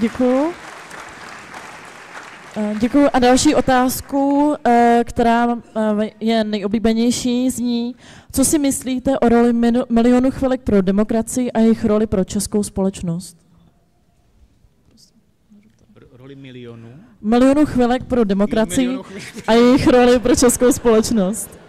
Děkuju. 0.00 0.52
Eh, 2.56 2.74
Děkuji. 2.80 3.10
A 3.12 3.18
další 3.18 3.54
otázku, 3.54 4.54
eh, 4.66 5.04
která 5.06 5.56
eh, 5.56 6.10
je 6.20 6.44
nejoblíbenější, 6.44 7.50
zní, 7.50 7.96
co 8.32 8.44
si 8.44 8.58
myslíte 8.58 9.18
o 9.18 9.28
roli 9.28 9.52
milionu 9.88 10.30
chvilek 10.30 10.60
pro 10.60 10.82
demokracii 10.82 11.52
a 11.52 11.58
jejich 11.58 11.84
roli 11.84 12.06
pro 12.06 12.24
českou 12.24 12.62
společnost? 12.62 13.36
Roli 16.12 16.34
milionu? 16.34 16.88
Milionu 17.20 17.66
chvilek 17.66 18.04
pro 18.04 18.24
demokracii 18.24 18.98
a 19.46 19.52
jejich 19.52 19.86
roli 19.86 20.18
pro 20.18 20.36
českou 20.36 20.72
společnost. 20.72 21.60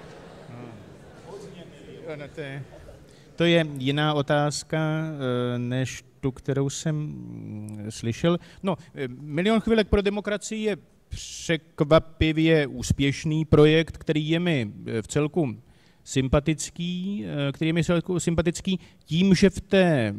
To 3.36 3.44
je 3.44 3.66
jiná 3.78 4.14
otázka, 4.14 4.80
než 5.58 6.04
tu, 6.22 6.32
kterou 6.32 6.70
jsem 6.70 6.96
mm, 6.96 7.86
slyšel. 7.90 8.38
No, 8.64 8.76
eh, 8.96 9.08
Milion 9.08 9.60
chvilek 9.60 9.88
pro 9.88 10.02
demokracii 10.02 10.64
je 10.64 10.78
překvapivě 11.10 12.68
úspěšný 12.68 13.46
projekt, 13.46 13.98
který 13.98 14.30
je 14.30 14.40
mi 14.40 14.72
eh, 14.86 15.02
v 15.02 15.08
celku 15.08 15.56
sympatický, 16.04 17.26
eh, 17.26 17.52
který 17.52 17.70
je 17.70 17.74
mi 17.74 17.84
v 17.84 17.86
celku 17.86 18.20
sympatický 18.20 18.80
tím, 19.06 19.36
že 19.36 19.50
v 19.50 19.62
té 19.62 20.16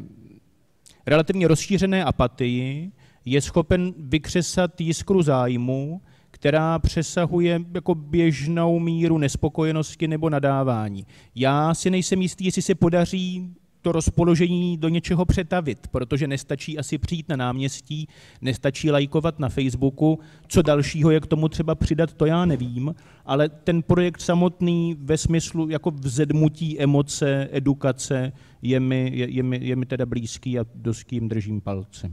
relativně 1.06 1.48
rozšířené 1.48 2.04
apatii 2.04 2.92
je 3.24 3.40
schopen 3.40 3.94
vykřesat 3.98 4.80
jiskru 4.80 5.22
zájmu, 5.22 6.00
která 6.30 6.78
přesahuje 6.78 7.60
jako 7.74 7.94
běžnou 7.94 8.78
míru 8.78 9.18
nespokojenosti 9.18 10.08
nebo 10.08 10.30
nadávání. 10.30 11.06
Já 11.34 11.74
si 11.74 11.90
nejsem 11.90 12.22
jistý, 12.22 12.44
jestli 12.44 12.62
se 12.62 12.74
podaří 12.74 13.54
to 13.82 13.92
rozpoložení 13.92 14.78
do 14.78 14.88
něčeho 14.88 15.24
přetavit, 15.24 15.86
protože 15.90 16.26
nestačí 16.26 16.78
asi 16.78 16.98
přijít 16.98 17.28
na 17.28 17.36
náměstí, 17.36 18.08
nestačí 18.40 18.90
lajkovat 18.90 19.38
na 19.38 19.48
Facebooku, 19.48 20.18
co 20.48 20.62
dalšího 20.62 21.10
je 21.10 21.20
k 21.20 21.26
tomu 21.26 21.48
třeba 21.48 21.74
přidat, 21.74 22.14
to 22.14 22.26
já 22.26 22.44
nevím, 22.44 22.94
ale 23.26 23.48
ten 23.48 23.82
projekt 23.82 24.20
samotný 24.20 24.96
ve 25.00 25.18
smyslu 25.18 25.68
jako 25.68 25.90
vzedmutí 25.90 26.80
emoce, 26.80 27.48
edukace 27.52 28.32
je 28.62 28.80
mi, 28.80 29.10
je, 29.14 29.30
je 29.30 29.42
mi, 29.42 29.58
je 29.62 29.76
mi 29.76 29.86
teda 29.86 30.06
blízký 30.06 30.58
a 30.58 30.64
dost 30.74 31.04
kým 31.04 31.28
držím 31.28 31.60
palce. 31.60 32.12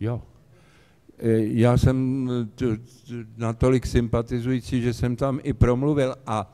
Jo. 0.00 0.22
E, 1.18 1.44
já 1.44 1.76
jsem 1.76 2.28
natolik 3.36 3.86
sympatizující, 3.86 4.82
že 4.82 4.94
jsem 4.94 5.16
tam 5.16 5.40
i 5.42 5.52
promluvil 5.52 6.14
a 6.26 6.52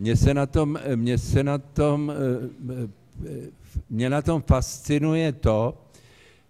mě 0.00 0.16
se 0.16 0.34
na 0.34 0.46
tom, 0.46 0.78
mě 0.94 1.18
se 1.18 1.42
na 1.42 1.58
tom, 1.58 2.12
mě 3.90 4.10
na 4.10 4.22
tom 4.22 4.42
fascinuje 4.42 5.32
to, 5.32 5.74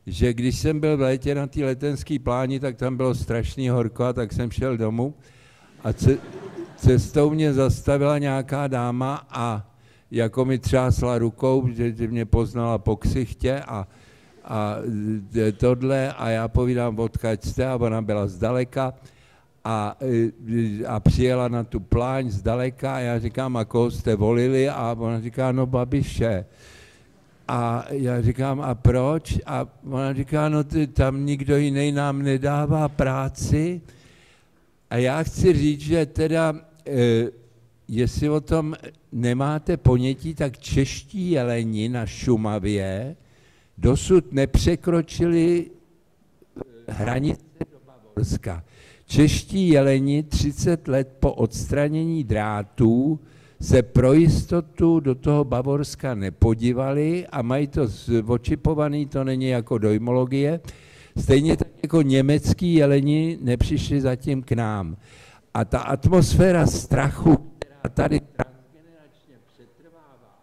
že 0.06 0.34
když 0.34 0.58
jsem 0.58 0.80
byl 0.80 0.96
v 0.96 1.00
létě 1.00 1.34
na 1.34 1.46
té 1.46 1.64
letenské 1.64 2.18
pláni, 2.18 2.60
tak 2.60 2.76
tam 2.76 2.96
bylo 2.96 3.14
strašný 3.14 3.68
horko 3.68 4.04
a 4.04 4.12
tak 4.12 4.32
jsem 4.32 4.50
šel 4.50 4.76
domů. 4.76 5.14
A 5.84 5.88
cestou 6.76 7.30
mě 7.30 7.52
zastavila 7.52 8.18
nějaká 8.18 8.66
dáma 8.66 9.26
a 9.30 9.74
jako 10.10 10.44
mi 10.44 10.58
třásla 10.58 11.18
rukou, 11.18 11.68
že, 11.68 11.92
že 11.92 12.08
mě 12.08 12.24
poznala 12.24 12.78
po 12.78 12.96
ksichtě 12.96 13.60
a, 13.60 13.88
a 14.44 14.76
tohle 15.56 16.12
a 16.12 16.28
já 16.28 16.48
povídám, 16.48 16.98
odkaď 16.98 17.44
jste 17.44 17.66
a 17.66 17.76
ona 17.76 18.02
byla 18.02 18.26
zdaleka 18.26 18.94
a, 19.64 19.96
e, 20.00 20.84
a 20.86 21.00
přijela 21.00 21.48
na 21.48 21.64
tu 21.64 21.80
pláň 21.80 22.30
zdaleka 22.30 22.94
a 22.94 22.98
já 22.98 23.18
říkám, 23.18 23.56
a 23.56 23.64
koho 23.64 23.90
jste 23.90 24.16
volili? 24.16 24.68
A 24.68 24.96
ona 24.98 25.20
říká, 25.20 25.52
no 25.52 25.66
Babiše. 25.66 26.44
A 27.48 27.84
já 27.90 28.22
říkám, 28.22 28.60
a 28.60 28.74
proč? 28.74 29.38
A 29.46 29.66
ona 29.90 30.12
říká, 30.12 30.48
no 30.48 30.64
ty, 30.64 30.86
tam 30.86 31.26
nikdo 31.26 31.56
jiný 31.56 31.92
nám 31.92 32.22
nedává 32.22 32.88
práci. 32.88 33.80
A 34.90 34.96
já 34.96 35.22
chci 35.22 35.52
říct, 35.52 35.80
že 35.80 36.06
teda, 36.06 36.54
e, 36.86 37.26
jestli 37.88 38.30
o 38.30 38.40
tom 38.40 38.74
nemáte 39.12 39.76
ponětí, 39.76 40.34
tak 40.34 40.58
čeští 40.58 41.30
jeleni 41.30 41.88
na 41.88 42.06
Šumavě 42.06 43.16
dosud 43.78 44.32
nepřekročili 44.32 45.70
hranice 46.88 47.44
do 47.72 47.78
Bavorska. 47.86 48.64
Čeští 49.10 49.68
jeleni 49.68 50.22
30 50.22 50.88
let 50.88 51.16
po 51.20 51.32
odstranění 51.32 52.24
drátů 52.24 53.20
se 53.60 53.82
pro 53.82 54.12
jistotu 54.12 55.00
do 55.00 55.14
toho 55.14 55.44
Bavorska 55.44 56.14
nepodívali 56.14 57.26
a 57.26 57.42
mají 57.42 57.66
to 57.66 57.88
očipovaný, 58.26 59.06
to 59.06 59.24
není 59.24 59.48
jako 59.48 59.78
dojmologie. 59.78 60.60
Stejně 61.16 61.56
tak 61.56 61.68
jako 61.82 62.02
německý 62.02 62.74
jeleni 62.74 63.38
nepřišli 63.42 64.00
zatím 64.00 64.42
k 64.42 64.52
nám. 64.52 64.96
A 65.54 65.64
ta 65.64 65.78
atmosféra 65.78 66.66
strachu, 66.66 67.36
která 67.58 67.94
tady 67.94 68.20
transgeneračně 68.20 69.34
přetrvává, 69.46 70.38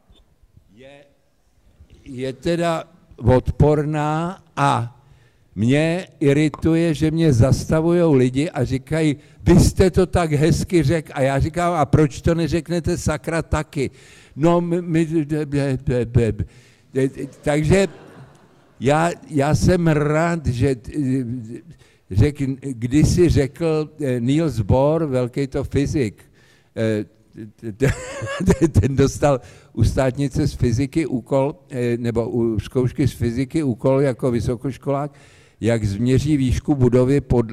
je, 0.76 1.05
je 2.05 2.34
teda 2.34 2.84
odporná 3.18 4.43
a 4.55 4.97
mě 5.58 6.08
irituje, 6.20 6.93
že 6.93 7.12
mě 7.12 7.34
zastavují 7.34 8.16
lidi 8.16 8.49
a 8.49 8.64
říkají, 8.64 9.16
vy 9.43 9.60
jste 9.60 9.91
to 9.91 10.05
tak 10.05 10.32
hezky 10.32 10.84
řekl. 10.84 11.12
A 11.16 11.22
já 11.22 11.39
říkám, 11.39 11.74
a 11.74 11.86
proč 11.86 12.22
to 12.22 12.36
neřeknete 12.36 12.97
sakra 12.97 13.41
taky? 13.41 13.91
No, 14.36 14.62
my, 14.62 14.82
my 14.82 15.08
takže 17.41 17.88
já, 18.80 19.12
já 19.30 19.55
jsem 19.55 19.88
rád, 19.88 20.45
že 20.45 20.76
řek, 22.12 22.36
kdysi 22.62 23.30
řekl 23.30 23.89
Niels 24.20 24.60
Bohr, 24.60 25.05
velký 25.05 25.47
to 25.47 25.64
fyzik, 25.64 26.24
ten 28.72 28.95
dostal 28.95 29.41
u 29.74 29.84
státnice 29.84 30.47
z 30.47 30.53
fyziky 30.53 31.05
úkol, 31.05 31.55
nebo 31.97 32.30
u 32.30 32.60
zkoušky 32.60 33.08
z 33.08 33.14
fyziky 33.14 33.64
úkol 33.64 34.01
jako 34.01 34.32
vysokoškolák, 34.32 35.12
jak 35.62 35.86
změří 35.86 36.38
výšku 36.38 36.76
budovy 36.76 37.22
pod, 37.22 37.45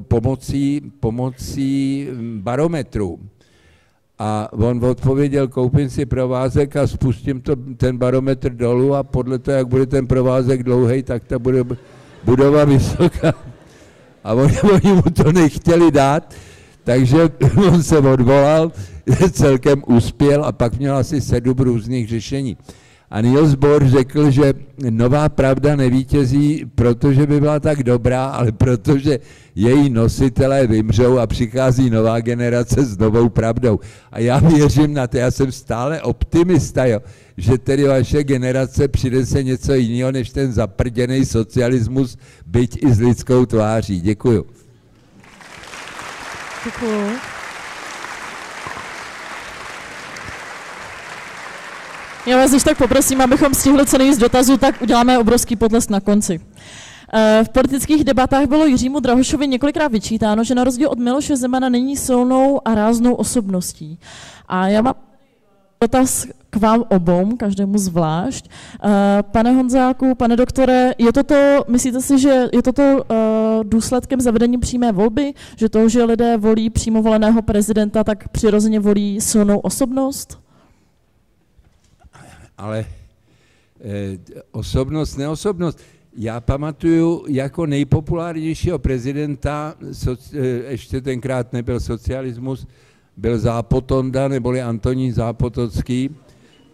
pomocí, 0.00 0.92
pomocí 1.00 2.08
barometru. 2.36 3.18
A 4.18 4.48
on 4.52 4.84
odpověděl, 4.84 5.48
koupím 5.48 5.90
si 5.90 6.06
provázek 6.06 6.76
a 6.76 6.86
spustím 6.86 7.40
to, 7.40 7.56
ten 7.76 7.98
barometr 7.98 8.52
dolů 8.52 8.94
a 8.94 9.02
podle 9.02 9.38
toho, 9.38 9.56
jak 9.56 9.68
bude 9.68 9.86
ten 9.86 10.06
provázek 10.06 10.62
dlouhý, 10.62 11.02
tak 11.02 11.24
ta 11.24 11.38
bude 11.38 11.64
budova 12.24 12.64
vysoká. 12.64 13.34
A 14.24 14.34
oni, 14.34 14.60
oni 14.72 14.92
mu 14.92 15.02
to 15.02 15.32
nechtěli 15.32 15.90
dát, 15.90 16.34
takže 16.84 17.18
on 17.68 17.82
se 17.82 17.98
odvolal, 17.98 18.72
celkem 19.30 19.82
uspěl 19.86 20.44
a 20.44 20.52
pak 20.52 20.78
měl 20.78 20.96
asi 20.96 21.20
sedm 21.20 21.56
různých 21.58 22.08
řešení. 22.08 22.56
A 23.10 23.20
Niels 23.20 23.54
Bohr 23.54 23.88
řekl, 23.88 24.30
že 24.30 24.54
nová 24.90 25.28
pravda 25.28 25.76
nevítězí, 25.76 26.64
protože 26.74 27.26
by 27.26 27.40
byla 27.40 27.60
tak 27.60 27.82
dobrá, 27.82 28.24
ale 28.24 28.52
protože 28.52 29.18
její 29.54 29.90
nositelé 29.90 30.66
vymřou 30.66 31.18
a 31.18 31.26
přichází 31.26 31.90
nová 31.90 32.20
generace 32.20 32.84
s 32.84 32.98
novou 32.98 33.28
pravdou. 33.28 33.80
A 34.12 34.18
já 34.18 34.38
věřím 34.38 34.94
na 34.94 35.06
to, 35.06 35.16
já 35.16 35.30
jsem 35.30 35.52
stále 35.52 36.02
optimista, 36.02 36.84
jo, 36.84 37.00
že 37.36 37.58
tedy 37.58 37.88
vaše 37.88 38.24
generace 38.24 38.88
přinese 38.88 39.42
něco 39.42 39.74
jiného, 39.74 40.12
než 40.12 40.30
ten 40.30 40.52
zaprděný 40.52 41.24
socialismus, 41.24 42.18
byť 42.46 42.78
i 42.82 42.94
s 42.94 43.00
lidskou 43.00 43.46
tváří. 43.46 44.00
Děkuju. 44.00 44.46
Děkuju. 46.64 47.39
Já 52.26 52.36
vás 52.36 52.50
když 52.50 52.62
tak 52.62 52.78
poprosím, 52.78 53.20
abychom 53.20 53.54
stihli 53.54 53.86
co 53.86 53.98
nejvíc 53.98 54.18
dotazů, 54.18 54.56
tak 54.56 54.82
uděláme 54.82 55.18
obrovský 55.18 55.56
potlesk 55.56 55.90
na 55.90 56.00
konci. 56.00 56.40
Eh, 57.12 57.44
v 57.44 57.48
politických 57.48 58.04
debatách 58.04 58.46
bylo 58.46 58.66
Jiřímu 58.66 59.00
Drahošovi 59.00 59.48
několikrát 59.48 59.92
vyčítáno, 59.92 60.44
že 60.44 60.54
na 60.54 60.64
rozdíl 60.64 60.88
od 60.88 60.98
Miloše 60.98 61.36
Zemana 61.36 61.68
není 61.68 61.96
silnou 61.96 62.68
a 62.68 62.74
ráznou 62.74 63.14
osobností. 63.14 63.98
A 64.48 64.68
já 64.68 64.82
mám 64.82 64.94
dotaz 65.80 66.26
k 66.50 66.56
vám 66.56 66.84
obou, 66.88 67.36
každému 67.36 67.78
zvlášť. 67.78 68.48
Eh, 68.48 68.88
pane 69.22 69.52
Honzáku, 69.52 70.14
pane 70.14 70.36
doktore, 70.36 70.94
je 70.98 71.12
toto, 71.12 71.64
myslíte 71.68 72.00
si, 72.00 72.18
že 72.18 72.48
je 72.52 72.62
toto 72.62 72.82
eh, 72.82 73.14
důsledkem 73.62 74.20
zavedení 74.20 74.58
přímé 74.58 74.92
volby, 74.92 75.34
že 75.56 75.68
to, 75.68 75.88
že 75.88 76.04
lidé 76.04 76.36
volí 76.36 76.70
přímo 76.70 77.02
voleného 77.02 77.42
prezidenta, 77.42 78.04
tak 78.04 78.28
přirozeně 78.28 78.80
volí 78.80 79.20
silnou 79.20 79.58
osobnost? 79.58 80.49
Ale 82.60 82.84
eh, 83.80 84.18
osobnost, 84.52 85.16
neosobnost. 85.16 85.80
Já 86.16 86.40
pamatuju 86.40 87.24
jako 87.28 87.66
nejpopulárnějšího 87.66 88.78
prezidenta, 88.78 89.74
eh, 89.80 90.38
ještě 90.68 91.00
tenkrát 91.00 91.52
nebyl 91.52 91.80
socialismus, 91.80 92.66
byl 93.16 93.38
Zápotonda, 93.38 94.28
neboli 94.28 94.62
Antonín 94.62 95.12
Zápotocký, 95.12 96.10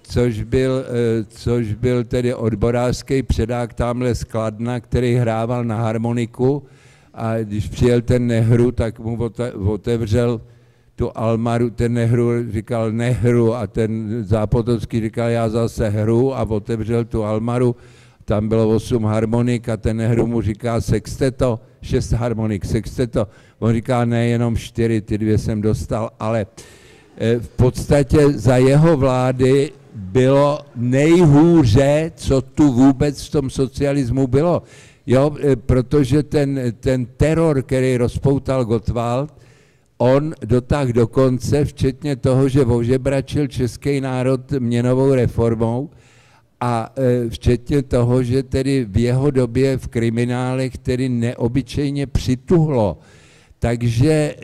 což 0.03 0.43
byl, 0.43 0.85
eh, 0.87 1.25
což 1.25 1.75
byl 1.75 2.05
tedy 2.05 2.35
odborářský 2.35 3.23
předák 3.23 3.75
tamhle 3.75 4.15
skladna, 4.15 4.81
který 4.81 5.15
hrával 5.15 5.65
na 5.65 5.77
harmoniku 5.77 6.63
a 7.15 7.39
když 7.39 7.69
přijel 7.69 8.03
ten 8.03 8.27
Nehru, 8.27 8.73
tak 8.73 8.99
mu 8.99 9.31
otevřel 9.67 10.41
tu 10.97 11.11
Almaru, 11.15 11.71
ten 11.71 11.93
Nehru 11.95 12.31
říkal 12.53 12.93
nehru 12.93 13.55
a 13.55 13.67
ten 13.67 14.19
Zápotovský 14.25 15.01
říkal 15.01 15.29
já 15.29 15.49
zase 15.49 15.89
hru 15.89 16.35
a 16.35 16.43
otevřel 16.43 17.05
tu 17.05 17.25
Almaru, 17.25 17.77
tam 18.25 18.49
bylo 18.49 18.69
osm 18.69 19.05
harmonik 19.05 19.69
a 19.69 19.77
ten 19.77 19.97
Nehru 19.97 20.27
mu 20.27 20.43
říká 20.43 20.81
sexteto, 20.81 21.61
šest 21.83 22.13
harmonik, 22.13 22.65
sexteto. 22.65 23.29
On 23.59 23.73
říká 23.73 24.05
ne, 24.05 24.27
jenom 24.27 24.57
čtyři, 24.57 25.01
ty 25.01 25.19
dvě 25.19 25.39
jsem 25.39 25.61
dostal, 25.61 26.11
ale 26.21 26.47
eh, 27.19 27.39
v 27.39 27.49
podstatě 27.49 28.29
za 28.29 28.57
jeho 28.57 28.97
vlády 28.97 29.73
bylo 29.95 30.59
nejhůře, 30.77 32.13
co 32.15 32.43
tu 32.43 32.73
vůbec 32.73 33.27
v 33.27 33.31
tom 33.31 33.51
socialismu 33.51 34.27
bylo. 34.27 34.63
Jo, 35.07 35.37
eh, 35.41 35.57
protože 35.57 36.23
ten, 36.23 36.61
ten 36.81 37.07
teror, 37.17 37.63
který 37.63 37.97
rozpoutal 37.97 38.65
Gottwald, 38.65 39.33
on 39.99 40.35
dotáhl 40.45 40.93
do 40.93 41.07
konce, 41.07 41.65
včetně 41.65 42.17
toho, 42.17 42.49
že 42.49 42.65
ožebračil 42.65 43.47
český 43.47 44.01
národ 44.01 44.53
měnovou 44.53 45.15
reformou 45.15 45.91
a 46.61 46.93
e, 46.97 47.31
včetně 47.31 47.83
toho, 47.83 48.23
že 48.23 48.43
tedy 48.43 48.85
v 48.85 48.97
jeho 48.97 49.31
době 49.31 49.79
v 49.79 49.89
kriminálech 49.89 50.79
tedy 50.79 51.09
neobyčejně 51.09 52.07
přituhlo. 52.07 52.99
Takže 53.59 54.13
e, 54.13 54.35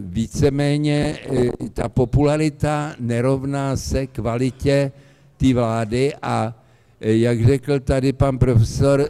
víceméně 0.00 1.16
e, 1.30 1.68
ta 1.72 1.88
popularita 1.88 2.94
nerovná 3.00 3.76
se 3.76 4.06
kvalitě 4.06 4.92
té 5.36 5.54
vlády 5.54 6.12
a 6.22 6.60
jak 7.00 7.46
řekl 7.46 7.80
tady 7.80 8.12
pan 8.12 8.38
profesor, 8.38 9.08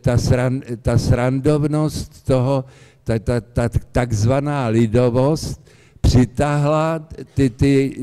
ta, 0.00 0.18
sran, 0.18 0.60
ta 0.82 0.98
srandovnost 0.98 2.24
toho, 2.24 2.64
ta, 3.06 3.18
ta, 3.18 3.40
ta 3.40 3.68
takzvaná 3.92 4.66
lidovost 4.66 5.62
přitáhla 6.00 7.08
ty, 7.34 7.50
ty, 7.50 7.96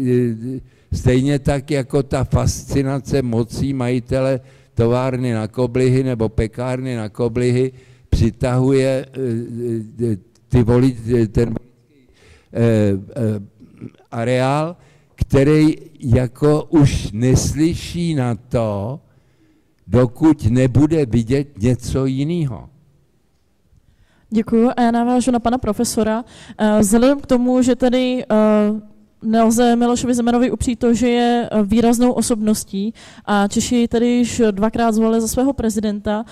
stejně 0.93 1.39
tak 1.39 1.71
jako 1.71 2.03
ta 2.03 2.23
fascinace 2.23 3.21
mocí 3.21 3.73
majitele 3.73 4.39
továrny 4.73 5.33
na 5.33 5.47
koblihy 5.47 6.03
nebo 6.03 6.29
pekárny 6.29 6.95
na 6.95 7.09
koblihy 7.09 7.71
přitahuje 8.09 9.05
eh, 9.05 10.13
eh, 10.13 10.17
ty 10.47 10.63
voli, 10.63 10.95
ten 11.31 11.55
eh, 12.53 12.93
areál, 14.11 14.75
který 15.15 15.75
jako 15.99 16.63
už 16.63 17.11
neslyší 17.11 18.15
na 18.15 18.35
to, 18.35 18.99
dokud 19.87 20.45
nebude 20.45 21.05
vidět 21.05 21.61
něco 21.61 22.05
jiného. 22.05 22.69
Děkuji 24.33 24.69
a 24.69 24.81
já 24.81 24.91
navážu 24.91 25.31
na 25.31 25.39
pana 25.39 25.57
profesora. 25.57 26.25
Eh, 26.57 26.79
vzhledem 26.79 27.19
k 27.19 27.25
tomu, 27.25 27.61
že 27.61 27.75
tedy 27.75 28.25
eh, 28.25 28.35
nelze 29.21 29.75
Milošovi 29.75 30.13
Zemanovi 30.13 30.51
upřít 30.51 30.79
to, 30.79 30.93
že 30.93 31.09
je 31.09 31.49
eh, 31.51 31.63
výraznou 31.63 32.11
osobností 32.11 32.93
a 33.25 33.47
Češi 33.47 33.87
tedy 33.87 34.07
již 34.07 34.41
dvakrát 34.51 34.91
zvolili 34.91 35.21
za 35.21 35.27
svého 35.27 35.53
prezidenta, 35.53 36.25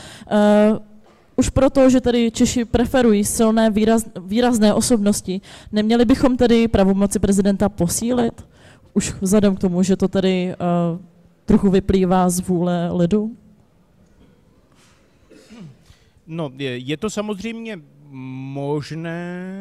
už 1.36 1.50
proto, 1.50 1.90
že 1.90 2.02
tedy 2.02 2.32
Češi 2.32 2.66
preferují 2.66 3.26
silné 3.26 3.70
výraz, 3.70 4.06
výrazné 4.26 4.74
osobnosti, 4.74 5.42
neměli 5.72 6.06
bychom 6.06 6.38
tedy 6.38 6.68
pravomoci 6.68 7.20
prezidenta 7.20 7.70
posílit? 7.70 8.46
Už 8.94 9.14
vzhledem 9.22 9.56
k 9.56 9.60
tomu, 9.60 9.84
že 9.84 9.96
to 9.96 10.08
tedy 10.08 10.56
uh, 10.58 11.00
trochu 11.46 11.70
vyplývá 11.70 12.30
z 12.30 12.40
vůle 12.40 12.90
lidu? 12.94 13.32
No, 16.28 16.52
je, 16.58 16.78
je 16.78 16.98
to 16.98 17.10
samozřejmě 17.10 17.80
možné, 18.54 19.54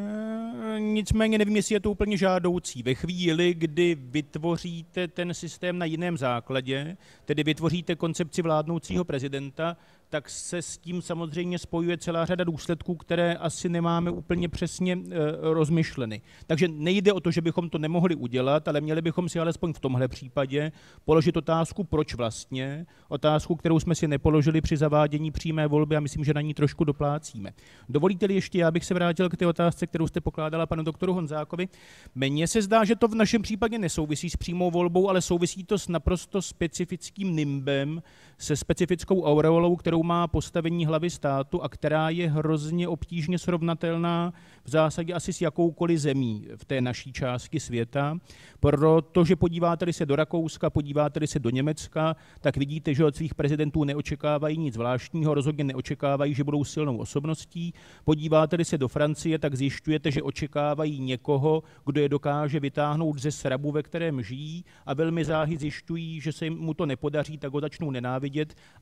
nicméně 0.79 1.39
nevím, 1.39 1.57
jestli 1.57 1.75
je 1.75 1.81
to 1.81 1.91
úplně 1.91 2.17
žádoucí. 2.17 2.83
Ve 2.83 2.95
chvíli, 2.95 3.55
kdy 3.55 3.97
vytvoříte 4.01 5.09
ten 5.09 5.35
systém 5.35 5.79
na 5.79 5.85
jiném 5.85 6.17
základě, 6.19 6.97
tedy 7.25 7.43
vytvoříte 7.43 7.97
koncepci 7.97 8.43
vládnoucího 8.43 9.05
prezidenta, 9.05 9.77
tak 10.11 10.31
se 10.31 10.63
s 10.63 10.79
tím 10.79 11.03
samozřejmě 11.03 11.59
spojuje 11.59 11.99
celá 11.99 12.27
řada 12.27 12.45
důsledků, 12.45 12.95
které 12.95 13.35
asi 13.35 13.69
nemáme 13.69 14.11
úplně 14.11 14.49
přesně 14.49 14.93
e, 14.93 14.99
rozmyšleny. 15.41 16.21
Takže 16.47 16.69
nejde 16.69 17.13
o 17.13 17.21
to, 17.21 17.31
že 17.31 17.41
bychom 17.41 17.71
to 17.71 17.79
nemohli 17.79 18.15
udělat, 18.15 18.69
ale 18.69 18.81
měli 18.81 19.03
bychom 19.03 19.29
si 19.29 19.41
alespoň 19.41 19.73
v 19.73 19.81
tomhle 19.81 20.09
případě 20.09 20.73
položit 21.05 21.37
otázku, 21.37 21.85
proč 21.85 22.15
vlastně, 22.15 22.87
otázku, 23.09 23.57
kterou 23.57 23.81
jsme 23.81 23.95
si 23.95 24.09
nepoložili 24.09 24.61
při 24.61 24.77
zavádění 24.77 25.31
přímé 25.31 25.67
volby 25.67 25.97
a 25.97 26.01
myslím, 26.01 26.25
že 26.25 26.35
na 26.35 26.41
ní 26.41 26.55
trošku 26.55 26.85
doplácíme. 26.85 27.53
Dovolíte-li 27.89 28.35
ještě, 28.35 28.59
já 28.59 28.71
bych 28.71 28.85
se 28.85 28.95
vrátil 28.95 29.29
k 29.29 29.37
té 29.37 29.47
otázce, 29.47 29.87
kterou 29.87 30.07
jste 30.07 30.21
pokládala 30.21 30.67
panu 30.67 30.83
doktoru 30.83 31.15
Honzákovi. 31.15 31.69
Mně 32.15 32.47
se 32.47 32.63
zdá, 32.63 32.85
že 32.85 32.97
to 32.97 33.09
v 33.09 33.15
našem 33.15 33.43
případě 33.43 33.79
nesouvisí 33.79 34.31
s 34.31 34.37
přímou 34.37 34.71
volbou, 34.71 35.09
ale 35.09 35.23
souvisí 35.23 35.65
to 35.65 35.79
s 35.79 35.89
naprosto 35.89 36.43
specifickým 36.43 37.37
nimbem, 37.37 38.03
se 38.41 38.57
specifickou 38.57 39.23
aureolou, 39.23 39.77
kterou 39.77 40.03
má 40.03 40.27
postavení 40.27 40.87
hlavy 40.87 41.11
státu 41.11 41.63
a 41.63 41.69
která 41.69 42.11
je 42.11 42.31
hrozně 42.31 42.89
obtížně 42.89 43.39
srovnatelná 43.39 44.33
v 44.65 44.71
zásadě 44.71 45.15
asi 45.15 45.33
s 45.33 45.41
jakoukoliv 45.41 45.99
zemí 45.99 46.47
v 46.57 46.65
té 46.65 46.81
naší 46.81 47.13
části 47.13 47.61
světa, 47.61 48.19
protože 48.61 49.37
podíváte-li 49.37 49.93
se 49.93 50.07
do 50.07 50.17
Rakouska, 50.17 50.71
podíváte-li 50.71 51.27
se 51.27 51.39
do 51.39 51.51
Německa, 51.51 52.17
tak 52.41 52.57
vidíte, 52.57 52.95
že 52.95 53.05
od 53.05 53.17
svých 53.17 53.35
prezidentů 53.35 53.85
neočekávají 53.85 54.59
nic 54.59 54.75
zvláštního, 54.75 55.35
rozhodně 55.35 55.65
neočekávají, 55.65 56.35
že 56.35 56.45
budou 56.45 56.65
silnou 56.65 56.97
osobností. 56.97 57.75
Podíváte-li 58.05 58.65
se 58.65 58.79
do 58.79 58.89
Francie, 58.89 59.39
tak 59.39 59.55
zjišťujete, 59.55 60.11
že 60.11 60.23
očekávají 60.23 61.01
někoho, 61.01 61.63
kdo 61.87 62.01
je 62.01 62.09
dokáže 62.09 62.61
vytáhnout 62.61 63.19
ze 63.19 63.31
srabu, 63.31 63.73
ve 63.73 63.83
kterém 63.83 64.23
žijí 64.23 64.65
a 64.87 64.95
velmi 64.95 65.25
záhy 65.25 65.57
zjišťují, 65.57 66.21
že 66.21 66.33
se 66.33 66.51
mu 66.51 66.75
to 66.75 66.87
nepodaří, 66.87 67.39
tak 67.39 67.53
ho 67.53 67.61
začnou 67.61 67.91
nenávidět 67.91 68.30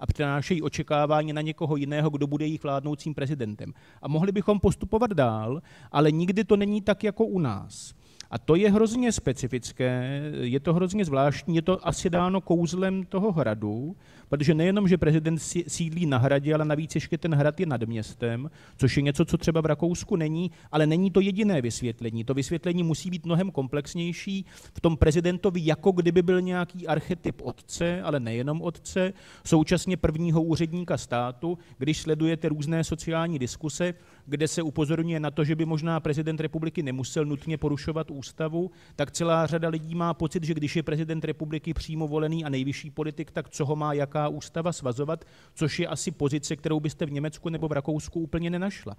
a 0.00 0.06
přenášejí 0.06 0.62
očekávání 0.62 1.32
na 1.32 1.40
někoho 1.40 1.76
jiného, 1.76 2.10
kdo 2.10 2.26
bude 2.26 2.44
jejich 2.44 2.62
vládnoucím 2.62 3.14
prezidentem. 3.14 3.72
A 4.02 4.08
mohli 4.08 4.32
bychom 4.32 4.60
postupovat 4.60 5.10
dál, 5.10 5.62
ale 5.92 6.10
nikdy 6.10 6.44
to 6.44 6.56
není 6.56 6.80
tak 6.80 7.04
jako 7.04 7.24
u 7.24 7.38
nás. 7.38 7.94
A 8.30 8.38
to 8.38 8.54
je 8.54 8.70
hrozně 8.70 9.12
specifické, 9.12 10.22
je 10.40 10.60
to 10.60 10.74
hrozně 10.74 11.04
zvláštní, 11.04 11.56
je 11.56 11.62
to 11.62 11.88
asi 11.88 12.10
dáno 12.10 12.40
kouzlem 12.40 13.04
toho 13.04 13.32
hradu, 13.32 13.96
protože 14.28 14.54
nejenom, 14.54 14.88
že 14.88 14.98
prezident 14.98 15.38
sídlí 15.66 16.06
na 16.06 16.18
hradě, 16.18 16.54
ale 16.54 16.64
navíc 16.64 16.94
ještě 16.94 17.18
ten 17.18 17.34
hrad 17.34 17.60
je 17.60 17.66
nad 17.66 17.82
městem, 17.82 18.50
což 18.76 18.96
je 18.96 19.02
něco, 19.02 19.24
co 19.24 19.38
třeba 19.38 19.60
v 19.60 19.66
Rakousku 19.66 20.16
není, 20.16 20.50
ale 20.72 20.86
není 20.86 21.10
to 21.10 21.20
jediné 21.20 21.62
vysvětlení. 21.62 22.24
To 22.24 22.34
vysvětlení 22.34 22.82
musí 22.82 23.10
být 23.10 23.26
mnohem 23.26 23.50
komplexnější. 23.50 24.46
V 24.74 24.80
tom 24.80 24.96
prezidentovi 24.96 25.60
jako 25.64 25.92
kdyby 25.92 26.22
byl 26.22 26.40
nějaký 26.40 26.86
archetyp 26.86 27.40
otce, 27.42 28.02
ale 28.02 28.20
nejenom 28.20 28.62
otce, 28.62 29.12
současně 29.44 29.96
prvního 29.96 30.42
úředníka 30.42 30.96
státu, 30.98 31.58
když 31.78 32.00
sledujete 32.00 32.48
různé 32.48 32.84
sociální 32.84 33.38
diskuse, 33.38 33.94
kde 34.28 34.48
se 34.48 34.62
upozorňuje 34.62 35.20
na 35.20 35.30
to, 35.30 35.44
že 35.44 35.56
by 35.56 35.64
možná 35.64 36.00
prezident 36.00 36.40
republiky 36.40 36.82
nemusel 36.82 37.24
nutně 37.24 37.58
porušovat 37.58 38.10
ústavu, 38.10 38.70
tak 38.96 39.10
celá 39.10 39.46
řada 39.46 39.68
lidí 39.68 39.94
má 39.94 40.14
pocit, 40.14 40.44
že 40.44 40.54
když 40.54 40.76
je 40.76 40.82
prezident 40.82 41.24
republiky 41.24 41.74
přímo 41.74 42.08
volený 42.08 42.44
a 42.44 42.48
nejvyšší 42.48 42.90
politik, 42.90 43.30
tak 43.30 43.48
co 43.48 43.64
ho 43.64 43.76
má 43.76 43.92
jaká 43.92 44.28
ústava 44.28 44.72
svazovat, 44.72 45.24
což 45.54 45.78
je 45.78 45.86
asi 45.86 46.10
pozice, 46.10 46.56
kterou 46.56 46.80
byste 46.80 47.06
v 47.06 47.12
Německu 47.12 47.48
nebo 47.48 47.68
v 47.68 47.72
Rakousku 47.72 48.20
úplně 48.20 48.50
nenašla. 48.50 48.96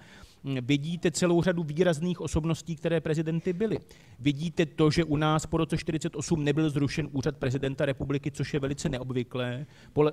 Vidíte 0.62 1.12
celou 1.12 1.42
řadu 1.42 1.64
výrazných 1.64 2.22
osobností, 2.22 2.76
které 2.76 3.02
prezidenty 3.02 3.54
byly. 3.54 3.78
Vidíte 4.20 4.66
to, 4.66 4.92
že 4.92 5.04
u 5.04 5.18
nás 5.18 5.46
po 5.46 5.58
roce 5.58 5.78
48 5.78 6.44
nebyl 6.44 6.70
zrušen 6.70 7.10
úřad 7.12 7.38
prezidenta 7.38 7.86
republiky, 7.86 8.32
což 8.32 8.54
je 8.54 8.60
velice 8.60 8.90
neobvyklé, 8.90 9.66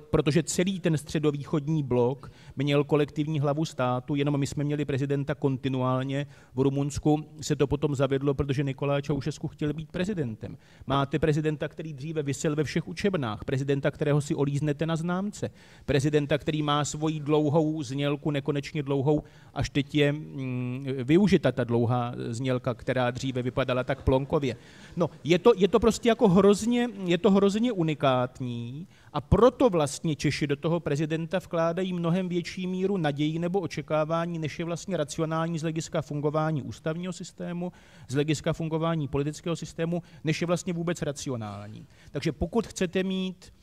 protože 0.09 0.43
celý 0.43 0.79
ten 0.79 0.97
středovýchodní 0.97 1.83
blok 1.83 2.31
měl 2.55 2.83
kolektivní 2.83 3.39
hlavu 3.39 3.65
státu, 3.65 4.15
jenom 4.15 4.39
my 4.39 4.47
jsme 4.47 4.63
měli 4.63 4.85
prezidenta 4.85 5.06
kontinuálně. 5.35 6.27
V 6.55 6.59
Rumunsku 6.59 7.25
se 7.41 7.55
to 7.55 7.67
potom 7.67 7.95
zavedlo, 7.95 8.33
protože 8.33 8.63
Nikolaj 8.63 9.01
Čaušesku 9.01 9.47
chtěl 9.47 9.73
být 9.73 9.91
prezidentem. 9.91 10.57
Máte 10.87 11.19
prezidenta, 11.19 11.67
který 11.67 11.93
dříve 11.93 12.23
vysel 12.23 12.55
ve 12.55 12.63
všech 12.63 12.87
učebnách, 12.87 13.43
prezidenta, 13.43 13.91
kterého 13.91 14.21
si 14.21 14.35
olíznete 14.35 14.85
na 14.85 14.95
známce, 14.95 15.49
prezidenta, 15.85 16.37
který 16.37 16.61
má 16.61 16.85
svoji 16.85 17.19
dlouhou 17.19 17.83
znělku, 17.83 18.31
nekonečně 18.31 18.83
dlouhou, 18.83 19.23
až 19.53 19.69
teď 19.69 19.95
je 19.95 20.11
mm, 20.11 20.85
využita 21.03 21.51
ta 21.51 21.63
dlouhá 21.63 22.13
znělka, 22.29 22.73
která 22.73 23.11
dříve 23.11 23.41
vypadala 23.41 23.83
tak 23.83 24.01
plonkově. 24.01 24.55
No, 24.95 25.09
je 25.23 25.39
to, 25.39 25.53
je 25.57 25.67
to 25.67 25.79
prostě 25.79 26.09
jako 26.09 26.27
hrozně, 26.27 26.89
je 27.05 27.17
to 27.17 27.31
hrozně 27.31 27.71
unikátní 27.71 28.87
a 29.17 29.21
proto 29.21 29.69
vlastně 29.69 30.15
Češi 30.15 30.47
do 30.47 30.55
toho 30.55 30.79
prezidenta 30.79 31.39
vkládají 31.39 31.93
mnohem 31.93 32.29
větší 32.29 32.67
míru 32.67 32.97
nadějí 32.97 33.39
nebo 33.39 33.59
očekávání, 33.59 34.39
než 34.39 34.59
je 34.59 34.65
vlastně 34.65 34.97
racionální 34.97 35.59
z 35.59 35.61
hlediska 35.61 36.01
fungování 36.01 36.61
ústavního 36.61 37.13
systému, 37.13 37.71
z 38.07 38.13
hlediska 38.13 38.53
fungování 38.53 39.07
politického 39.07 39.55
systému, 39.55 40.01
než 40.23 40.41
je 40.41 40.47
vlastně 40.47 40.73
vůbec 40.73 41.01
racionální. 41.01 41.87
Takže 42.11 42.31
pokud 42.31 42.67
chcete 42.67 43.03
mít 43.03 43.53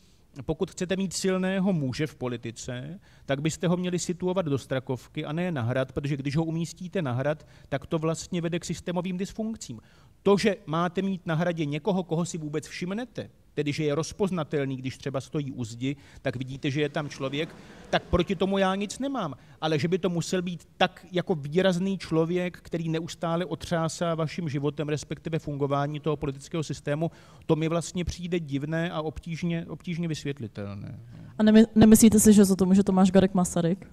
pokud 0.47 0.71
chcete 0.71 0.97
mít 0.97 1.13
silného 1.13 1.73
muže 1.73 2.07
v 2.07 2.15
politice, 2.15 3.01
tak 3.27 3.41
byste 3.41 3.69
ho 3.69 3.77
měli 3.77 3.99
situovat 3.99 4.47
do 4.47 4.59
strakovky 4.59 5.25
a 5.25 5.33
ne 5.33 5.53
na 5.53 5.63
hrad, 5.63 5.93
protože 5.93 6.17
když 6.17 6.37
ho 6.37 6.45
umístíte 6.45 7.03
na 7.03 7.13
hrad, 7.13 7.47
tak 7.69 7.87
to 7.87 7.99
vlastně 7.99 8.41
vede 8.41 8.59
k 8.59 8.65
systémovým 8.65 9.17
dysfunkcím. 9.17 9.81
To, 10.23 10.39
že 10.39 10.57
máte 10.67 11.03
mít 11.03 11.27
na 11.27 11.35
hradě 11.35 11.65
někoho, 11.65 12.03
koho 12.03 12.25
si 12.25 12.39
vůbec 12.39 12.67
všimnete, 12.67 13.31
tedy 13.55 13.73
že 13.73 13.85
je 13.85 13.95
rozpoznatelný, 13.95 14.77
když 14.77 14.99
třeba 14.99 15.21
stojí 15.21 15.53
u 15.53 15.65
zdi, 15.65 15.97
tak 16.23 16.37
vidíte, 16.37 16.71
že 16.71 16.81
je 16.81 16.89
tam 16.89 17.09
člověk, 17.09 17.57
tak 17.91 18.03
proti 18.03 18.37
tomu 18.37 18.59
já 18.59 18.75
nic 18.75 18.99
nemám. 18.99 19.35
Ale 19.61 19.79
že 19.79 19.89
by 19.89 19.99
to 19.99 20.11
musel 20.11 20.43
být 20.43 20.69
tak 20.77 21.07
jako 21.13 21.35
výrazný 21.35 21.99
člověk, 21.99 22.59
který 22.63 22.89
neustále 22.89 23.45
otřásá 23.45 24.15
vaším 24.15 24.49
životem, 24.49 24.89
respektive 24.89 25.39
fungování 25.39 26.01
toho 26.01 26.17
politického 26.17 26.63
systému, 26.63 27.11
to 27.47 27.57
mi 27.57 27.69
vlastně 27.69 28.05
přijde 28.05 28.41
divné 28.41 28.91
a 28.91 29.03
obtížně, 29.03 29.67
obtížně 29.69 30.09
vysvětlitelné. 30.09 31.01
A 31.39 31.43
nemyslíte 31.75 32.21
si, 32.21 32.33
že 32.33 32.45
za 32.45 32.57
to 32.57 32.67
může 32.67 32.83
Tomáš 32.83 33.11
Garek 33.11 33.35
Masaryk? 33.35 33.87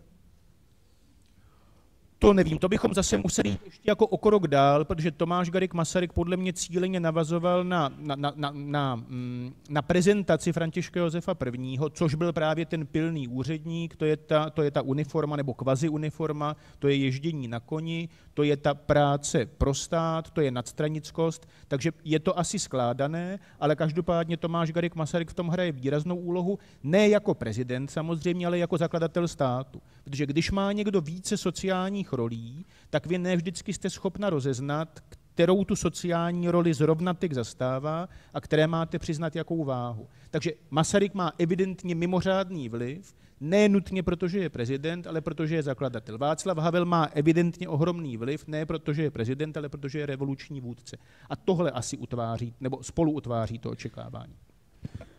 To 2.22 2.34
nevím, 2.34 2.58
to 2.58 2.70
bychom 2.70 2.94
zase 2.94 3.18
museli 3.18 3.50
jít 3.50 3.60
ještě 3.66 3.90
jako 3.90 4.08
o 4.08 4.18
krok 4.18 4.48
dál, 4.48 4.86
protože 4.86 5.12
Tomáš 5.12 5.50
Garik 5.50 5.74
Masaryk 5.74 6.14
podle 6.14 6.38
mě 6.38 6.54
cíleně 6.54 7.00
navazoval 7.00 7.64
na, 7.64 7.90
na, 7.98 8.16
na, 8.16 8.34
na, 8.36 8.52
na, 8.56 8.96
mm, 8.96 9.54
na 9.70 9.82
prezentaci 9.82 10.54
Františka 10.54 11.00
Josefa 11.00 11.36
I., 11.54 11.78
což 11.94 12.16
byl 12.16 12.34
právě 12.34 12.66
ten 12.66 12.86
pilný 12.88 13.28
úředník, 13.28 13.96
to 13.96 14.06
je 14.06 14.18
ta, 14.18 14.50
to 14.50 14.62
je 14.62 14.72
ta 14.72 14.82
uniforma 14.82 15.36
nebo 15.36 15.54
kvazi 15.54 15.90
uniforma, 15.90 16.56
to 16.80 16.88
je 16.88 16.96
ježdění 16.96 17.48
na 17.48 17.60
koni, 17.60 18.10
to 18.34 18.44
je 18.44 18.58
ta 18.58 18.74
práce 18.74 19.46
pro 19.46 19.74
stát, 19.74 20.32
to 20.32 20.42
je 20.42 20.52
nadstranickost, 20.52 21.48
takže 21.68 21.92
je 22.04 22.20
to 22.20 22.40
asi 22.40 22.60
skládané, 22.60 23.40
ale 23.60 23.76
každopádně 23.76 24.38
Tomáš 24.38 24.72
Garik 24.72 24.96
Masaryk 24.96 25.30
v 25.30 25.34
tom 25.34 25.48
hraje 25.48 25.72
výraznou 25.72 26.16
úlohu, 26.16 26.60
ne 26.84 27.10
jako 27.10 27.34
prezident 27.34 27.92
samozřejmě, 27.92 28.48
ale 28.48 28.58
jako 28.58 28.78
zakladatel 28.78 29.28
státu. 29.28 29.82
Protože 30.04 30.26
když 30.26 30.52
má 30.52 30.72
někdo 30.72 31.02
více 31.02 31.38
sociálních 31.38 32.14
rolí, 32.14 32.66
tak 32.90 33.06
vy 33.06 33.18
ne 33.18 33.36
vždycky 33.36 33.74
jste 33.74 33.90
schopna 33.90 34.30
rozeznat, 34.30 35.00
kterou 35.34 35.64
tu 35.64 35.76
sociální 35.76 36.50
roli 36.50 36.74
zrovna 36.74 37.14
teď 37.14 37.32
zastává 37.32 38.10
a 38.34 38.42
které 38.42 38.68
máte 38.68 39.00
přiznat 39.00 39.36
jakou 39.36 39.64
váhu. 39.64 40.08
Takže 40.30 40.52
Masaryk 40.70 41.14
má 41.14 41.32
evidentně 41.38 41.96
mimořádný 41.96 42.70
vliv, 42.70 43.16
ne 43.42 43.70
nutně 43.70 44.04
protože 44.04 44.40
je 44.40 44.50
prezident, 44.50 45.08
ale 45.08 45.22
protože 45.22 45.56
je 45.56 45.64
zakladatel. 45.64 46.18
Václav 46.18 46.58
Havel 46.58 46.86
má 46.86 47.04
evidentně 47.14 47.68
ohromný 47.68 48.18
vliv, 48.18 48.48
ne 48.48 48.66
protože 48.66 49.04
je 49.04 49.12
prezident, 49.12 49.58
ale 49.58 49.70
protože 49.70 50.00
je 50.00 50.06
revoluční 50.06 50.62
vůdce. 50.62 50.98
A 51.30 51.36
tohle 51.36 51.72
asi 51.72 51.98
utváří, 51.98 52.54
nebo 52.60 52.84
spolu 52.84 53.12
utváří 53.12 53.60
to 53.60 53.70
očekávání. 53.70 54.34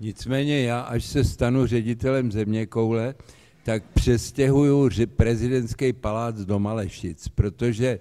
Nicméně 0.00 0.62
já, 0.62 0.80
až 0.80 1.04
se 1.04 1.24
stanu 1.24 1.66
ředitelem 1.66 2.32
země 2.32 2.66
koule, 2.66 3.14
tak 3.64 3.84
přestěhuju 3.94 4.90
prezidentský 5.16 5.92
palác 5.92 6.36
do 6.36 6.58
Malešic, 6.58 7.28
protože 7.28 7.98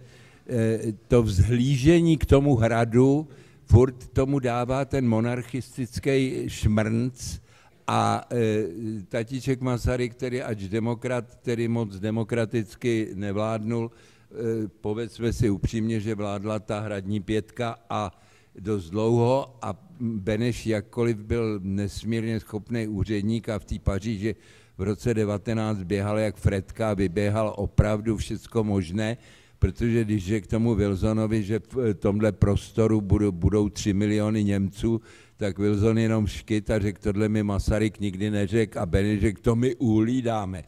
eh, 0.47 0.80
to 1.07 1.24
vzhlížení 1.24 2.17
k 2.17 2.26
tomu 2.26 2.55
hradu 2.55 3.28
furt 3.65 4.07
tomu 4.07 4.39
dává 4.39 4.86
ten 4.86 5.07
monarchistický 5.07 6.43
šmrnc 6.47 7.39
a 7.88 8.28
e, 8.32 8.66
tatíček 9.10 9.62
Masaryk, 9.62 10.16
který 10.16 10.42
ač 10.42 10.64
demokrat, 10.64 11.36
který 11.36 11.68
moc 11.68 12.00
demokraticky 12.00 13.12
nevládnul, 13.14 13.92
e, 13.92 14.68
povedzme 14.68 15.34
si 15.34 15.50
upřímně, 15.50 16.00
že 16.00 16.16
vládla 16.16 16.60
ta 16.60 16.80
hradní 16.80 17.20
pětka 17.20 17.76
a 17.90 18.12
dost 18.60 18.90
dlouho 18.90 19.58
a 19.62 19.74
Beneš 20.00 20.66
jakkoliv 20.66 21.18
byl 21.18 21.60
nesmírně 21.64 22.40
schopný 22.40 22.88
úředník 22.88 23.50
a 23.50 23.60
v 23.60 23.66
té 23.66 23.80
Paříži 23.80 24.36
v 24.78 24.84
roce 24.84 25.14
19 25.14 25.84
běhal 25.84 26.20
jak 26.20 26.36
Fredka, 26.36 26.94
vyběhal 26.94 27.54
opravdu 27.58 28.18
všecko 28.18 28.64
možné, 28.64 29.18
protože 29.60 30.04
když 30.04 30.28
je 30.28 30.42
k 30.42 30.48
tomu 30.48 30.76
Wilsonovi, 30.76 31.44
že 31.44 31.60
v 31.60 31.94
tomhle 31.94 32.32
prostoru 32.32 33.02
budou, 33.02 33.32
budou 33.32 33.70
3 33.70 33.94
miliony 33.94 34.44
Němců, 34.44 35.02
tak 35.42 35.60
Wilson 35.60 35.98
jenom 35.98 36.28
škyt 36.28 36.70
a 36.70 36.80
řekl, 36.80 37.00
tohle 37.02 37.30
mi 37.30 37.44
Masaryk 37.44 38.00
nikdy 38.00 38.30
neřekl 38.30 38.80
a 38.80 38.86
Benny 38.86 39.34
to 39.42 39.56
my 39.56 39.76
uhlídáme. 39.76 40.64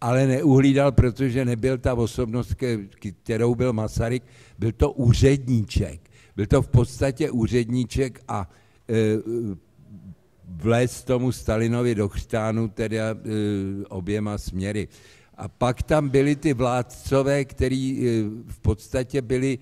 Ale 0.00 0.26
neuhlídal, 0.26 0.92
protože 0.92 1.44
nebyl 1.44 1.78
ta 1.78 1.94
osobnost, 1.94 2.54
kterou 3.22 3.54
byl 3.54 3.72
Masaryk, 3.72 4.22
byl 4.58 4.72
to 4.72 4.92
úředníček. 4.92 6.00
Byl 6.36 6.46
to 6.46 6.62
v 6.62 6.68
podstatě 6.68 7.30
úředníček 7.30 8.20
a 8.28 8.50
e, 8.88 8.94
vlézt 10.48 11.06
tomu 11.06 11.32
Stalinovi 11.32 11.94
do 11.94 12.08
chřtánu 12.08 12.68
teda 12.68 13.10
e, 13.10 13.16
oběma 13.88 14.38
směry. 14.38 14.88
A 15.36 15.48
pak 15.48 15.82
tam 15.82 16.08
byli 16.08 16.36
ty 16.36 16.54
vládcové, 16.54 17.44
kteří 17.44 18.08
e, 18.08 18.22
v 18.46 18.60
podstatě 18.60 19.22
byli, 19.22 19.58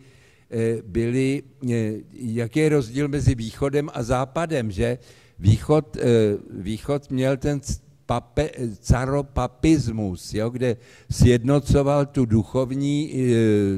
byli, 0.87 1.43
e, 1.71 1.93
jaký 2.13 2.61
je 2.61 2.69
rozdíl 2.69 3.09
mezi 3.09 3.35
východem 3.35 3.91
a 3.95 4.03
západem, 4.03 4.71
že 4.71 4.99
východ, 5.39 5.97
e, 5.97 6.01
východ 6.51 7.11
měl 7.11 7.37
ten 7.37 7.61
pape, 8.07 8.51
caropapismus, 8.81 10.35
jo, 10.35 10.51
kde 10.51 10.77
sjednocoval 11.11 12.07
tu 12.07 12.27
duchovní, 12.27 13.13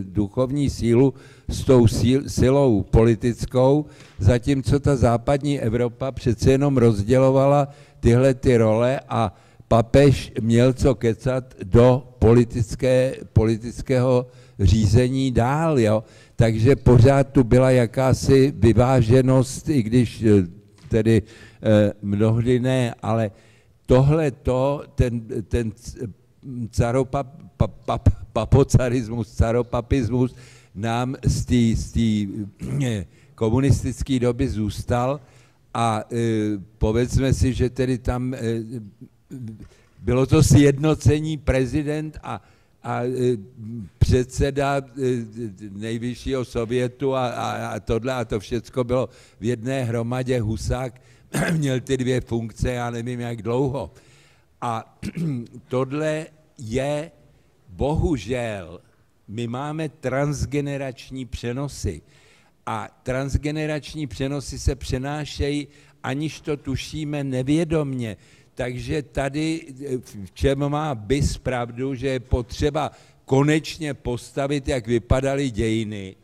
duchovní 0.02 0.70
sílu 0.70 1.14
s 1.48 1.64
tou 1.64 1.86
síl, 1.86 2.28
silou 2.28 2.82
politickou, 2.82 3.86
zatímco 4.18 4.80
ta 4.80 4.96
západní 4.96 5.60
Evropa 5.60 6.12
přece 6.12 6.50
jenom 6.50 6.76
rozdělovala 6.76 7.68
tyhle 8.00 8.34
ty 8.34 8.56
role 8.56 9.00
a 9.08 9.34
papež 9.68 10.32
měl 10.40 10.72
co 10.72 10.94
kecat 10.94 11.54
do 11.62 12.02
politické, 12.18 13.14
politického 13.32 14.26
řízení 14.60 15.30
dál. 15.32 15.78
Jo? 15.78 16.04
Takže 16.36 16.76
pořád 16.76 17.32
tu 17.32 17.44
byla 17.44 17.70
jakási 17.70 18.54
vyváženost, 18.56 19.68
i 19.68 19.82
když 19.82 20.22
e, 20.22 20.46
tedy 20.88 21.22
eh, 21.62 21.92
mnohdy 22.02 22.60
ne, 22.60 22.94
ale 23.02 23.30
tohle 23.86 24.30
to, 24.30 24.82
ten, 24.94 25.20
ten 25.48 25.72
caropap, 26.70 27.26
pap, 27.56 27.70
pap, 27.84 28.08
papocarismus, 28.32 29.34
caropapismus 29.34 30.34
nám 30.74 31.16
z 31.24 31.44
té 31.92 32.32
komunistické 33.34 34.18
doby 34.18 34.48
zůstal 34.48 35.20
a 35.74 36.04
povedzme 36.78 37.32
si, 37.34 37.54
že 37.54 37.70
tedy 37.70 37.98
tam 37.98 38.34
bylo 40.02 40.26
to 40.26 40.42
sjednocení 40.42 41.36
prezident 41.36 42.18
a, 42.22 42.42
a 42.86 43.02
e, 43.04 43.36
předseda 43.98 44.76
e, 44.76 44.82
nejvyššího 45.70 46.44
sovětu 46.44 47.14
a, 47.14 47.28
a, 47.28 47.68
a 47.68 47.80
tohle 47.80 48.12
a 48.12 48.24
to 48.24 48.40
všecko 48.40 48.84
bylo 48.84 49.08
v 49.40 49.44
jedné 49.44 49.84
hromadě 49.84 50.40
Husák, 50.40 51.02
měl 51.52 51.80
ty 51.80 51.96
dvě 51.96 52.20
funkce, 52.20 52.70
já 52.70 52.90
nevím 52.90 53.20
jak 53.20 53.42
dlouho. 53.42 53.90
A 54.60 54.98
tohle 55.68 56.26
je 56.58 57.10
bohužel, 57.68 58.80
my 59.28 59.46
máme 59.46 59.88
transgenerační 59.88 61.24
přenosy 61.24 62.02
a 62.66 62.88
transgenerační 63.02 64.06
přenosy 64.06 64.58
se 64.58 64.74
přenášejí, 64.74 65.68
aniž 66.02 66.40
to 66.40 66.56
tušíme 66.56 67.24
nevědomně. 67.24 68.16
Takže 68.56 69.02
tady 69.02 69.66
v 70.24 70.32
čem 70.32 70.58
má 70.68 70.94
bys 70.94 71.38
pravdu, 71.38 71.94
že 71.94 72.08
je 72.08 72.20
potřeba 72.20 72.90
konečně 73.24 73.94
postavit, 73.94 74.68
jak 74.68 74.86
vypadaly 74.86 75.50
dějiny, 75.50 76.16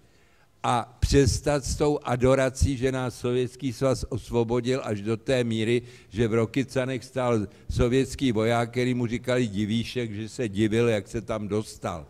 a 0.62 0.96
přestat 1.00 1.64
s 1.64 1.76
tou 1.76 1.98
adorací, 2.02 2.76
že 2.76 2.92
nás 2.92 3.18
Sovětský 3.18 3.72
svaz 3.72 4.04
osvobodil 4.08 4.80
až 4.84 5.00
do 5.00 5.16
té 5.16 5.44
míry, 5.44 5.82
že 6.08 6.28
v 6.28 6.34
Rokycanech 6.34 7.04
stál 7.04 7.46
sovětský 7.70 8.32
voják, 8.32 8.70
který 8.70 8.94
mu 8.94 9.06
říkali 9.06 9.48
divíšek, 9.48 10.12
že 10.12 10.28
se 10.28 10.48
divil, 10.48 10.88
jak 10.88 11.08
se 11.08 11.20
tam 11.20 11.48
dostal. 11.48 12.06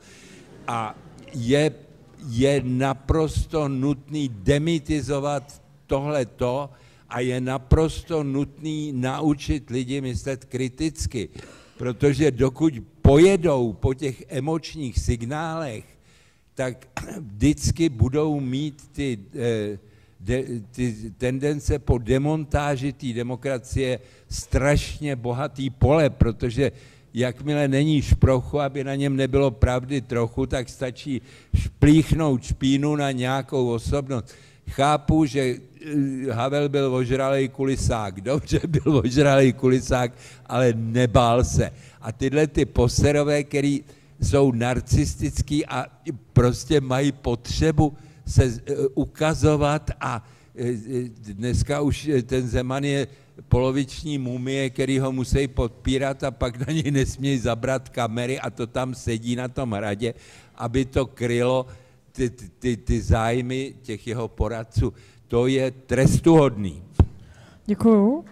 A 0.67 0.95
je, 1.35 1.75
je 2.29 2.63
naprosto 2.65 3.69
nutný 3.69 4.29
demitizovat 4.29 5.63
tohleto 5.87 6.71
a 7.13 7.21
je 7.21 7.41
naprosto 7.41 8.25
nutný 8.25 8.93
naučit 8.93 9.71
lidi 9.71 10.01
myslet 10.01 10.45
kriticky, 10.45 11.29
protože 11.79 12.31
dokud 12.31 12.75
pojedou 13.03 13.73
po 13.73 13.95
těch 13.95 14.25
emočních 14.29 14.99
signálech, 14.99 15.85
tak 16.55 16.89
vždycky 17.21 17.89
budou 17.89 18.41
mít 18.41 18.89
ty, 18.93 19.19
eh, 19.35 19.79
de, 20.21 20.45
ty 20.71 21.13
tendence 21.19 21.79
po 21.79 21.99
demontáži 21.99 22.93
té 22.93 23.13
demokracie 23.13 24.01
strašně 24.29 25.17
bohatý 25.17 25.71
pole, 25.71 26.11
protože 26.11 26.73
jakmile 27.15 27.69
není 27.69 28.03
šprochu, 28.03 28.61
aby 28.61 28.85
na 28.85 28.95
něm 28.95 29.17
nebylo 29.17 29.51
pravdy 29.51 30.01
trochu, 30.01 30.47
tak 30.47 30.69
stačí 30.69 31.23
šplíchnout 31.57 32.43
špínu 32.43 32.97
na 32.97 33.13
nějakou 33.13 33.69
osobnost. 33.69 34.33
Chápu, 34.71 35.25
že 35.25 35.72
Havel 36.31 36.69
byl 36.69 36.95
ožralý 36.95 37.49
kulisák, 37.49 38.21
dobře 38.21 38.61
byl 38.67 38.97
ožralý 38.97 39.53
kulisák, 39.53 40.13
ale 40.47 40.73
nebál 40.77 41.45
se. 41.45 41.71
A 42.01 42.13
tyhle 42.13 42.47
ty 42.47 42.65
poserové, 42.65 43.45
který 43.45 43.85
jsou 44.23 44.53
narcistický 44.53 45.67
a 45.67 45.87
prostě 46.33 46.81
mají 46.81 47.13
potřebu 47.13 47.97
se 48.27 48.45
eh, 48.45 48.75
ukazovat 48.95 49.91
a 50.01 50.25
eh, 50.57 50.73
dneska 51.33 51.81
už 51.81 52.11
ten 52.27 52.49
Zeman 52.49 52.85
je 52.85 53.07
poloviční 53.49 54.19
mumie, 54.19 54.71
který 54.71 54.99
ho 54.99 55.13
musí 55.13 55.49
podpírat 55.49 56.25
a 56.25 56.31
pak 56.31 56.67
na 56.67 56.73
něj 56.73 56.91
nesmějí 56.91 57.39
zabrat 57.39 57.89
kamery 57.89 58.41
a 58.41 58.51
to 58.51 58.67
tam 58.67 58.95
sedí 58.95 59.37
na 59.37 59.49
tom 59.49 59.73
hradě, 59.73 60.15
aby 60.55 60.85
to 60.85 61.07
krylo 61.07 61.67
ty, 62.13 62.31
ty, 62.31 62.77
ty 62.77 63.03
zájmy 63.03 63.75
těch 63.83 64.07
jeho 64.07 64.29
poradců. 64.29 64.93
To 65.33 65.47
je 65.47 65.71
trestuhodný. 65.71 66.83
Děkuju. 67.67 68.17
Uh... 68.17 68.25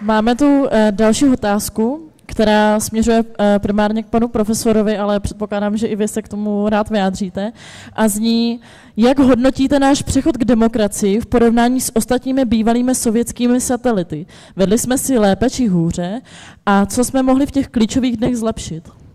Máme 0.00 0.36
tu 0.36 0.62
uh, 0.62 0.68
další 0.90 1.28
otázku, 1.28 2.12
která 2.36 2.80
směřuje 2.80 3.20
uh, 3.22 3.28
primárně 3.58 4.02
k 4.02 4.06
panu 4.06 4.28
profesorovi, 4.28 4.98
ale 4.98 5.20
předpokládám, 5.20 5.76
že 5.76 5.86
i 5.86 5.96
vy 5.96 6.08
se 6.08 6.22
k 6.22 6.28
tomu 6.28 6.68
rád 6.68 6.90
vyjádříte. 6.90 7.52
A 7.92 8.08
zní, 8.08 8.60
jak 8.96 9.18
hodnotíte 9.18 9.78
náš 9.78 10.02
přechod 10.02 10.36
k 10.36 10.44
demokracii 10.44 11.20
v 11.20 11.26
porovnání 11.26 11.80
s 11.80 11.96
ostatními 11.96 12.44
bývalými 12.44 12.94
sovětskými 12.94 13.60
satelity? 13.60 14.26
Vedli 14.56 14.78
jsme 14.78 14.98
si 14.98 15.18
lépe 15.18 15.50
či 15.50 15.66
hůře? 15.66 16.20
A 16.66 16.86
co 16.86 17.04
jsme 17.04 17.22
mohli 17.22 17.46
v 17.46 17.50
těch 17.50 17.68
klíčových 17.68 18.16
dnech 18.16 18.36
zlepšit? 18.36 19.05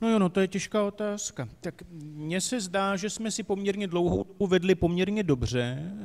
No 0.00 0.10
jo, 0.10 0.18
no 0.18 0.28
to 0.28 0.40
je 0.40 0.48
těžká 0.48 0.82
otázka. 0.82 1.48
Tak 1.60 1.82
mně 1.90 2.40
se 2.40 2.60
zdá, 2.60 2.96
že 2.96 3.10
jsme 3.10 3.30
si 3.30 3.42
poměrně 3.42 3.86
dlouhou 3.86 4.24
dobu 4.24 4.46
vedli 4.46 4.74
poměrně 4.74 5.22
dobře, 5.22 5.78
eh, 5.82 5.96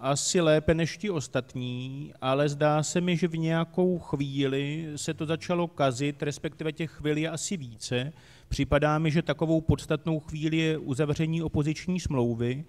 asi 0.00 0.40
lépe 0.40 0.74
než 0.74 0.96
ti 0.96 1.10
ostatní, 1.10 2.12
ale 2.20 2.48
zdá 2.48 2.82
se 2.82 3.00
mi, 3.00 3.16
že 3.16 3.28
v 3.28 3.38
nějakou 3.38 3.98
chvíli 3.98 4.92
se 4.96 5.14
to 5.14 5.26
začalo 5.26 5.68
kazit, 5.68 6.22
respektive 6.22 6.72
těch 6.72 6.90
chvíli 6.90 7.28
asi 7.28 7.56
více. 7.56 8.12
Připadá 8.48 8.98
mi, 8.98 9.10
že 9.10 9.22
takovou 9.22 9.60
podstatnou 9.60 10.20
chvíli 10.20 10.56
je 10.56 10.78
uzavření 10.78 11.42
opoziční 11.42 12.00
smlouvy, 12.00 12.64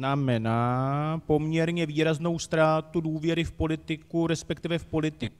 znamená 0.00 1.22
poměrně 1.26 1.86
výraznou 1.86 2.38
ztrátu 2.38 3.00
důvěry 3.00 3.44
v 3.44 3.52
politiku, 3.52 4.26
respektive 4.26 4.78
v 4.78 4.84
politiku. 4.84 5.36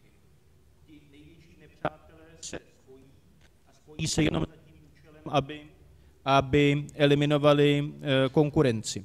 Ti 0.86 1.00
největší 1.10 1.56
nepřátelé 1.60 2.24
se 2.40 2.58
spojí 2.74 3.02
spojí 4.00 4.08
se 4.08 4.22
jenom 4.22 4.42
za 4.42 4.56
tím 4.66 4.74
účelem, 4.92 5.22
aby, 5.26 5.60
aby 6.24 6.86
eliminovali 6.94 7.92
eh, 8.00 8.28
konkurenci. 8.28 9.04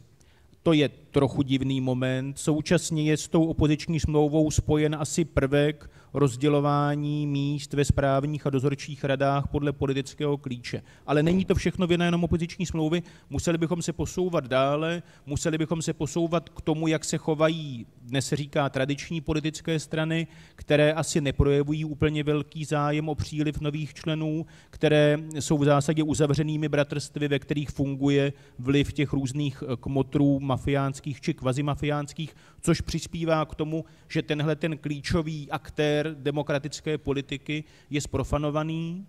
To 0.64 0.74
je 0.74 0.90
trochu 0.90 1.42
divný 1.42 1.82
moment. 1.82 2.40
Současně 2.40 3.04
je 3.04 3.18
s 3.18 3.28
tou 3.28 3.46
opoziční 3.46 4.00
smlouvou 4.00 4.52
spojen 4.52 4.96
asi 4.96 5.26
prvek 5.26 5.90
rozdělování 6.16 7.28
míst 7.28 7.74
ve 7.74 7.86
správních 7.86 8.48
a 8.48 8.50
dozorčích 8.50 9.04
radách 9.04 9.48
podle 9.48 9.72
politického 9.72 10.38
klíče. 10.38 10.82
Ale 11.06 11.24
není 11.24 11.46
to 11.46 11.56
všechno 11.56 11.88
vina 11.88 12.06
jenom 12.06 12.24
opoziční 12.24 12.66
smlouvy, 12.66 13.04
museli 13.30 13.58
bychom 13.58 13.82
se 13.82 13.94
posouvat 13.94 14.48
dále, 14.48 15.04
museli 15.26 15.58
bychom 15.58 15.82
se 15.82 15.94
posouvat 15.94 16.50
k 16.50 16.62
tomu, 16.62 16.88
jak 16.88 17.06
se 17.06 17.18
chovají, 17.18 17.86
dnes 18.02 18.28
se 18.28 18.36
říká, 18.36 18.70
tradiční 18.70 19.22
politické 19.22 19.80
strany, 19.80 20.28
které 20.56 20.94
asi 20.94 21.22
neprojevují 21.22 21.86
úplně 21.86 22.24
velký 22.24 22.66
zájem 22.66 23.10
o 23.10 23.16
příliv 23.16 23.62
nových 23.62 23.94
členů, 23.94 24.46
které 24.70 25.18
jsou 25.40 25.58
v 25.58 25.66
zásadě 25.66 26.04
uzavřenými 26.04 26.70
bratrstvy, 26.70 27.28
ve 27.28 27.40
kterých 27.40 27.70
funguje 27.70 28.34
vliv 28.60 28.94
těch 28.94 29.14
různých 29.14 29.64
kmotrů 29.80 30.40
mafiánských 30.40 31.22
či 31.22 31.34
kvazimafiánských, 31.34 32.36
což 32.62 32.82
přispívá 32.82 33.46
k 33.46 33.56
tomu, 33.56 33.86
že 34.08 34.22
tenhle 34.22 34.56
ten 34.56 34.78
klíčový 34.78 35.52
aktér 35.52 36.05
demokratické 36.14 36.98
politiky 36.98 37.64
je 37.90 38.02
sprofanovaný 38.02 39.06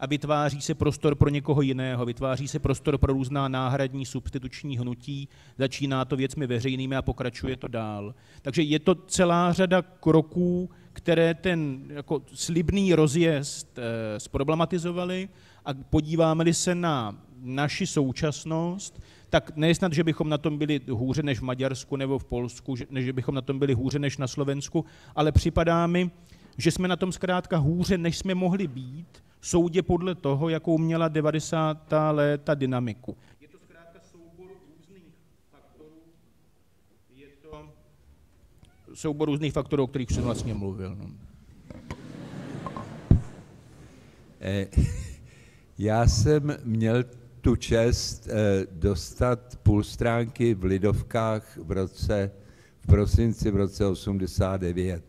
a 0.00 0.06
vytváří 0.06 0.60
se 0.60 0.74
prostor 0.74 1.14
pro 1.14 1.28
někoho 1.28 1.62
jiného, 1.62 2.04
vytváří 2.06 2.48
se 2.48 2.58
prostor 2.58 2.98
pro 2.98 3.12
různá 3.12 3.48
náhradní 3.48 4.06
substituční 4.06 4.78
hnutí, 4.78 5.28
začíná 5.58 6.04
to 6.04 6.16
věcmi 6.16 6.46
veřejnými 6.46 6.96
a 6.96 7.02
pokračuje 7.02 7.56
to 7.56 7.68
dál. 7.68 8.14
Takže 8.42 8.62
je 8.62 8.78
to 8.78 8.94
celá 8.94 9.52
řada 9.52 9.82
kroků, 9.82 10.70
které 10.92 11.34
ten 11.34 11.84
jako 11.88 12.22
slibný 12.34 12.94
rozjezd 12.94 13.78
eh, 13.78 14.20
zproblematizovaly 14.20 15.28
a 15.64 15.74
podíváme-li 15.74 16.54
se 16.54 16.74
na 16.74 17.18
naši 17.42 17.86
současnost, 17.86 19.02
tak 19.32 19.56
nejsnad, 19.56 19.92
že 19.92 20.04
bychom 20.04 20.28
na 20.28 20.38
tom 20.38 20.58
byli 20.58 20.80
hůře 20.90 21.22
než 21.22 21.38
v 21.38 21.42
Maďarsku 21.42 21.96
nebo 21.96 22.18
v 22.18 22.24
Polsku, 22.24 22.74
než 22.90 23.04
že 23.04 23.12
bychom 23.12 23.34
na 23.34 23.40
tom 23.40 23.58
byli 23.58 23.74
hůře 23.74 23.98
než 23.98 24.18
na 24.18 24.28
Slovensku, 24.28 24.84
ale 25.16 25.32
připadá 25.32 25.86
mi, 25.86 26.10
že 26.58 26.70
jsme 26.70 26.88
na 26.88 26.96
tom 26.96 27.12
zkrátka 27.12 27.56
hůře, 27.56 27.98
než 27.98 28.18
jsme 28.18 28.34
mohli 28.34 28.66
být, 28.68 29.24
soudě 29.40 29.82
podle 29.82 30.14
toho, 30.14 30.48
jakou 30.48 30.78
měla 30.78 31.08
90. 31.08 31.92
léta 32.10 32.54
dynamiku. 32.54 33.16
Je 33.40 33.48
to 33.48 33.58
zkrátka 33.58 34.00
soubor 34.12 34.46
různých 34.68 35.14
faktorů, 35.50 36.00
je 37.14 37.26
to 37.42 37.68
soubor 38.94 39.28
různých 39.28 39.52
faktorů, 39.52 39.82
o 39.82 39.86
kterých 39.86 40.12
jsem 40.12 40.24
vlastně 40.24 40.54
mluvil. 40.54 40.96
No. 40.96 41.10
Eh, 44.40 44.66
já 45.78 46.06
jsem 46.06 46.56
měl 46.64 47.04
tu 47.42 47.56
čest 47.56 48.28
eh, 48.30 48.66
dostat 48.72 49.58
půl 49.62 49.82
stránky 49.82 50.54
v 50.54 50.64
Lidovkách 50.64 51.58
v 51.62 51.72
roce, 51.72 52.30
v 52.80 52.86
prosinci 52.86 53.50
v 53.50 53.56
roce 53.56 53.86
89, 53.86 55.02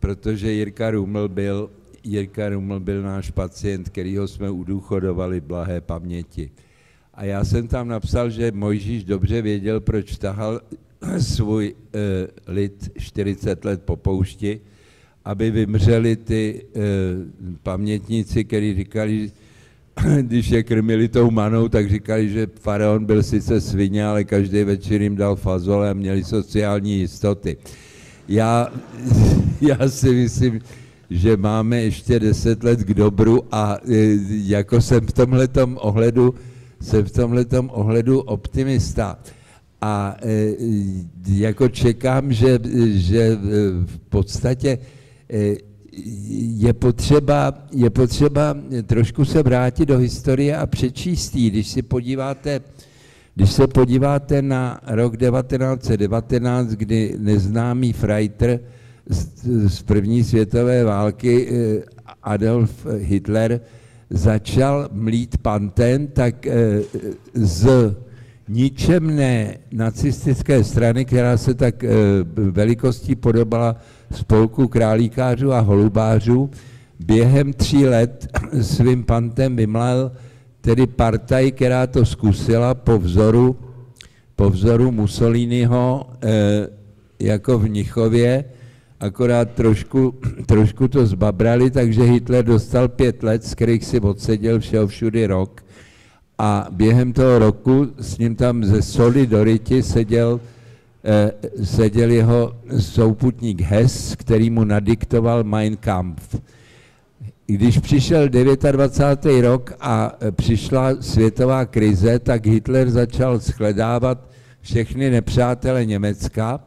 protože 0.00 0.52
Jirka 0.52 0.90
Ruml 0.90 1.28
byl, 1.28 1.70
Jirka 2.02 2.48
Ruml 2.48 2.80
byl 2.80 3.02
náš 3.02 3.30
pacient, 3.30 3.88
kterýho 3.88 4.28
jsme 4.28 4.50
udůchodovali 4.50 5.40
blahé 5.40 5.80
paměti. 5.80 6.50
A 7.14 7.24
já 7.24 7.44
jsem 7.44 7.68
tam 7.68 7.88
napsal, 7.88 8.30
že 8.30 8.52
Mojžíš 8.52 9.04
dobře 9.04 9.42
věděl, 9.42 9.80
proč 9.80 10.16
tahal 10.18 10.60
svůj 11.18 11.74
eh, 11.94 11.98
lid 12.46 12.90
40 12.98 13.64
let 13.64 13.82
po 13.82 13.96
poušti, 13.96 14.60
aby 15.24 15.50
vymřeli 15.50 16.16
ty 16.16 16.66
eh, 16.66 16.80
pamětníci, 17.62 18.44
kteří 18.44 18.74
říkali, 18.74 19.30
když 20.20 20.48
je 20.48 20.62
krmili 20.62 21.08
tou 21.08 21.30
manou, 21.30 21.68
tak 21.68 21.90
říkali, 21.90 22.28
že 22.28 22.48
faraon 22.60 23.04
byl 23.04 23.22
sice 23.22 23.60
svině, 23.60 24.06
ale 24.06 24.24
každý 24.24 24.64
večer 24.64 25.02
jim 25.02 25.16
dal 25.16 25.36
fazole 25.36 25.90
a 25.90 25.92
měli 25.92 26.24
sociální 26.24 26.98
jistoty. 26.98 27.56
Já, 28.28 28.72
já 29.60 29.88
si 29.88 30.10
myslím, 30.14 30.60
že 31.10 31.36
máme 31.36 31.82
ještě 31.82 32.20
deset 32.20 32.64
let 32.64 32.80
k 32.80 32.94
dobru 32.94 33.42
a 33.52 33.78
e, 33.88 34.18
jako 34.28 34.80
jsem 34.80 35.06
v 35.06 35.12
tomhletom 35.12 35.78
ohledu, 35.80 36.34
jsem 36.80 37.04
v 37.04 37.10
tomhletom 37.12 37.70
ohledu 37.72 38.20
optimista. 38.20 39.18
A 39.80 40.16
e, 40.22 40.54
jako 41.28 41.68
čekám, 41.68 42.32
že, 42.32 42.58
že 42.84 43.38
v 43.86 43.98
podstatě 44.08 44.78
e, 45.30 45.56
je 46.56 46.72
potřeba, 46.72 47.54
je 47.72 47.90
potřeba 47.90 48.56
trošku 48.86 49.24
se 49.24 49.42
vrátit 49.42 49.86
do 49.86 49.98
historie 49.98 50.56
a 50.56 50.66
přečíst 50.66 51.34
jí. 51.34 51.50
Když 51.50 51.68
si 51.68 51.82
podíváte, 51.82 52.60
když 53.34 53.52
se 53.52 53.66
podíváte 53.66 54.42
na 54.42 54.80
rok 54.86 55.16
1919, 55.16 56.68
kdy 56.68 57.14
neznámý 57.18 57.92
Freiter 57.92 58.60
z, 59.06 59.28
z 59.68 59.82
první 59.82 60.24
světové 60.24 60.84
války 60.84 61.48
eh, 61.48 61.82
Adolf 62.22 62.86
Hitler 62.98 63.60
začal 64.10 64.88
mlít 64.92 65.38
patent, 65.38 66.12
tak 66.12 66.46
eh, 66.46 66.80
z 67.34 67.96
ničemné 68.48 69.58
nacistické 69.72 70.64
strany, 70.64 71.04
která 71.04 71.36
se 71.36 71.54
tak 71.54 71.84
eh, 71.84 71.90
velikostí 72.34 73.14
podobala 73.14 73.76
spolku 74.12 74.68
králíkářů 74.68 75.52
a 75.52 75.60
holubářů, 75.60 76.50
během 77.00 77.52
tří 77.52 77.86
let 77.86 78.28
svým 78.60 79.04
pantem 79.04 79.56
vymlel 79.56 80.12
tedy 80.60 80.86
partaj, 80.86 81.52
která 81.52 81.86
to 81.86 82.06
zkusila 82.06 82.74
po 82.74 82.98
vzoru, 82.98 83.56
po 84.36 84.50
vzoru 84.50 84.92
Mussoliniho 84.92 86.10
e, 86.22 86.68
jako 87.18 87.58
v 87.58 87.68
Nichově, 87.68 88.44
akorát 89.00 89.50
trošku, 89.50 90.14
trošku 90.46 90.88
to 90.88 91.06
zbabrali, 91.06 91.70
takže 91.70 92.02
Hitler 92.02 92.44
dostal 92.44 92.88
pět 92.88 93.22
let, 93.22 93.44
z 93.44 93.54
kterých 93.54 93.84
si 93.84 94.00
odseděl 94.00 94.60
všeho 94.60 94.86
všudy 94.86 95.26
rok. 95.26 95.64
A 96.38 96.68
během 96.70 97.12
toho 97.12 97.38
roku 97.38 97.86
s 97.98 98.18
ním 98.18 98.36
tam 98.36 98.64
ze 98.64 98.82
Solidarity 98.82 99.82
seděl 99.82 100.40
Eh, 100.40 100.55
seděl 101.64 102.10
jeho 102.10 102.56
souputník 102.78 103.60
Hess, 103.60 104.16
který 104.16 104.50
mu 104.50 104.64
nadiktoval 104.64 105.44
Mein 105.44 105.76
Kampf. 105.76 106.36
Když 107.46 107.78
přišel 107.78 108.28
29. 108.28 109.42
rok 109.42 109.72
a 109.80 110.12
eh, 110.20 110.32
přišla 110.32 110.90
světová 111.00 111.64
krize, 111.64 112.18
tak 112.18 112.46
Hitler 112.46 112.90
začal 112.90 113.38
shledávat 113.38 114.30
všechny 114.60 115.10
nepřátele 115.10 115.86
Německa 115.86 116.60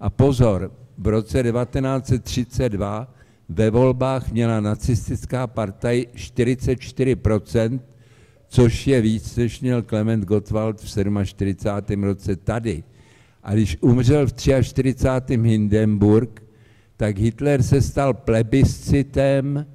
a 0.00 0.10
pozor, 0.10 0.72
v 0.98 1.06
roce 1.06 1.42
1932 1.42 3.14
ve 3.48 3.70
volbách 3.70 4.32
měla 4.32 4.60
nacistická 4.60 5.46
partaj 5.46 6.06
44%, 6.14 7.80
což 8.48 8.86
je 8.86 9.00
víc, 9.00 9.36
než 9.36 9.60
měl 9.60 9.82
Klement 9.82 10.24
Gottwald 10.24 10.80
v 10.80 11.24
47. 11.24 12.04
roce 12.04 12.36
tady. 12.36 12.84
A 13.42 13.54
když 13.54 13.76
umřel 13.80 14.26
v 14.26 14.32
43. 14.62 15.36
Hindenburg, 15.36 16.42
tak 16.96 17.18
Hitler 17.18 17.62
se 17.62 17.82
stal 17.82 18.14
plebiscitem, 18.14 19.66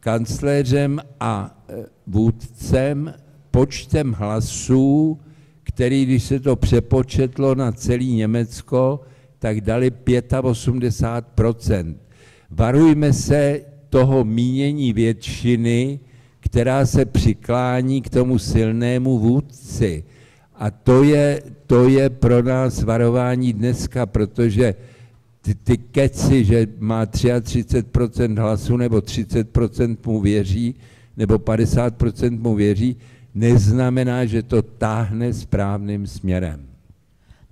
kancléřem 0.00 1.00
a 1.20 1.62
e, 1.68 1.84
vůdcem 2.06 3.14
počtem 3.50 4.12
hlasů, 4.12 5.20
který, 5.62 6.04
když 6.04 6.22
se 6.22 6.40
to 6.40 6.56
přepočetlo 6.56 7.54
na 7.54 7.72
celý 7.72 8.14
Německo, 8.14 9.00
tak 9.38 9.60
dali 9.60 9.90
85% 9.90 11.94
Varujme 12.50 13.12
se 13.12 13.60
toho 13.88 14.24
mínění 14.24 14.92
většiny, 14.92 16.00
která 16.40 16.86
se 16.86 17.04
přiklání 17.04 18.02
k 18.02 18.10
tomu 18.10 18.38
silnému 18.38 19.18
vůdci. 19.18 20.04
A 20.54 20.70
to 20.70 21.02
je, 21.02 21.42
to 21.66 21.88
je 21.88 22.10
pro 22.10 22.42
nás 22.42 22.82
varování 22.82 23.52
dneska, 23.52 24.06
protože 24.06 24.74
ty, 25.42 25.54
ty 25.54 25.78
keci, 25.78 26.44
že 26.44 26.66
má 26.78 27.06
33% 27.06 28.40
hlasu 28.40 28.76
nebo 28.76 28.96
30% 28.96 29.96
mu 30.06 30.20
věří, 30.20 30.74
nebo 31.16 31.34
50% 31.34 32.40
mu 32.40 32.54
věří, 32.54 32.96
neznamená, 33.34 34.24
že 34.24 34.42
to 34.42 34.62
táhne 34.62 35.32
správným 35.32 36.06
směrem. 36.06 36.66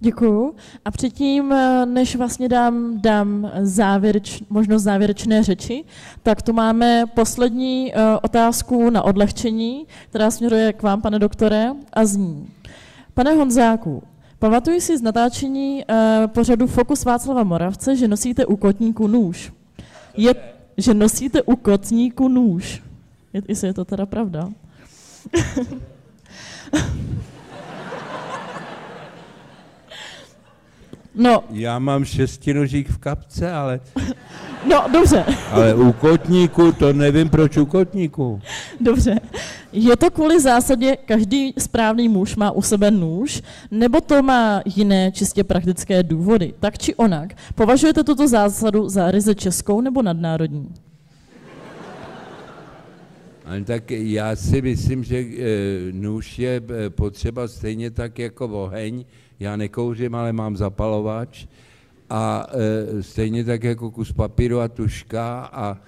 Děkuju. 0.02 0.54
A 0.84 0.90
předtím, 0.90 1.54
než 1.84 2.16
vlastně 2.16 2.48
dám, 2.48 3.00
dám 3.00 3.50
závěreč, 3.60 4.42
možnost 4.50 4.82
závěrečné 4.82 5.42
řeči, 5.42 5.84
tak 6.22 6.42
tu 6.42 6.52
máme 6.52 7.04
poslední 7.14 7.92
uh, 7.92 8.00
otázku 8.22 8.90
na 8.90 9.02
odlehčení, 9.02 9.86
která 10.08 10.30
směruje 10.30 10.72
k 10.72 10.82
vám, 10.82 11.02
pane 11.02 11.18
doktore, 11.18 11.70
a 11.92 12.04
zní. 12.04 12.48
Pane 13.20 13.34
Honzáku, 13.34 14.02
pamatuji 14.38 14.80
si 14.80 14.98
z 14.98 15.02
natáčení 15.02 15.84
uh, 15.84 15.94
pořadu 16.26 16.66
Fokus 16.66 17.04
Václava 17.04 17.44
Moravce, 17.44 17.96
že 17.96 18.08
nosíte 18.08 18.46
u 18.46 18.56
kotníku 18.56 19.06
nůž. 19.06 19.52
Je, 20.16 20.34
že 20.76 20.94
nosíte 20.94 21.42
u 21.42 21.56
kotníku 21.56 22.28
nůž. 22.28 22.82
Je, 23.32 23.42
jestli 23.48 23.68
je 23.68 23.74
to 23.74 23.84
teda 23.84 24.06
pravda. 24.06 24.48
No, 31.14 31.44
Já 31.50 31.78
mám 31.78 32.04
šestinožík 32.04 32.88
v 32.88 32.98
kapce, 32.98 33.52
ale, 33.52 33.80
no, 34.70 34.84
dobře, 34.92 35.24
ale 35.50 35.74
u 35.74 35.92
kotníku, 35.92 36.72
to 36.72 36.92
nevím 36.92 37.28
proč 37.28 37.56
u 37.56 37.66
kotníku. 37.66 38.40
dobře. 38.80 39.20
Je 39.72 39.96
to 39.96 40.10
kvůli 40.10 40.40
zásadě, 40.40 40.96
každý 41.04 41.54
správný 41.58 42.08
muž 42.08 42.36
má 42.36 42.50
u 42.50 42.62
sebe 42.62 42.90
nůž, 42.90 43.42
nebo 43.70 44.00
to 44.00 44.22
má 44.22 44.62
jiné 44.64 45.12
čistě 45.12 45.44
praktické 45.44 46.02
důvody? 46.02 46.54
Tak 46.60 46.78
či 46.78 46.94
onak, 46.94 47.34
považujete 47.54 48.04
tuto 48.04 48.28
zásadu 48.28 48.88
za 48.88 49.10
ryze 49.10 49.34
českou 49.34 49.80
nebo 49.80 50.02
nadnárodní? 50.02 50.68
Ale 53.50 53.64
tak 53.64 53.90
já 53.90 54.36
si 54.36 54.62
myslím, 54.62 55.04
že 55.04 55.18
e, 55.18 55.26
nůž 55.92 56.38
je 56.38 56.62
e, 56.86 56.90
potřeba 56.90 57.48
stejně 57.48 57.90
tak 57.90 58.18
jako 58.18 58.48
oheň. 58.48 59.04
Já 59.40 59.56
nekouřím, 59.56 60.14
ale 60.14 60.32
mám 60.32 60.56
zapalovač. 60.56 61.46
A 62.10 62.46
e, 62.52 63.02
stejně 63.02 63.44
tak 63.44 63.64
jako 63.64 63.90
kus 63.90 64.12
papíru 64.12 64.60
a 64.60 64.68
tuška 64.68 65.50
a 65.52 65.78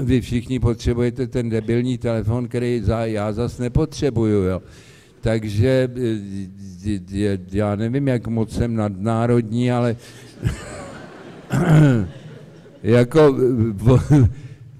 vy 0.00 0.20
všichni 0.20 0.60
potřebujete 0.60 1.26
ten 1.26 1.48
debilní 1.48 1.98
telefon, 1.98 2.48
který 2.48 2.80
za, 2.80 3.06
já 3.06 3.32
zas 3.32 3.58
nepotřebuju, 3.58 4.42
jo. 4.42 4.62
Takže 5.20 5.88
já 7.52 7.76
nevím, 7.76 8.08
jak 8.08 8.26
moc 8.26 8.54
jsem 8.54 8.74
nadnárodní, 8.74 9.72
ale 9.72 9.96
jako 12.82 13.36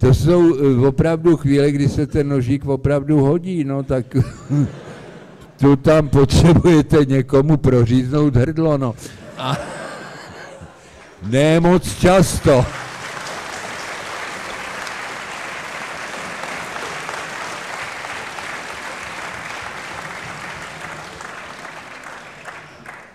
to 0.04 0.14
jsou 0.14 0.56
e, 0.56 0.86
opravdu 0.86 1.36
chvíle, 1.36 1.70
kdy 1.70 1.88
se 1.88 2.06
ten 2.06 2.28
nožík 2.28 2.66
opravdu 2.66 3.20
hodí, 3.20 3.64
no 3.64 3.82
tak 3.82 4.06
tu 5.60 5.76
tam 5.76 6.08
potřebujete 6.08 7.04
někomu 7.04 7.56
proříznout 7.56 8.36
hrdlo, 8.36 8.78
no. 8.78 8.94
A 9.38 9.56
ne 11.30 11.60
moc 11.60 11.98
často. 11.98 12.66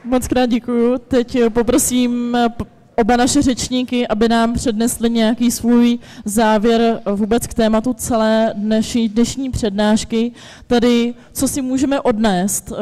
Moc 0.04 0.28
krát 0.28 0.46
děkuju. 0.46 0.98
Teď 0.98 1.36
eh, 1.36 1.50
poprosím 1.50 2.36
eh, 2.36 2.79
oba 3.00 3.18
naše 3.18 3.42
řečníky, 3.42 4.08
aby 4.08 4.30
nám 4.30 4.54
přednesli 4.54 5.10
nějaký 5.10 5.52
svůj 5.52 6.00
závěr 6.26 7.02
vůbec 7.12 7.48
k 7.48 7.54
tématu 7.54 7.94
celé 7.94 8.54
dnešní, 8.58 9.10
dnešní 9.10 9.50
přednášky, 9.52 10.32
tedy 10.68 11.14
co 11.34 11.48
si 11.48 11.62
můžeme 11.62 12.02
odnést, 12.02 12.72
eh, 12.72 12.76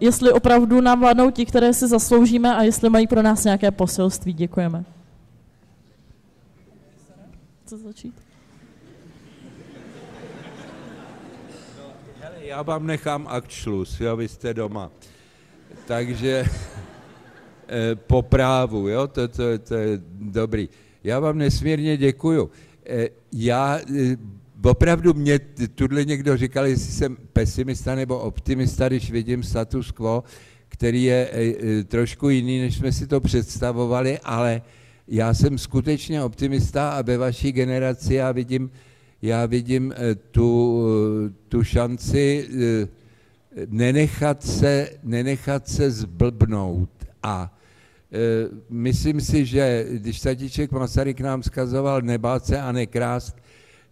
jestli 0.00 0.32
opravdu 0.32 0.80
nám 0.80 1.00
vládnou 1.00 1.30
ti, 1.30 1.46
které 1.46 1.74
si 1.74 1.88
zasloužíme 1.88 2.54
a 2.56 2.62
jestli 2.62 2.90
mají 2.90 3.06
pro 3.06 3.22
nás 3.22 3.44
nějaké 3.44 3.70
poselství. 3.70 4.32
Děkujeme. 4.32 4.84
Co 7.66 7.78
začít? 7.78 8.14
Já 12.40 12.62
vám 12.62 12.86
nechám 12.86 13.26
akt 13.30 13.50
jo, 14.00 14.16
vy 14.16 14.28
jste 14.28 14.54
doma. 14.54 14.90
Takže 15.86 16.44
po 17.94 18.22
právu, 18.22 18.88
jo, 18.88 19.06
to, 19.06 19.28
to, 19.28 19.58
to 19.58 19.74
je 19.74 20.00
dobrý. 20.20 20.68
Já 21.04 21.20
vám 21.20 21.38
nesmírně 21.38 21.96
děkuju. 21.96 22.50
Eh, 22.86 23.08
Já 23.32 23.78
eh, 23.78 24.16
opravdu 24.64 25.14
mě 25.14 25.38
tuhle 25.74 26.04
někdo 26.04 26.36
říkal, 26.36 26.66
jestli 26.66 26.92
jsem 26.92 27.16
pesimista 27.32 27.94
nebo 27.94 28.18
optimista, 28.18 28.88
když 28.88 29.10
vidím 29.10 29.42
status 29.42 29.90
quo, 29.90 30.24
který 30.68 31.04
je 31.04 31.28
eh, 31.32 31.54
eh, 31.80 31.84
trošku 31.84 32.28
jiný, 32.28 32.60
než 32.60 32.76
jsme 32.76 32.92
si 32.92 33.06
to 33.06 33.20
představovali, 33.20 34.18
ale 34.18 34.62
já 35.08 35.34
jsem 35.34 35.58
skutečně 35.58 36.22
optimista 36.22 36.90
a 36.90 37.02
ve 37.02 37.18
vaší 37.18 37.52
generaci 37.52 38.14
já 38.14 38.32
vidím, 38.32 38.70
já 39.22 39.46
vidím 39.46 39.92
eh, 39.96 40.14
tu, 40.14 40.82
eh, 41.26 41.32
tu 41.48 41.64
šanci 41.64 42.48
eh, 42.82 42.88
nenechat 43.68 44.42
se, 44.42 44.90
nenechat 45.02 45.68
se 45.68 45.90
zblbnout. 45.90 46.90
A 47.24 47.48
e, 48.12 48.48
myslím 48.70 49.20
si, 49.20 49.46
že 49.46 49.86
když 49.90 50.20
tatíček 50.20 50.72
Masaryk 50.72 51.20
nám 51.20 51.42
zkazoval 51.42 52.02
nebát 52.02 52.46
se 52.46 52.60
a 52.60 52.72
nekrást, 52.72 53.36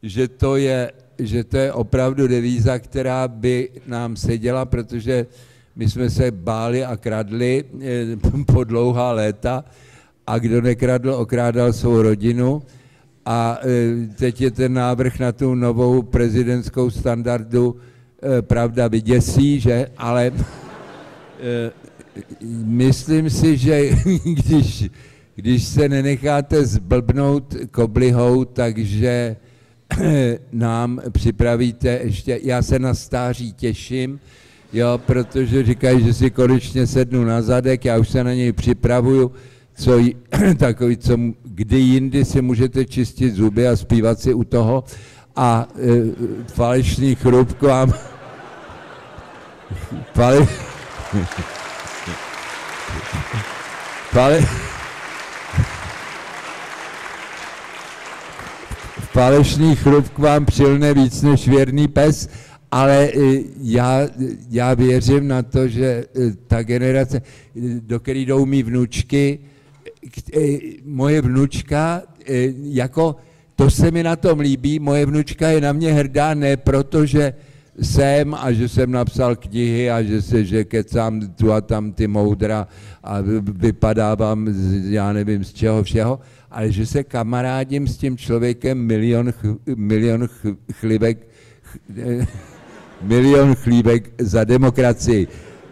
že 0.02 0.28
to 0.28 0.56
je, 0.56 0.92
že 1.18 1.44
to 1.44 1.56
je 1.56 1.72
opravdu 1.72 2.28
devíza, 2.28 2.78
která 2.78 3.28
by 3.28 3.70
nám 3.86 4.16
seděla, 4.16 4.64
protože 4.64 5.26
my 5.76 5.88
jsme 5.88 6.10
se 6.10 6.30
báli 6.30 6.84
a 6.84 6.96
kradli 6.96 7.64
e, 7.80 8.44
po 8.52 8.64
dlouhá 8.64 9.12
léta 9.12 9.64
a 10.26 10.38
kdo 10.38 10.60
nekradl, 10.60 11.10
okrádal 11.10 11.72
svou 11.72 12.02
rodinu. 12.02 12.62
A 13.24 13.58
e, 13.64 14.06
teď 14.06 14.40
je 14.40 14.50
ten 14.50 14.72
návrh 14.72 15.18
na 15.18 15.32
tu 15.32 15.54
novou 15.54 16.02
prezidentskou 16.02 16.90
standardu, 16.90 17.76
pravda, 18.40 18.88
vyděsí, 18.88 19.60
že? 19.60 19.90
Ale 19.98 20.32
myslím 22.64 23.30
si, 23.30 23.56
že 23.56 23.90
když, 24.24 24.90
když 25.34 25.64
se 25.64 25.88
nenecháte 25.88 26.66
zblbnout 26.66 27.54
koblihou, 27.70 28.44
takže 28.44 29.36
nám 30.52 31.00
připravíte 31.12 32.00
ještě, 32.02 32.40
já 32.42 32.62
se 32.62 32.78
na 32.78 32.94
stáří 32.94 33.52
těším, 33.52 34.20
jo, 34.72 35.00
protože 35.06 35.62
říkají, 35.62 36.04
že 36.04 36.14
si 36.14 36.30
konečně 36.30 36.86
sednu 36.86 37.24
na 37.24 37.42
zadek, 37.42 37.84
já 37.84 37.98
už 37.98 38.08
se 38.08 38.24
na 38.24 38.34
něj 38.34 38.52
připravuju, 38.52 39.32
co 39.74 39.98
takový, 40.58 40.96
co, 40.96 41.18
kdy 41.44 41.78
jindy 41.78 42.24
si 42.24 42.42
můžete 42.42 42.84
čistit 42.84 43.34
zuby 43.34 43.68
a 43.68 43.76
zpívat 43.76 44.20
si 44.20 44.34
u 44.34 44.44
toho. 44.44 44.84
A 45.36 45.68
e, 45.76 45.86
falešný 46.52 47.14
chrup 47.14 47.52
k 47.52 47.62
vám 47.62 47.92
Fale... 50.14 50.46
Fale... 54.10 54.40
Falešný 59.12 59.76
chrup 59.76 60.08
k 60.08 60.18
vám 60.18 60.44
přilne 60.44 60.94
víc 60.94 61.22
než 61.22 61.48
věrný 61.48 61.88
pes, 61.88 62.28
ale 62.70 63.08
eh, 63.08 63.42
já, 63.62 64.00
já 64.50 64.74
věřím 64.74 65.28
na 65.28 65.42
to, 65.42 65.68
že 65.68 65.84
eh, 65.84 66.32
ta 66.46 66.62
generace, 66.62 67.16
eh, 67.18 67.60
do 67.80 68.00
které 68.00 68.18
jdou 68.18 68.46
mý 68.46 68.62
vnučky, 68.62 69.38
moje 70.84 71.20
vnučka, 71.20 72.02
jako 72.62 73.16
to 73.56 73.70
se 73.70 73.90
mi 73.90 74.02
na 74.02 74.16
tom 74.16 74.40
líbí, 74.40 74.78
moje 74.78 75.06
vnučka 75.06 75.48
je 75.48 75.60
na 75.60 75.72
mě 75.72 75.92
hrdá 75.92 76.34
ne 76.34 76.56
proto, 76.56 77.06
že 77.06 77.34
jsem 77.80 78.34
a 78.34 78.52
že 78.52 78.68
jsem 78.68 78.90
napsal 78.90 79.36
knihy 79.36 79.90
a 79.90 80.02
že 80.02 80.22
se, 80.22 80.44
že 80.44 80.64
kecám 80.64 81.20
tu 81.20 81.52
a 81.52 81.60
tam 81.60 81.92
ty 81.92 82.06
moudra 82.06 82.68
a 83.02 83.20
vy- 83.20 83.40
vypadávám 83.40 84.48
z, 84.50 84.90
já 84.90 85.12
nevím 85.12 85.44
z 85.44 85.52
čeho 85.52 85.82
všeho, 85.82 86.20
ale 86.50 86.72
že 86.72 86.86
se 86.86 87.04
kamarádím 87.04 87.88
s 87.88 87.96
tím 87.96 88.16
člověkem 88.16 88.78
milion, 88.78 89.32
ch, 89.32 89.44
milion 89.76 90.28
ch, 90.28 90.46
chlivek, 90.72 91.28
ch, 91.62 91.78
milion 93.02 93.54
chlívek 93.54 94.10
za 94.18 94.44
demokracii. 94.44 95.28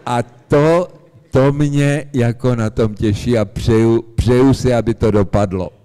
A 0.06 0.22
to, 0.22 0.88
to 1.30 1.52
mě 1.52 2.04
jako 2.12 2.54
na 2.54 2.70
tom 2.70 2.94
těší 2.94 3.38
a 3.38 3.44
přeju, 3.44 4.02
přeju 4.02 4.54
si, 4.54 4.74
aby 4.74 4.94
to 4.94 5.10
dopadlo. 5.10 5.79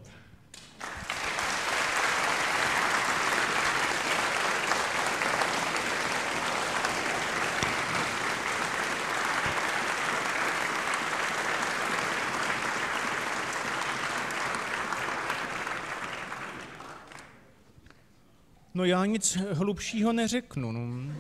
No 18.86 18.90
já 18.90 19.06
nic 19.06 19.38
hlubšího 19.52 20.14
neřeknu. 20.14 20.72
No. 20.72 21.14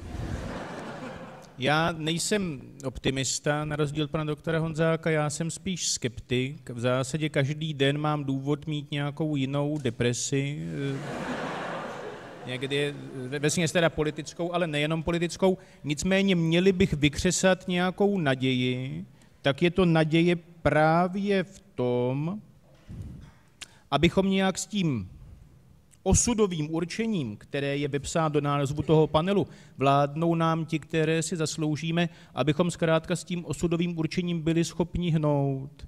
Já 1.57 1.91
nejsem 1.97 2.61
optimista, 2.83 3.65
na 3.65 3.75
rozdíl 3.75 4.07
pana 4.07 4.23
doktora 4.23 4.59
Honzáka, 4.59 5.09
já 5.09 5.29
jsem 5.29 5.51
spíš 5.51 5.87
skeptik. 5.89 6.69
V 6.69 6.79
zásadě 6.79 7.29
každý 7.29 7.73
den 7.73 7.97
mám 7.97 8.23
důvod 8.23 8.67
mít 8.67 8.91
nějakou 8.91 9.35
jinou 9.35 9.77
depresi. 9.77 10.59
eh, 10.93 10.97
Někdy, 12.47 12.95
ve- 13.15 13.39
vesměs 13.39 13.71
teda 13.71 13.89
politickou, 13.89 14.53
ale 14.53 14.67
nejenom 14.67 15.03
politickou. 15.03 15.57
Nicméně 15.83 16.35
měli 16.35 16.71
bych 16.71 16.93
vykřesat 16.93 17.67
nějakou 17.67 18.19
naději, 18.19 19.05
tak 19.41 19.61
je 19.61 19.71
to 19.71 19.85
naděje 19.85 20.35
právě 20.61 21.43
v 21.43 21.59
tom, 21.75 22.41
abychom 23.91 24.29
nějak 24.29 24.57
s 24.57 24.65
tím 24.65 25.09
osudovým 26.05 26.73
určením, 26.73 27.37
které 27.37 27.77
je 27.77 27.87
vypsáno 27.87 28.29
do 28.29 28.41
názvu 28.41 28.81
toho 28.81 29.07
panelu, 29.07 29.47
vládnou 29.77 30.35
nám 30.35 30.65
ti, 30.65 30.79
které 30.79 31.21
si 31.21 31.35
zasloužíme, 31.35 32.09
abychom 32.35 32.71
zkrátka 32.71 33.15
s 33.15 33.23
tím 33.23 33.45
osudovým 33.45 33.97
určením 33.97 34.41
byli 34.41 34.63
schopni 34.63 35.09
hnout. 35.09 35.87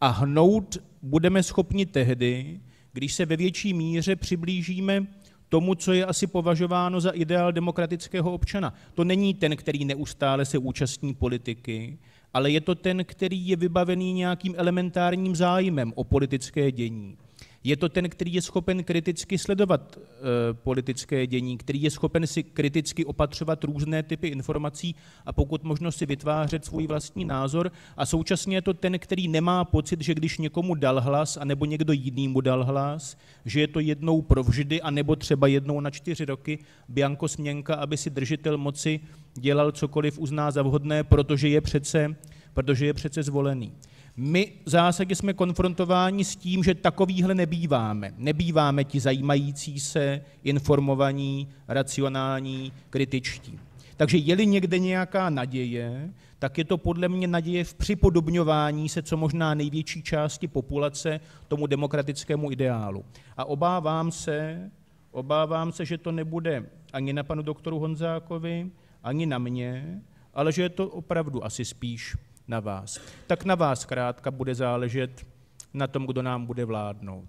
A 0.00 0.08
hnout 0.08 0.76
budeme 1.02 1.42
schopni 1.42 1.86
tehdy, 1.86 2.60
když 2.92 3.14
se 3.14 3.26
ve 3.26 3.36
větší 3.36 3.74
míře 3.74 4.16
přiblížíme 4.16 5.06
tomu, 5.48 5.74
co 5.74 5.92
je 5.92 6.06
asi 6.06 6.26
považováno 6.26 7.00
za 7.00 7.10
ideál 7.10 7.52
demokratického 7.52 8.32
občana. 8.32 8.74
To 8.94 9.04
není 9.04 9.34
ten, 9.34 9.56
který 9.56 9.84
neustále 9.84 10.44
se 10.44 10.58
účastní 10.58 11.14
politiky, 11.14 11.98
ale 12.34 12.50
je 12.50 12.60
to 12.60 12.74
ten, 12.74 13.04
který 13.04 13.48
je 13.48 13.56
vybavený 13.56 14.12
nějakým 14.12 14.54
elementárním 14.56 15.36
zájmem 15.36 15.92
o 15.96 16.04
politické 16.04 16.72
dění. 16.72 17.16
Je 17.64 17.76
to 17.76 17.88
ten, 17.88 18.08
který 18.08 18.34
je 18.34 18.42
schopen 18.42 18.84
kriticky 18.84 19.38
sledovat 19.38 19.98
e, 19.98 20.54
politické 20.54 21.26
dění, 21.26 21.58
který 21.58 21.82
je 21.82 21.90
schopen 21.90 22.26
si 22.26 22.42
kriticky 22.42 23.04
opatřovat 23.04 23.64
různé 23.64 24.02
typy 24.02 24.28
informací 24.28 24.94
a 25.26 25.32
pokud 25.32 25.64
možno 25.64 25.92
si 25.92 26.06
vytvářet 26.06 26.64
svůj 26.64 26.86
vlastní 26.86 27.24
názor. 27.24 27.72
A 27.96 28.06
současně 28.06 28.56
je 28.56 28.62
to 28.62 28.74
ten, 28.74 28.98
který 28.98 29.28
nemá 29.28 29.64
pocit, 29.64 30.00
že 30.00 30.14
když 30.14 30.38
někomu 30.38 30.74
dal 30.74 31.00
hlas, 31.00 31.36
anebo 31.36 31.64
někdo 31.64 31.92
jiný 31.92 32.28
mu 32.28 32.40
dal 32.40 32.64
hlas, 32.64 33.16
že 33.44 33.60
je 33.60 33.68
to 33.68 33.80
jednou 33.80 34.22
provždy, 34.22 34.82
anebo 34.82 35.16
třeba 35.16 35.46
jednou 35.46 35.80
na 35.80 35.90
čtyři 35.90 36.24
roky 36.24 36.58
Bianco 36.88 37.28
směnka, 37.28 37.74
aby 37.74 37.96
si 37.96 38.10
držitel 38.10 38.58
moci 38.58 39.00
dělal 39.34 39.72
cokoliv 39.72 40.18
uzná 40.18 40.50
za 40.50 40.62
vhodné, 40.62 41.04
protože 41.04 41.48
je 41.48 41.60
přece, 41.60 42.16
protože 42.54 42.86
je 42.86 42.94
přece 42.94 43.22
zvolený. 43.22 43.72
My 44.16 44.52
v 44.64 44.70
zásadě 44.70 45.14
jsme 45.14 45.32
konfrontováni 45.32 46.24
s 46.24 46.36
tím, 46.36 46.64
že 46.64 46.74
takovýhle 46.74 47.34
nebýváme. 47.34 48.14
Nebýváme 48.16 48.84
ti 48.84 49.00
zajímající 49.00 49.80
se, 49.80 50.24
informovaní, 50.44 51.48
racionální, 51.68 52.72
kritičtí. 52.90 53.58
Takže 53.96 54.18
je-li 54.18 54.46
někde 54.46 54.78
nějaká 54.78 55.30
naděje, 55.30 56.10
tak 56.38 56.58
je 56.58 56.64
to 56.64 56.78
podle 56.78 57.08
mě 57.08 57.26
naděje 57.26 57.64
v 57.64 57.74
připodobňování 57.74 58.88
se 58.88 59.02
co 59.02 59.16
možná 59.16 59.54
největší 59.54 60.02
části 60.02 60.48
populace 60.48 61.20
tomu 61.48 61.66
demokratickému 61.66 62.52
ideálu. 62.52 63.04
A 63.36 63.44
obávám 63.44 64.10
se, 64.10 64.70
obávám 65.10 65.72
se, 65.72 65.84
že 65.84 65.98
to 65.98 66.12
nebude 66.12 66.66
ani 66.92 67.12
na 67.12 67.22
panu 67.22 67.42
doktoru 67.42 67.78
Honzákovi, 67.78 68.70
ani 69.02 69.26
na 69.26 69.38
mě, 69.38 70.00
ale 70.34 70.52
že 70.52 70.62
je 70.62 70.68
to 70.68 70.88
opravdu 70.88 71.44
asi 71.44 71.64
spíš 71.64 72.16
na 72.48 72.60
vás. 72.60 73.00
Tak 73.26 73.44
na 73.44 73.54
vás 73.54 73.84
krátka 73.84 74.30
bude 74.30 74.54
záležet 74.54 75.26
na 75.74 75.86
tom, 75.86 76.06
kdo 76.06 76.22
nám 76.22 76.46
bude 76.46 76.64
vládnout. 76.64 77.28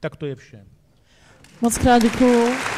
Tak 0.00 0.16
to 0.16 0.26
je 0.26 0.34
vše. 0.34 0.66
Moc 1.60 1.78
krát 1.78 2.02
děkuju. 2.02 2.77